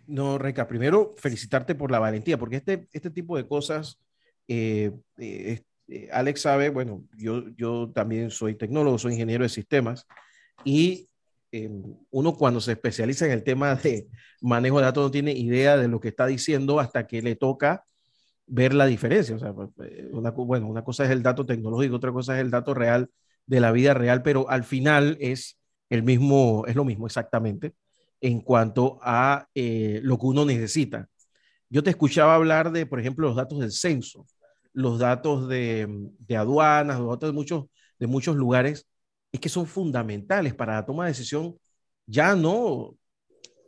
No, 0.07 0.37
Reca, 0.37 0.67
primero 0.67 1.13
felicitarte 1.17 1.75
por 1.75 1.91
la 1.91 1.99
valentía, 1.99 2.37
porque 2.37 2.57
este, 2.57 2.87
este 2.93 3.09
tipo 3.09 3.35
de 3.35 3.45
cosas, 3.45 3.99
eh, 4.47 4.91
eh, 5.17 5.61
Alex 6.11 6.41
sabe, 6.41 6.69
bueno, 6.69 7.03
yo, 7.17 7.49
yo 7.57 7.91
también 7.93 8.31
soy 8.31 8.55
tecnólogo, 8.55 8.97
soy 8.97 9.13
ingeniero 9.13 9.43
de 9.43 9.49
sistemas, 9.49 10.07
y 10.63 11.09
uno 12.11 12.33
cuando 12.35 12.59
se 12.59 12.71
especializa 12.71 13.25
en 13.25 13.31
el 13.31 13.43
tema 13.43 13.75
de 13.75 14.07
manejo 14.41 14.79
de 14.79 14.85
datos 14.85 15.03
no 15.03 15.11
tiene 15.11 15.33
idea 15.33 15.77
de 15.77 15.87
lo 15.87 15.99
que 15.99 16.09
está 16.09 16.25
diciendo 16.25 16.79
hasta 16.79 17.05
que 17.07 17.21
le 17.21 17.35
toca 17.35 17.85
ver 18.47 18.73
la 18.73 18.85
diferencia. 18.85 19.35
O 19.35 19.39
sea, 19.39 19.53
pues, 19.53 19.69
eh, 19.85 20.09
una, 20.11 20.31
bueno, 20.31 20.67
una 20.67 20.83
cosa 20.83 21.05
es 21.05 21.11
el 21.11 21.23
dato 21.23 21.45
tecnológico, 21.45 21.95
otra 21.95 22.11
cosa 22.11 22.35
es 22.35 22.41
el 22.41 22.51
dato 22.51 22.73
real 22.73 23.09
de 23.45 23.59
la 23.59 23.71
vida 23.71 23.93
real, 23.93 24.23
pero 24.23 24.49
al 24.49 24.63
final 24.63 25.17
es 25.19 25.59
el 25.89 26.03
mismo, 26.03 26.65
es 26.67 26.75
lo 26.75 26.85
mismo 26.85 27.05
exactamente 27.05 27.73
en 28.21 28.41
cuanto 28.41 28.99
a 29.01 29.47
eh, 29.53 29.99
lo 30.03 30.17
que 30.17 30.25
uno 30.25 30.45
necesita. 30.45 31.07
Yo 31.69 31.83
te 31.83 31.89
escuchaba 31.89 32.35
hablar 32.35 32.71
de, 32.71 32.85
por 32.85 32.99
ejemplo, 32.99 33.27
los 33.27 33.35
datos 33.35 33.59
del 33.59 33.71
censo, 33.71 34.25
los 34.71 34.99
datos 34.99 35.47
de, 35.49 35.87
de 36.19 36.37
aduanas, 36.37 36.99
los 36.99 37.09
datos 37.09 37.29
de 37.29 37.33
muchos, 37.33 37.65
de 37.99 38.07
muchos 38.07 38.35
lugares 38.35 38.87
es 39.33 39.39
que 39.39 39.49
son 39.49 39.65
fundamentales 39.65 40.53
para 40.53 40.75
la 40.75 40.85
toma 40.85 41.05
de 41.05 41.11
decisión 41.11 41.57
ya 42.05 42.35
no 42.35 42.95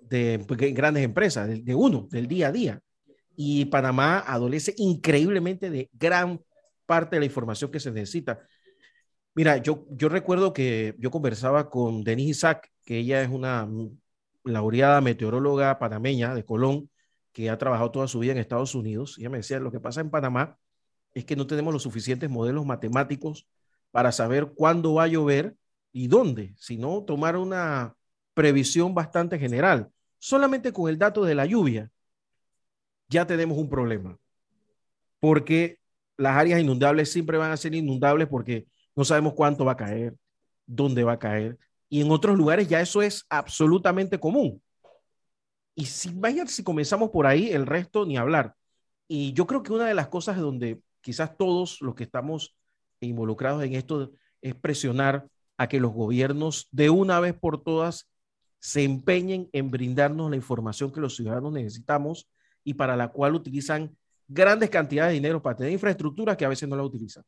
de 0.01 0.38
grandes 0.72 1.03
empresas, 1.03 1.49
de, 1.66 1.76
uno, 1.76 2.07
del 2.11 2.28
día 2.28 2.49
a 2.49 2.51
día. 2.51 2.82
Y 3.36 3.66
Panamá 3.66 4.20
adolece 4.20 4.76
increíblemente 4.78 5.70
de 5.72 5.89
gran 5.91 6.39
parte 6.86 7.16
de 7.16 7.22
la 7.22 7.26
información 7.26 7.72
que 7.72 7.80
se 7.80 7.91
necesita. 7.91 8.39
Mira, 9.34 9.57
yo, 9.57 9.86
yo 9.89 10.07
recuerdo 10.07 10.53
que 10.53 10.95
yo 10.99 11.09
conversaba 11.09 11.70
con 11.70 12.03
Denise 12.03 12.30
Isaac, 12.30 12.72
que 12.86 12.99
ella 12.99 13.24
es 13.24 13.30
una 13.30 13.68
laureada 14.43 15.01
meteoróloga 15.01 15.80
panameña 15.80 16.36
de 16.36 16.45
Colón, 16.45 16.89
que 17.34 17.49
ha 17.49 17.57
trabajado 17.57 17.91
toda 17.91 18.07
su 18.07 18.20
vida 18.20 18.32
en 18.32 18.38
Estados 18.38 18.76
Unidos. 18.76 19.18
Ella 19.18 19.32
me 19.32 19.38
decía, 19.38 19.59
lo 19.59 19.72
que 19.72 19.80
pasa 19.80 20.01
en 20.01 20.11
Panamá 20.11 20.57
es 21.16 21.26
que 21.26 21.36
no 21.36 21.47
tenemos 21.47 21.74
los 21.74 21.84
suficientes 21.84 22.30
modelos 22.30 22.66
matemáticos 22.66 23.47
para 23.96 24.12
saber 24.12 24.52
cuándo 24.54 24.96
va 24.96 25.04
a 25.04 25.08
llover 25.08 25.56
y 25.93 26.10
dónde, 26.10 26.54
sino 26.58 27.04
tomar 27.04 27.38
una 27.38 27.96
previsión 28.34 28.93
bastante 28.93 29.39
general. 29.39 29.89
Solamente 30.20 30.74
con 30.74 30.89
el 30.89 30.98
dato 30.98 31.24
de 31.24 31.34
la 31.34 31.46
lluvia 31.46 31.89
ya 33.08 33.26
tenemos 33.26 33.58
un 33.58 33.70
problema, 33.70 34.20
porque 35.22 35.80
las 36.18 36.36
áreas 36.36 36.60
inundables 36.60 37.10
siempre 37.10 37.38
van 37.38 37.54
a 37.54 37.56
ser 37.56 37.74
inundables 37.74 38.28
porque 38.28 38.68
no 38.98 39.06
sabemos 39.06 39.32
cuánto 39.34 39.64
va 39.64 39.72
a 39.72 39.78
caer, 39.78 40.14
dónde 40.66 41.06
va 41.06 41.14
a 41.14 41.20
caer, 41.20 41.58
y 41.88 42.02
en 42.02 42.12
otros 42.12 42.36
lugares 42.36 42.68
ya 42.68 42.82
eso 42.82 43.02
es 43.02 43.26
absolutamente 43.30 44.20
común. 44.20 44.62
Y 45.74 45.86
si 45.86 46.10
vaya, 46.14 46.46
si 46.48 46.66
comenzamos 46.66 47.12
por 47.12 47.28
ahí, 47.28 47.50
el 47.52 47.66
resto 47.66 48.06
ni 48.06 48.18
hablar. 48.18 48.56
Y 49.08 49.32
yo 49.32 49.48
creo 49.48 49.64
que 49.64 49.72
una 49.72 49.88
de 49.88 49.93
las 49.93 50.10
cosas 50.10 50.36
donde 50.38 50.82
quizás 51.00 51.38
todos 51.38 51.80
los 51.80 51.96
que 51.96 52.04
estamos 52.04 52.55
involucrados 53.06 53.64
en 53.64 53.74
esto 53.74 54.12
es 54.41 54.56
presionar 54.56 55.28
a 55.58 55.68
que 55.68 55.80
los 55.80 55.93
gobiernos 55.93 56.68
de 56.72 56.89
una 56.89 57.20
vez 57.20 57.34
por 57.34 57.64
todas 57.64 58.10
se 58.60 58.84
empeñen 58.84 59.49
en 59.53 59.72
brindarnos 59.72 60.30
la 60.30 60.36
información 60.36 60.91
que 60.91 60.99
los 60.99 61.16
ciudadanos 61.16 61.53
necesitamos 61.53 62.28
y 62.64 62.74
para 62.74 62.95
la 62.95 63.10
cual 63.10 63.36
utilizan 63.36 63.95
grandes 64.28 64.70
cantidades 64.70 65.12
de 65.12 65.16
dinero 65.16 65.41
para 65.41 65.56
tener 65.56 65.72
infraestructura 65.72 66.36
que 66.36 66.45
a 66.45 66.49
veces 66.49 66.68
no 66.68 66.76
la 66.76 66.84
utilizan. 66.84 67.24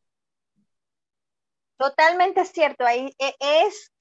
Totalmente 1.78 2.44
cierto, 2.46 2.86
ahí 2.86 3.14
e, 3.20 3.36
es, 3.40 3.92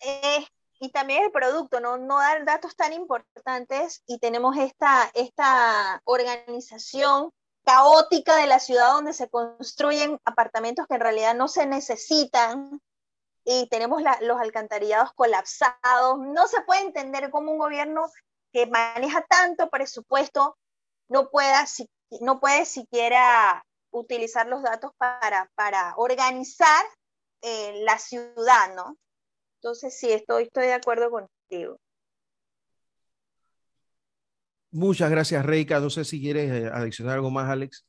y 0.81 0.91
también 0.91 1.25
el 1.25 1.31
producto, 1.31 1.79
¿no? 1.79 1.99
no 1.99 2.19
dar 2.19 2.45
datos 2.47 2.75
tan 2.75 2.95
importantes 2.95 4.03
y 4.07 4.19
tenemos 4.19 4.57
esta, 4.57 5.11
esta 5.15 6.01
organización 6.05 7.31
caótica 7.67 8.37
de 8.37 8.47
la 8.47 8.61
ciudad 8.61 8.93
donde 8.93 9.13
se 9.13 9.29
construyen 9.29 10.21
apartamentos 10.25 10.87
que 10.87 10.95
en 10.95 11.01
realidad 11.01 11.35
no 11.35 11.49
se 11.49 11.67
necesitan 11.67 12.81
y 13.45 13.69
tenemos 13.69 14.03
los 14.21 14.41
alcantarillados 14.41 15.13
colapsados. 15.15 16.19
No 16.19 16.47
se 16.47 16.61
puede 16.63 16.83
entender 16.83 17.31
cómo 17.31 17.53
un 17.53 17.59
gobierno 17.59 18.09
que 18.53 18.67
maneja 18.67 19.27
tanto 19.29 19.69
presupuesto 19.69 20.57
no, 21.09 21.29
pueda, 21.29 21.65
no 22.21 22.39
puede 22.39 22.65
siquiera 22.67 23.65
utilizar 23.91 24.47
los 24.47 24.63
datos 24.63 24.93
para, 24.97 25.51
para 25.57 25.95
organizar 25.97 26.85
eh, 27.43 27.83
la 27.83 27.99
ciudad, 27.99 28.75
¿no? 28.77 28.97
Entonces, 29.61 29.99
sí, 29.99 30.13
estoy, 30.13 30.45
estoy 30.45 30.67
de 30.67 30.75
acuerdo 30.75 31.11
contigo. 31.11 31.79
Muchas 34.77 35.11
gracias, 35.11 35.45
Reika. 35.45 35.81
No 35.81 35.89
sé 35.89 36.05
si 36.05 36.21
quieres 36.21 36.53
eh, 36.53 36.71
adicionar 36.71 37.15
algo 37.15 37.31
más, 37.31 37.49
Alex. 37.49 37.87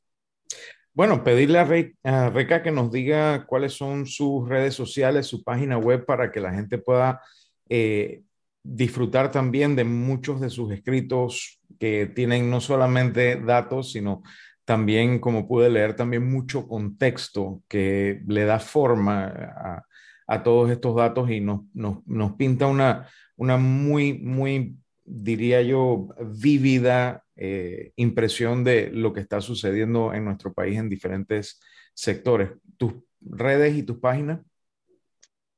Bueno, 0.94 1.22
pedirle 1.22 1.58
a, 1.58 2.30
Reika 2.30 2.62
que 2.62 2.70
nos 2.70 2.90
diga 2.90 3.44
cuáles 3.44 3.74
son 3.74 4.06
sus 4.06 4.48
redes 4.48 4.74
sociales, 4.74 5.26
su 5.26 5.44
página 5.44 5.76
web 5.76 6.06
para 6.06 6.32
que 6.32 6.40
la 6.40 6.50
gente 6.50 6.78
pueda 6.78 7.20
eh, 7.68 8.22
disfrutar 8.62 9.30
también 9.30 9.76
de 9.76 9.84
muchos 9.84 10.40
de 10.40 10.48
sus 10.48 10.72
escritos 10.72 11.60
que 11.78 12.06
tienen 12.06 12.48
no 12.48 12.58
solamente 12.58 13.36
datos, 13.36 13.92
sino 13.92 14.22
también, 14.64 15.18
como 15.18 15.46
pude 15.46 15.68
leer, 15.68 15.94
también 15.94 16.30
mucho 16.30 16.66
contexto 16.66 17.62
que 17.68 18.22
le 18.26 18.46
da 18.46 18.60
forma 18.60 19.84
a, 20.26 20.42
todos 20.42 20.70
estos 20.70 20.96
datos 20.96 21.30
y 21.30 21.40
nos, 21.40 21.60
nos 21.74 22.32
pinta 22.36 22.66
una, 22.66 23.06
una 23.36 23.58
muy, 23.58 24.14
muy 24.14 24.78
diría 25.08 25.62
yo, 25.62 26.08
vívida 26.20 27.24
eh, 27.36 27.92
impresión 27.96 28.64
de 28.64 28.90
lo 28.90 29.12
que 29.12 29.20
está 29.20 29.40
sucediendo 29.40 30.12
en 30.12 30.24
nuestro 30.24 30.52
país 30.52 30.78
en 30.78 30.88
diferentes 30.88 31.60
sectores. 31.94 32.50
¿Tus 32.76 32.92
redes 33.20 33.76
y 33.76 33.82
tus 33.82 33.98
páginas? 33.98 34.40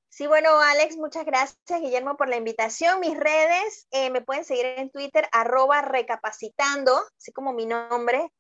Sí, 0.09 0.26
bueno, 0.26 0.61
Alex, 0.61 0.96
muchas 0.96 1.24
gracias, 1.24 1.80
Guillermo, 1.80 2.16
por 2.16 2.28
la 2.28 2.36
invitación. 2.36 3.01
Mis 3.01 3.18
redes 3.18 3.86
eh, 3.90 4.11
me 4.11 4.20
pueden 4.20 4.44
seguir 4.44 4.66
en 4.66 4.90
Twitter, 4.90 5.26
arroba 5.32 5.82
recapacitando, 5.82 6.92
así 7.16 7.32
como 7.32 7.53
mi 7.53 7.64
nombre. 7.64 8.30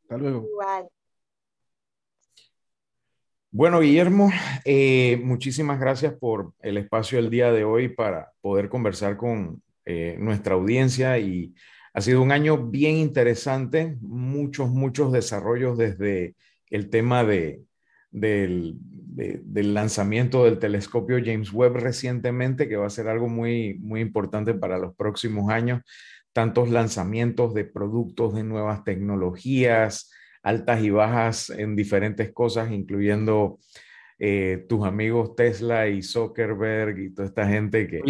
Hasta 0.04 0.18
luego. 0.18 0.46
Igual. 0.48 0.90
Bueno, 3.56 3.82
Guillermo, 3.82 4.32
eh, 4.66 5.22
muchísimas 5.24 5.80
gracias 5.80 6.16
por 6.16 6.56
el 6.62 6.76
espacio 6.78 7.20
el 7.20 7.30
día 7.30 7.52
de 7.52 7.64
hoy 7.64 7.88
para 7.88 8.32
poder 8.42 8.68
conversar 8.68 9.16
con 9.16 9.62
eh, 9.86 10.16
nuestra 10.20 10.56
audiencia 10.56 11.20
y 11.20 11.54
ha 11.94 12.02
sido 12.02 12.24
un 12.24 12.32
año 12.32 12.58
bien 12.72 12.96
interesante, 12.96 13.96
muchos, 14.02 14.72
muchos 14.72 15.12
desarrollos 15.12 15.78
desde 15.78 16.36
el 16.72 16.90
tema 16.90 17.24
de, 17.24 17.62
del, 18.10 18.74
del, 18.80 19.74
lanzamiento 19.76 20.46
del 20.46 20.58
telescopio 20.58 21.22
James 21.24 21.54
Webb 21.54 21.76
recientemente, 21.76 22.68
que 22.68 22.78
va 22.78 22.88
a 22.88 22.90
ser 22.90 23.08
algo 23.08 23.28
muy, 23.30 23.76
muy 23.76 24.02
importante 24.02 24.56
para 24.56 24.80
los 24.80 24.96
próximos 24.96 25.52
años, 25.52 25.84
tantos 26.32 26.72
lanzamientos 26.72 27.54
de 27.54 27.66
productos 27.66 28.34
de 28.34 28.44
nuevas 28.46 28.84
tecnologías, 28.84 30.10
altas 30.44 30.84
y 30.84 30.90
bajas 30.90 31.50
en 31.50 31.76
diferentes 31.76 32.32
cosas, 32.32 32.72
incluyendo 32.72 33.60
eh, 34.20 34.66
tus 34.70 34.86
amigos 34.86 35.36
Tesla 35.36 35.88
y 35.88 36.04
Zuckerberg 36.04 37.00
y 37.00 37.14
toda 37.14 37.28
esta 37.28 37.48
gente 37.48 37.88
que... 37.88 38.02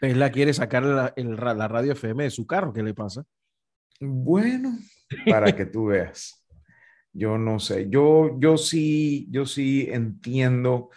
Tesla 0.00 0.32
quiere 0.32 0.52
sacar 0.52 0.82
la, 0.82 1.14
la 1.16 1.68
radio 1.68 1.92
FM 1.92 2.24
de 2.24 2.30
su 2.30 2.46
carro, 2.46 2.72
¿qué 2.72 2.82
le 2.82 2.94
pasa? 2.94 3.24
Bueno, 4.00 4.76
para 5.28 5.54
que 5.54 5.66
tú 5.66 5.86
veas. 5.86 6.44
Yo 7.12 7.36
no 7.36 7.58
sé, 7.60 7.88
yo, 7.90 8.40
yo 8.40 8.56
sí, 8.56 9.28
yo 9.30 9.44
sí 9.44 9.86
entiendo 9.90 10.88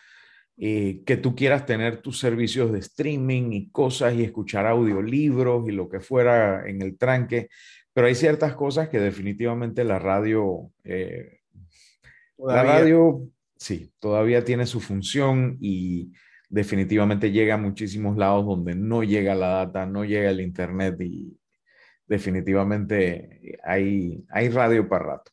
eh, 0.58 1.04
que 1.06 1.18
tú 1.18 1.36
quieras 1.36 1.66
tener 1.66 2.02
tus 2.02 2.20
servicios 2.20 2.72
de 2.72 2.80
streaming 2.80 3.52
y 3.52 3.70
cosas 3.70 4.14
y 4.16 4.24
escuchar 4.24 4.66
audiolibros 4.66 5.68
y 5.68 5.74
lo 5.74 5.89
que 5.89 6.00
fuera 6.00 6.66
en 6.70 6.82
el 6.82 6.98
tranque, 6.98 7.50
pero 7.96 8.08
hay 8.08 8.16
ciertas 8.16 8.54
cosas 8.56 8.89
que 8.89 9.00
definitivamente 9.00 9.86
la 9.86 10.00
radio, 10.00 10.70
eh, 10.84 11.39
la 12.38 12.62
radio, 12.62 13.22
sí, 13.56 13.93
todavía 14.02 14.43
tiene 14.43 14.66
su 14.66 14.82
función 14.82 15.58
y 15.62 16.12
definitivamente 16.50 17.32
llega 17.32 17.54
a 17.54 17.58
muchísimos 17.58 18.18
lados 18.18 18.46
donde 18.46 18.76
no 18.76 19.02
llega 19.04 19.34
la 19.34 19.48
data, 19.48 19.86
no 19.86 20.04
llega 20.04 20.30
el 20.30 20.41
internet 20.41 21.00
y 21.00 21.39
definitivamente 22.06 23.60
hay, 23.64 24.26
hay 24.30 24.50
radio 24.50 24.89
para 24.89 25.06
rato. 25.06 25.32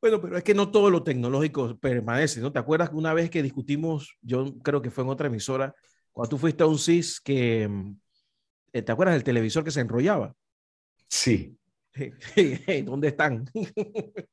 Bueno, 0.00 0.18
pero 0.18 0.38
es 0.38 0.44
que 0.44 0.54
no 0.54 0.70
todo 0.70 0.88
lo 0.88 1.02
tecnológico 1.02 1.76
permanece, 1.78 2.40
¿no? 2.40 2.50
¿Te 2.50 2.58
acuerdas 2.58 2.88
que 2.88 2.96
una 2.96 3.12
vez 3.12 3.28
que 3.28 3.42
discutimos, 3.42 4.16
yo 4.22 4.56
creo 4.60 4.80
que 4.80 4.90
fue 4.90 5.04
en 5.04 5.10
otra 5.10 5.26
emisora, 5.26 5.74
cuando 6.10 6.30
tú 6.30 6.38
fuiste 6.38 6.62
a 6.62 6.66
un 6.68 6.78
CIS 6.78 7.20
que, 7.20 7.68
eh, 8.72 8.80
¿te 8.80 8.92
acuerdas 8.92 9.14
del 9.14 9.24
televisor 9.24 9.62
que 9.62 9.70
se 9.70 9.82
enrollaba? 9.82 10.34
Sí. 11.06 11.57
¿Dónde 12.84 13.08
están? 13.08 13.44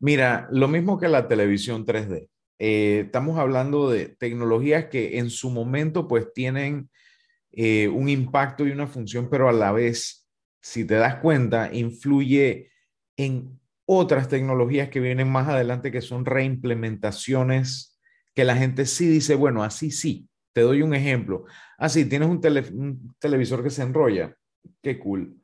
Mira, 0.00 0.48
lo 0.52 0.68
mismo 0.68 0.98
que 0.98 1.08
la 1.08 1.28
televisión 1.28 1.84
3D. 1.84 2.28
Eh, 2.58 3.02
estamos 3.06 3.38
hablando 3.38 3.90
de 3.90 4.08
tecnologías 4.08 4.86
que 4.86 5.18
en 5.18 5.30
su 5.30 5.50
momento 5.50 6.08
pues 6.08 6.32
tienen 6.32 6.90
eh, 7.52 7.88
un 7.88 8.08
impacto 8.08 8.66
y 8.66 8.72
una 8.72 8.86
función, 8.86 9.28
pero 9.30 9.48
a 9.48 9.52
la 9.52 9.72
vez, 9.72 10.28
si 10.60 10.84
te 10.84 10.94
das 10.94 11.16
cuenta, 11.16 11.72
influye 11.72 12.70
en 13.16 13.60
otras 13.86 14.28
tecnologías 14.28 14.88
que 14.90 15.00
vienen 15.00 15.30
más 15.30 15.48
adelante 15.48 15.92
que 15.92 16.00
son 16.00 16.24
reimplementaciones 16.24 17.98
que 18.34 18.44
la 18.44 18.56
gente 18.56 18.86
sí 18.86 19.08
dice, 19.08 19.34
bueno, 19.34 19.64
así 19.64 19.90
sí. 19.90 20.28
Te 20.52 20.62
doy 20.62 20.82
un 20.82 20.94
ejemplo. 20.94 21.44
Así, 21.76 22.02
ah, 22.02 22.08
tienes 22.08 22.28
un, 22.28 22.40
un 22.80 23.14
televisor 23.18 23.62
que 23.62 23.70
se 23.70 23.82
enrolla. 23.82 24.34
Qué 24.82 24.98
cool 24.98 25.38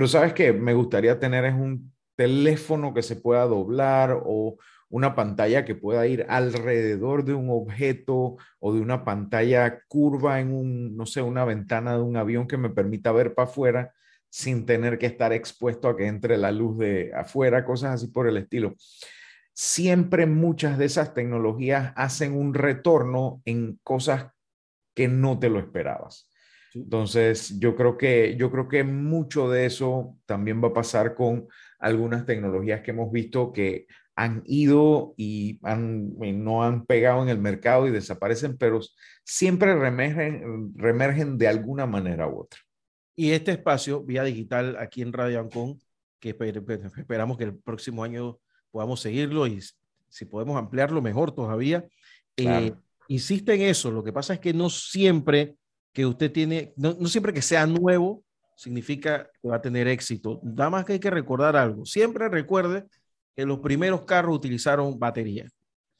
pero 0.00 0.08
sabes 0.08 0.32
que 0.32 0.54
me 0.54 0.72
gustaría 0.72 1.18
tener 1.18 1.44
es 1.44 1.52
un 1.52 1.92
teléfono 2.16 2.94
que 2.94 3.02
se 3.02 3.16
pueda 3.16 3.44
doblar 3.44 4.18
o 4.24 4.56
una 4.88 5.14
pantalla 5.14 5.66
que 5.66 5.74
pueda 5.74 6.06
ir 6.06 6.24
alrededor 6.30 7.22
de 7.22 7.34
un 7.34 7.50
objeto 7.50 8.38
o 8.60 8.72
de 8.72 8.80
una 8.80 9.04
pantalla 9.04 9.82
curva 9.88 10.40
en 10.40 10.54
un, 10.54 10.96
no 10.96 11.04
sé, 11.04 11.20
una 11.20 11.44
ventana 11.44 11.96
de 11.96 12.00
un 12.00 12.16
avión 12.16 12.48
que 12.48 12.56
me 12.56 12.70
permita 12.70 13.12
ver 13.12 13.34
para 13.34 13.50
afuera 13.50 13.92
sin 14.30 14.64
tener 14.64 14.96
que 14.98 15.04
estar 15.04 15.34
expuesto 15.34 15.86
a 15.90 15.96
que 15.98 16.06
entre 16.06 16.38
la 16.38 16.50
luz 16.50 16.78
de 16.78 17.12
afuera, 17.14 17.66
cosas 17.66 17.96
así 17.96 18.06
por 18.06 18.26
el 18.26 18.38
estilo. 18.38 18.76
Siempre 19.52 20.24
muchas 20.24 20.78
de 20.78 20.86
esas 20.86 21.12
tecnologías 21.12 21.92
hacen 21.94 22.34
un 22.34 22.54
retorno 22.54 23.42
en 23.44 23.78
cosas 23.82 24.32
que 24.94 25.08
no 25.08 25.38
te 25.38 25.50
lo 25.50 25.58
esperabas. 25.58 26.29
Entonces, 26.74 27.58
yo 27.58 27.74
creo 27.74 27.96
que 27.96 28.36
yo 28.36 28.50
creo 28.50 28.68
que 28.68 28.84
mucho 28.84 29.50
de 29.50 29.66
eso 29.66 30.16
también 30.26 30.62
va 30.62 30.68
a 30.68 30.72
pasar 30.72 31.14
con 31.14 31.48
algunas 31.78 32.26
tecnologías 32.26 32.82
que 32.82 32.92
hemos 32.92 33.10
visto 33.10 33.52
que 33.52 33.86
han 34.14 34.42
ido 34.44 35.14
y, 35.16 35.58
no 35.62 36.62
han 36.62 36.84
pegado 36.84 37.22
en 37.22 37.30
el 37.30 37.38
mercado 37.38 37.86
y 37.86 37.90
desaparecen, 37.90 38.58
pero 38.58 38.80
siempre 39.24 39.74
remergen, 39.74 40.72
remergen 40.76 41.38
de 41.38 41.48
alguna 41.48 41.86
manera 41.86 42.28
u 42.28 42.40
otra. 42.40 42.60
Y 43.16 43.30
este 43.30 43.52
espacio, 43.52 44.02
vía 44.02 44.22
digital, 44.22 44.76
aquí 44.78 45.02
en 45.02 45.12
Radio 45.12 45.40
Ancon, 45.40 45.80
que 46.18 46.36
esperamos 46.98 47.38
que 47.38 47.44
el 47.44 47.56
próximo 47.56 48.04
año 48.04 48.38
podamos 48.70 49.00
seguirlo 49.00 49.46
y 49.46 49.60
si 50.10 50.24
podemos 50.26 50.58
ampliarlo, 50.58 51.00
mejor 51.00 51.32
todavía. 51.32 51.86
Eh, 52.36 52.74
insiste 53.08 53.54
en 53.54 53.62
eso, 53.62 53.90
lo 53.90 54.04
que 54.04 54.12
pasa 54.12 54.34
es 54.34 54.40
que 54.40 54.52
no 54.52 54.68
siempre 54.68 55.56
que 55.92 56.06
usted 56.06 56.30
tiene, 56.30 56.72
no, 56.76 56.94
siempre 57.06 57.32
que 57.32 57.42
sea 57.42 57.66
nuevo 57.66 58.24
significa 58.56 59.30
que 59.40 59.48
va 59.48 59.56
a 59.56 59.62
tener 59.62 59.88
éxito. 59.88 60.40
Nada 60.42 60.70
más 60.70 60.84
que 60.84 60.94
hay 60.94 61.00
que 61.00 61.10
recordar 61.10 61.56
algo. 61.56 61.84
Siempre 61.84 62.28
recuerde 62.28 62.84
que 63.34 63.46
los 63.46 63.60
primeros 63.60 64.02
carros 64.02 64.36
utilizaron 64.36 64.98
batería. 64.98 65.46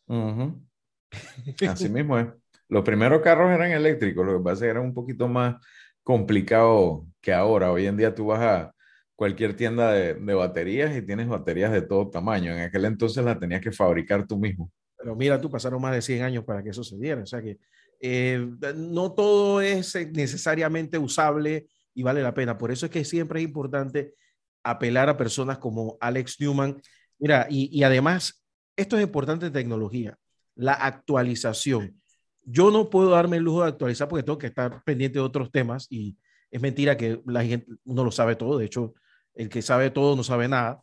Así 1.69 1.89
mismo 1.89 2.19
es. 2.19 2.29
Los 2.69 2.85
primeros 2.85 3.21
carros 3.23 3.51
eran 3.51 3.73
eléctricos, 3.73 4.25
lo 4.25 4.39
que 4.39 4.45
pasa 4.45 4.55
es 4.55 4.61
que 4.61 4.69
era 4.69 4.81
un 4.81 4.95
poquito 4.95 5.27
más 5.27 5.57
complicado 6.05 7.07
que 7.21 7.33
ahora. 7.33 7.73
Hoy 7.73 7.87
en 7.87 7.97
día 7.97 8.15
tú 8.15 8.27
vas 8.27 8.41
a 8.41 8.75
cualquier 9.17 9.55
tienda 9.55 9.91
de, 9.93 10.15
de 10.15 10.35
baterías 10.35 10.97
y 10.97 11.03
tienes 11.03 11.29
baterías 11.29 11.73
de 11.73 11.83
todo 11.83 12.11
tamaño. 12.11 12.53
En 12.53 12.61
aquel 12.61 12.85
entonces 12.85 13.25
las 13.25 13.41
tenías 13.41 13.61
que 13.61 13.73
fabricar 13.73 14.27
tú 14.27 14.39
mismo. 14.39 14.71
Pero 14.97 15.17
mira, 15.17 15.41
tú 15.41 15.51
pasaron 15.51 15.81
más 15.81 15.95
de 15.95 16.03
100 16.03 16.23
años 16.23 16.45
para 16.45 16.63
que 16.63 16.71
eso 16.71 16.85
se 16.85 16.97
diera. 16.97 17.23
O 17.23 17.27
sea 17.27 17.43
que 17.43 17.59
eh, 18.01 18.49
no 18.77 19.13
todo 19.13 19.61
es 19.61 19.95
necesariamente 20.13 20.99
usable 20.99 21.69
y 21.95 22.03
vale 22.03 22.23
la 22.23 22.35
pena. 22.35 22.57
Por 22.57 22.71
eso 22.71 22.87
es 22.87 22.93
que 22.93 23.05
siempre 23.05 23.41
es 23.41 23.47
importante 23.47 24.15
apelar 24.63 25.09
a 25.09 25.17
personas 25.17 25.59
como 25.59 25.99
Alex 26.01 26.41
Newman. 26.41 26.81
Mira, 27.19 27.47
y, 27.51 27.83
además, 27.83 28.43
esto 28.77 28.97
es 28.97 29.03
importante 29.03 29.47
en 29.47 29.53
tecnología, 29.53 30.19
la 30.55 30.73
actualización. 30.73 32.01
Yo 32.43 32.71
no 32.71 32.89
puedo 32.89 33.11
darme 33.11 33.37
el 33.37 33.45
lujo 33.45 33.63
de 33.63 33.69
actualizar 33.69 34.09
porque 34.09 34.23
tengo 34.23 34.39
que 34.39 34.47
estar 34.47 34.83
pendiente 34.85 35.19
de 35.19 35.25
otros 35.25 35.51
temas 35.51 35.87
y 35.91 36.17
es 36.51 36.61
mentira 36.61 36.97
que 36.97 37.21
la 37.27 37.45
gente, 37.45 37.71
uno 37.85 38.05
lo 38.05 38.11
sabe 38.11 38.35
todo. 38.37 38.59
De 38.59 38.65
hecho, 38.65 38.95
el 39.35 39.49
que 39.49 39.63
sabe 39.63 39.91
todo 39.91 40.17
no 40.17 40.25
sabe 40.25 40.49
nada. 40.49 40.83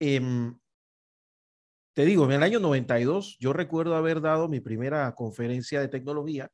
Em, 0.00 0.54
te 1.98 2.04
digo, 2.04 2.26
en 2.26 2.30
el 2.30 2.44
año 2.44 2.60
92 2.60 3.38
yo 3.40 3.52
recuerdo 3.52 3.96
haber 3.96 4.20
dado 4.20 4.46
mi 4.46 4.60
primera 4.60 5.12
conferencia 5.16 5.80
de 5.80 5.88
tecnología 5.88 6.48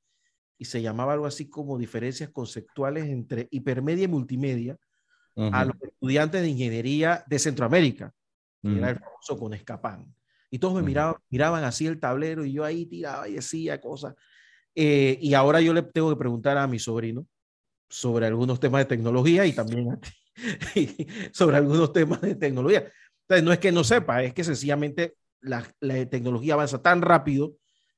y 0.57 0.65
se 0.65 0.81
llamaba 0.81 1.13
algo 1.13 1.27
así 1.27 1.51
como 1.51 1.77
diferencias 1.77 2.31
conceptuales 2.31 3.05
entre 3.05 3.49
hipermedia 3.51 4.05
y 4.05 4.09
multimedia 4.09 4.79
a 5.37 5.67
los 5.67 5.77
estudiantes 5.83 6.41
de 6.41 6.49
ingeniería 6.49 7.25
de 7.27 7.39
Centroamérica, 7.39 8.11
que 8.63 8.75
era 8.75 8.89
el 8.89 8.99
famoso 8.99 9.39
con 9.39 9.53
Escapán. 9.53 10.15
Y 10.51 10.59
todos 10.59 10.77
me 10.77 10.83
miraban, 10.83 11.17
miraban 11.29 11.63
así 11.65 11.87
el 11.87 12.01
tablero 12.01 12.47
y 12.47 12.55
yo 12.55 12.65
ahí 12.65 12.87
tiraba 12.87 13.29
y 13.29 13.35
decía 13.35 13.79
cosas. 13.83 14.15
Eh, 14.75 15.19
y 15.21 15.35
ahora 15.35 15.61
yo 15.61 15.75
le 15.75 15.83
tengo 15.83 16.09
que 16.09 16.17
preguntar 16.17 16.57
a 16.57 16.67
mi 16.67 16.79
sobrino 16.79 17.27
sobre 17.91 18.25
algunos 18.25 18.59
temas 18.61 18.81
de 18.81 18.87
tecnología 18.87 19.45
y 19.45 19.53
también 19.53 20.01
sobre 21.33 21.59
algunos 21.59 21.93
temas 21.93 22.23
de 22.23 22.35
tecnología. 22.35 22.91
Entonces, 23.25 23.45
no 23.45 23.53
es 23.53 23.59
que 23.59 23.73
no 23.73 23.85
sepa, 23.85 24.23
es 24.23 24.33
que 24.33 24.43
sencillamente 24.43 25.17
la, 25.45 25.65
tecnología 26.09 26.55
avanza 26.55 26.83
tan 26.83 27.03
rápido 27.03 27.55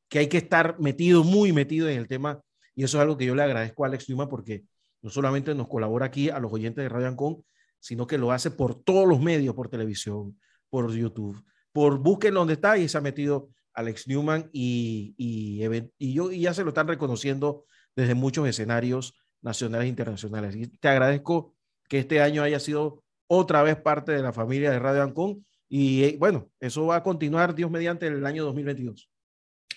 que 0.09 0.18
hay 0.18 0.28
que 0.28 0.38
estar 0.38 0.78
metido, 0.78 1.24
muy 1.24 1.53
metido 1.53 1.88
en 1.88 1.99
el 1.99 2.09
tema. 2.09 2.40
Y 2.74 2.84
eso 2.84 2.99
es 2.99 3.03
algo 3.03 3.16
que 3.16 3.26
yo 3.26 3.34
le 3.34 3.42
agradezco 3.42 3.84
a 3.84 3.88
Alex 3.88 4.09
Newman 4.09 4.28
porque 4.28 4.64
no 5.03 5.11
solamente 5.11 5.55
nos 5.55 5.68
colabora 5.68 6.07
aquí 6.07 6.28
a 6.28 6.38
los 6.38 6.53
oyentes 6.53 6.82
de 6.82 6.88
Radio 6.88 7.09
Ancon, 7.09 7.44
sino 7.80 8.07
que 8.07 8.18
lo 8.18 8.32
hace 8.32 8.51
por 8.51 8.74
todos 8.74 9.09
los 9.09 9.20
medios, 9.20 9.55
por 9.55 9.68
televisión, 9.68 10.38
por 10.68 10.92
YouTube, 10.92 11.42
por 11.72 11.99
busquen 11.99 12.34
donde 12.34 12.55
está 12.55 12.76
y 12.76 12.88
se 12.88 12.99
ha 12.99 13.01
metido 13.01 13.49
Alex 13.72 14.09
Newman 14.09 14.51
y, 14.53 15.14
y, 15.16 15.62
y, 15.99 16.12
yo, 16.12 16.32
y 16.32 16.40
ya 16.40 16.55
se 16.55 16.64
lo 16.64 16.70
están 16.70 16.88
reconociendo 16.88 17.64
desde 17.94 18.14
muchos 18.14 18.49
escenarios 18.49 19.14
nacionales 19.42 19.86
e 19.86 19.88
internacionales. 19.88 20.57
Y 20.57 20.66
te 20.66 20.88
agradezco 20.88 21.55
que 21.88 21.99
este 21.99 22.20
año 22.20 22.42
haya 22.42 22.59
sido 22.59 23.05
otra 23.26 23.62
vez 23.62 23.76
parte 23.76 24.12
de 24.12 24.22
la 24.22 24.32
familia 24.32 24.70
de 24.70 24.78
Radio 24.78 25.03
Ancon 25.03 25.44
y 25.68 26.04
eh, 26.04 26.16
bueno, 26.18 26.48
eso 26.60 26.86
va 26.86 26.96
a 26.96 27.02
continuar, 27.02 27.54
Dios 27.54 27.70
mediante, 27.70 28.06
el 28.06 28.24
año 28.24 28.44
2022. 28.44 29.10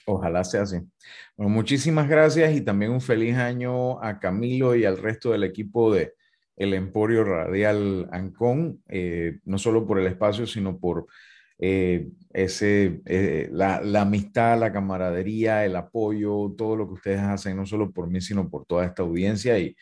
Ojalá 0.06 0.44
sea 0.44 0.64
así. 0.64 0.78
Bueno, 1.36 1.50
muchísimas 1.50 2.08
gracias 2.08 2.56
y 2.56 2.62
también 2.62 2.92
un 2.92 3.02
feliz 3.02 3.36
año 3.36 4.02
a 4.04 4.20
Camilo 4.20 4.76
y 4.76 4.86
al 4.86 4.98
resto 4.98 5.32
del 5.32 5.44
equipo 5.44 5.94
de 5.94 6.14
El 6.56 6.74
Emporio 6.74 7.24
Radial 7.24 8.08
Ancón, 8.12 8.84
eh, 8.88 9.40
no 9.46 9.58
solo 9.58 9.86
por 9.86 10.00
el 10.00 10.08
espacio, 10.08 10.48
sino 10.48 10.80
por 10.80 11.08
eh, 11.60 12.08
ese, 12.34 13.02
la, 13.52 13.82
la, 13.82 14.02
amistad, 14.02 14.60
la 14.60 14.72
camaradería, 14.72 15.66
el 15.66 15.76
apoyo, 15.76 16.54
todo 16.58 16.76
lo 16.76 16.88
que 16.88 16.94
ustedes 16.94 17.20
hacen, 17.20 17.58
no 17.58 17.66
solo 17.66 17.92
por 17.92 18.10
mí, 18.10 18.22
sino 18.22 18.50
por 18.50 18.66
toda 18.66 18.86
esta 18.86 19.04
audiencia. 19.04 19.60
Y 19.60 19.76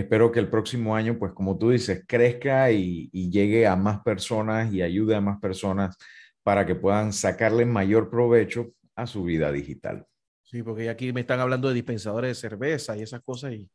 espero 0.00 0.32
que 0.32 0.40
el 0.40 0.48
próximo 0.48 0.96
año, 0.96 1.18
pues 1.18 1.32
como 1.32 1.58
tú 1.58 1.70
dices, 1.70 2.04
crezca 2.06 2.70
y, 2.70 3.08
y 3.12 3.30
llegue 3.30 3.66
a 3.66 3.76
más 3.76 4.00
personas 4.02 4.72
y 4.72 4.82
ayude 4.82 5.14
a 5.14 5.20
más 5.20 5.38
personas 5.40 5.96
para 6.42 6.66
que 6.66 6.74
puedan 6.74 7.12
sacarle 7.12 7.64
mayor 7.64 8.10
provecho 8.10 8.72
a 8.96 9.06
su 9.06 9.24
vida 9.24 9.52
digital. 9.52 10.06
Sí, 10.42 10.62
porque 10.62 10.90
aquí 10.90 11.12
me 11.12 11.20
están 11.20 11.40
hablando 11.40 11.68
de 11.68 11.74
dispensadores 11.74 12.28
de 12.30 12.48
cerveza 12.48 12.96
y 12.96 13.02
esas 13.02 13.20
cosas 13.22 13.52
y 13.52 13.70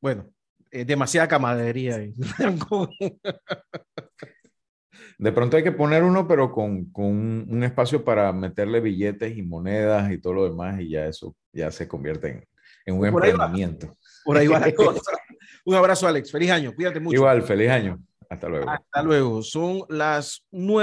bueno, 0.00 0.30
demasiada 0.70 1.28
camaradería. 1.28 1.98
De 5.18 5.32
pronto 5.32 5.56
hay 5.58 5.62
que 5.62 5.72
poner 5.72 6.02
uno, 6.02 6.26
pero 6.26 6.50
con, 6.50 6.86
con, 6.92 7.46
un 7.46 7.62
espacio 7.62 8.02
para 8.02 8.32
meterle 8.32 8.80
billetes 8.80 9.36
y 9.36 9.42
monedas 9.42 10.10
y 10.10 10.18
todo 10.18 10.32
lo 10.32 10.48
demás, 10.48 10.80
y 10.80 10.88
ya 10.88 11.06
eso 11.06 11.36
ya 11.52 11.70
se 11.70 11.86
convierte 11.86 12.28
en, 12.28 12.48
en 12.86 12.98
un 12.98 13.06
emprendimiento. 13.06 13.98
Por 14.24 14.38
ahí 14.38 14.46
va 14.46 14.60
la 14.60 14.74
cosa. 14.74 15.12
Un 15.64 15.74
abrazo, 15.74 16.06
Alex. 16.06 16.30
Feliz 16.30 16.50
año. 16.50 16.74
Cuídate 16.74 17.00
mucho. 17.00 17.16
Igual, 17.16 17.42
feliz 17.42 17.70
año. 17.70 17.98
Hasta 18.28 18.48
luego. 18.48 18.70
Hasta 18.70 19.02
luego. 19.02 19.42
Son 19.42 19.82
las 19.88 20.44
nueve. 20.50 20.78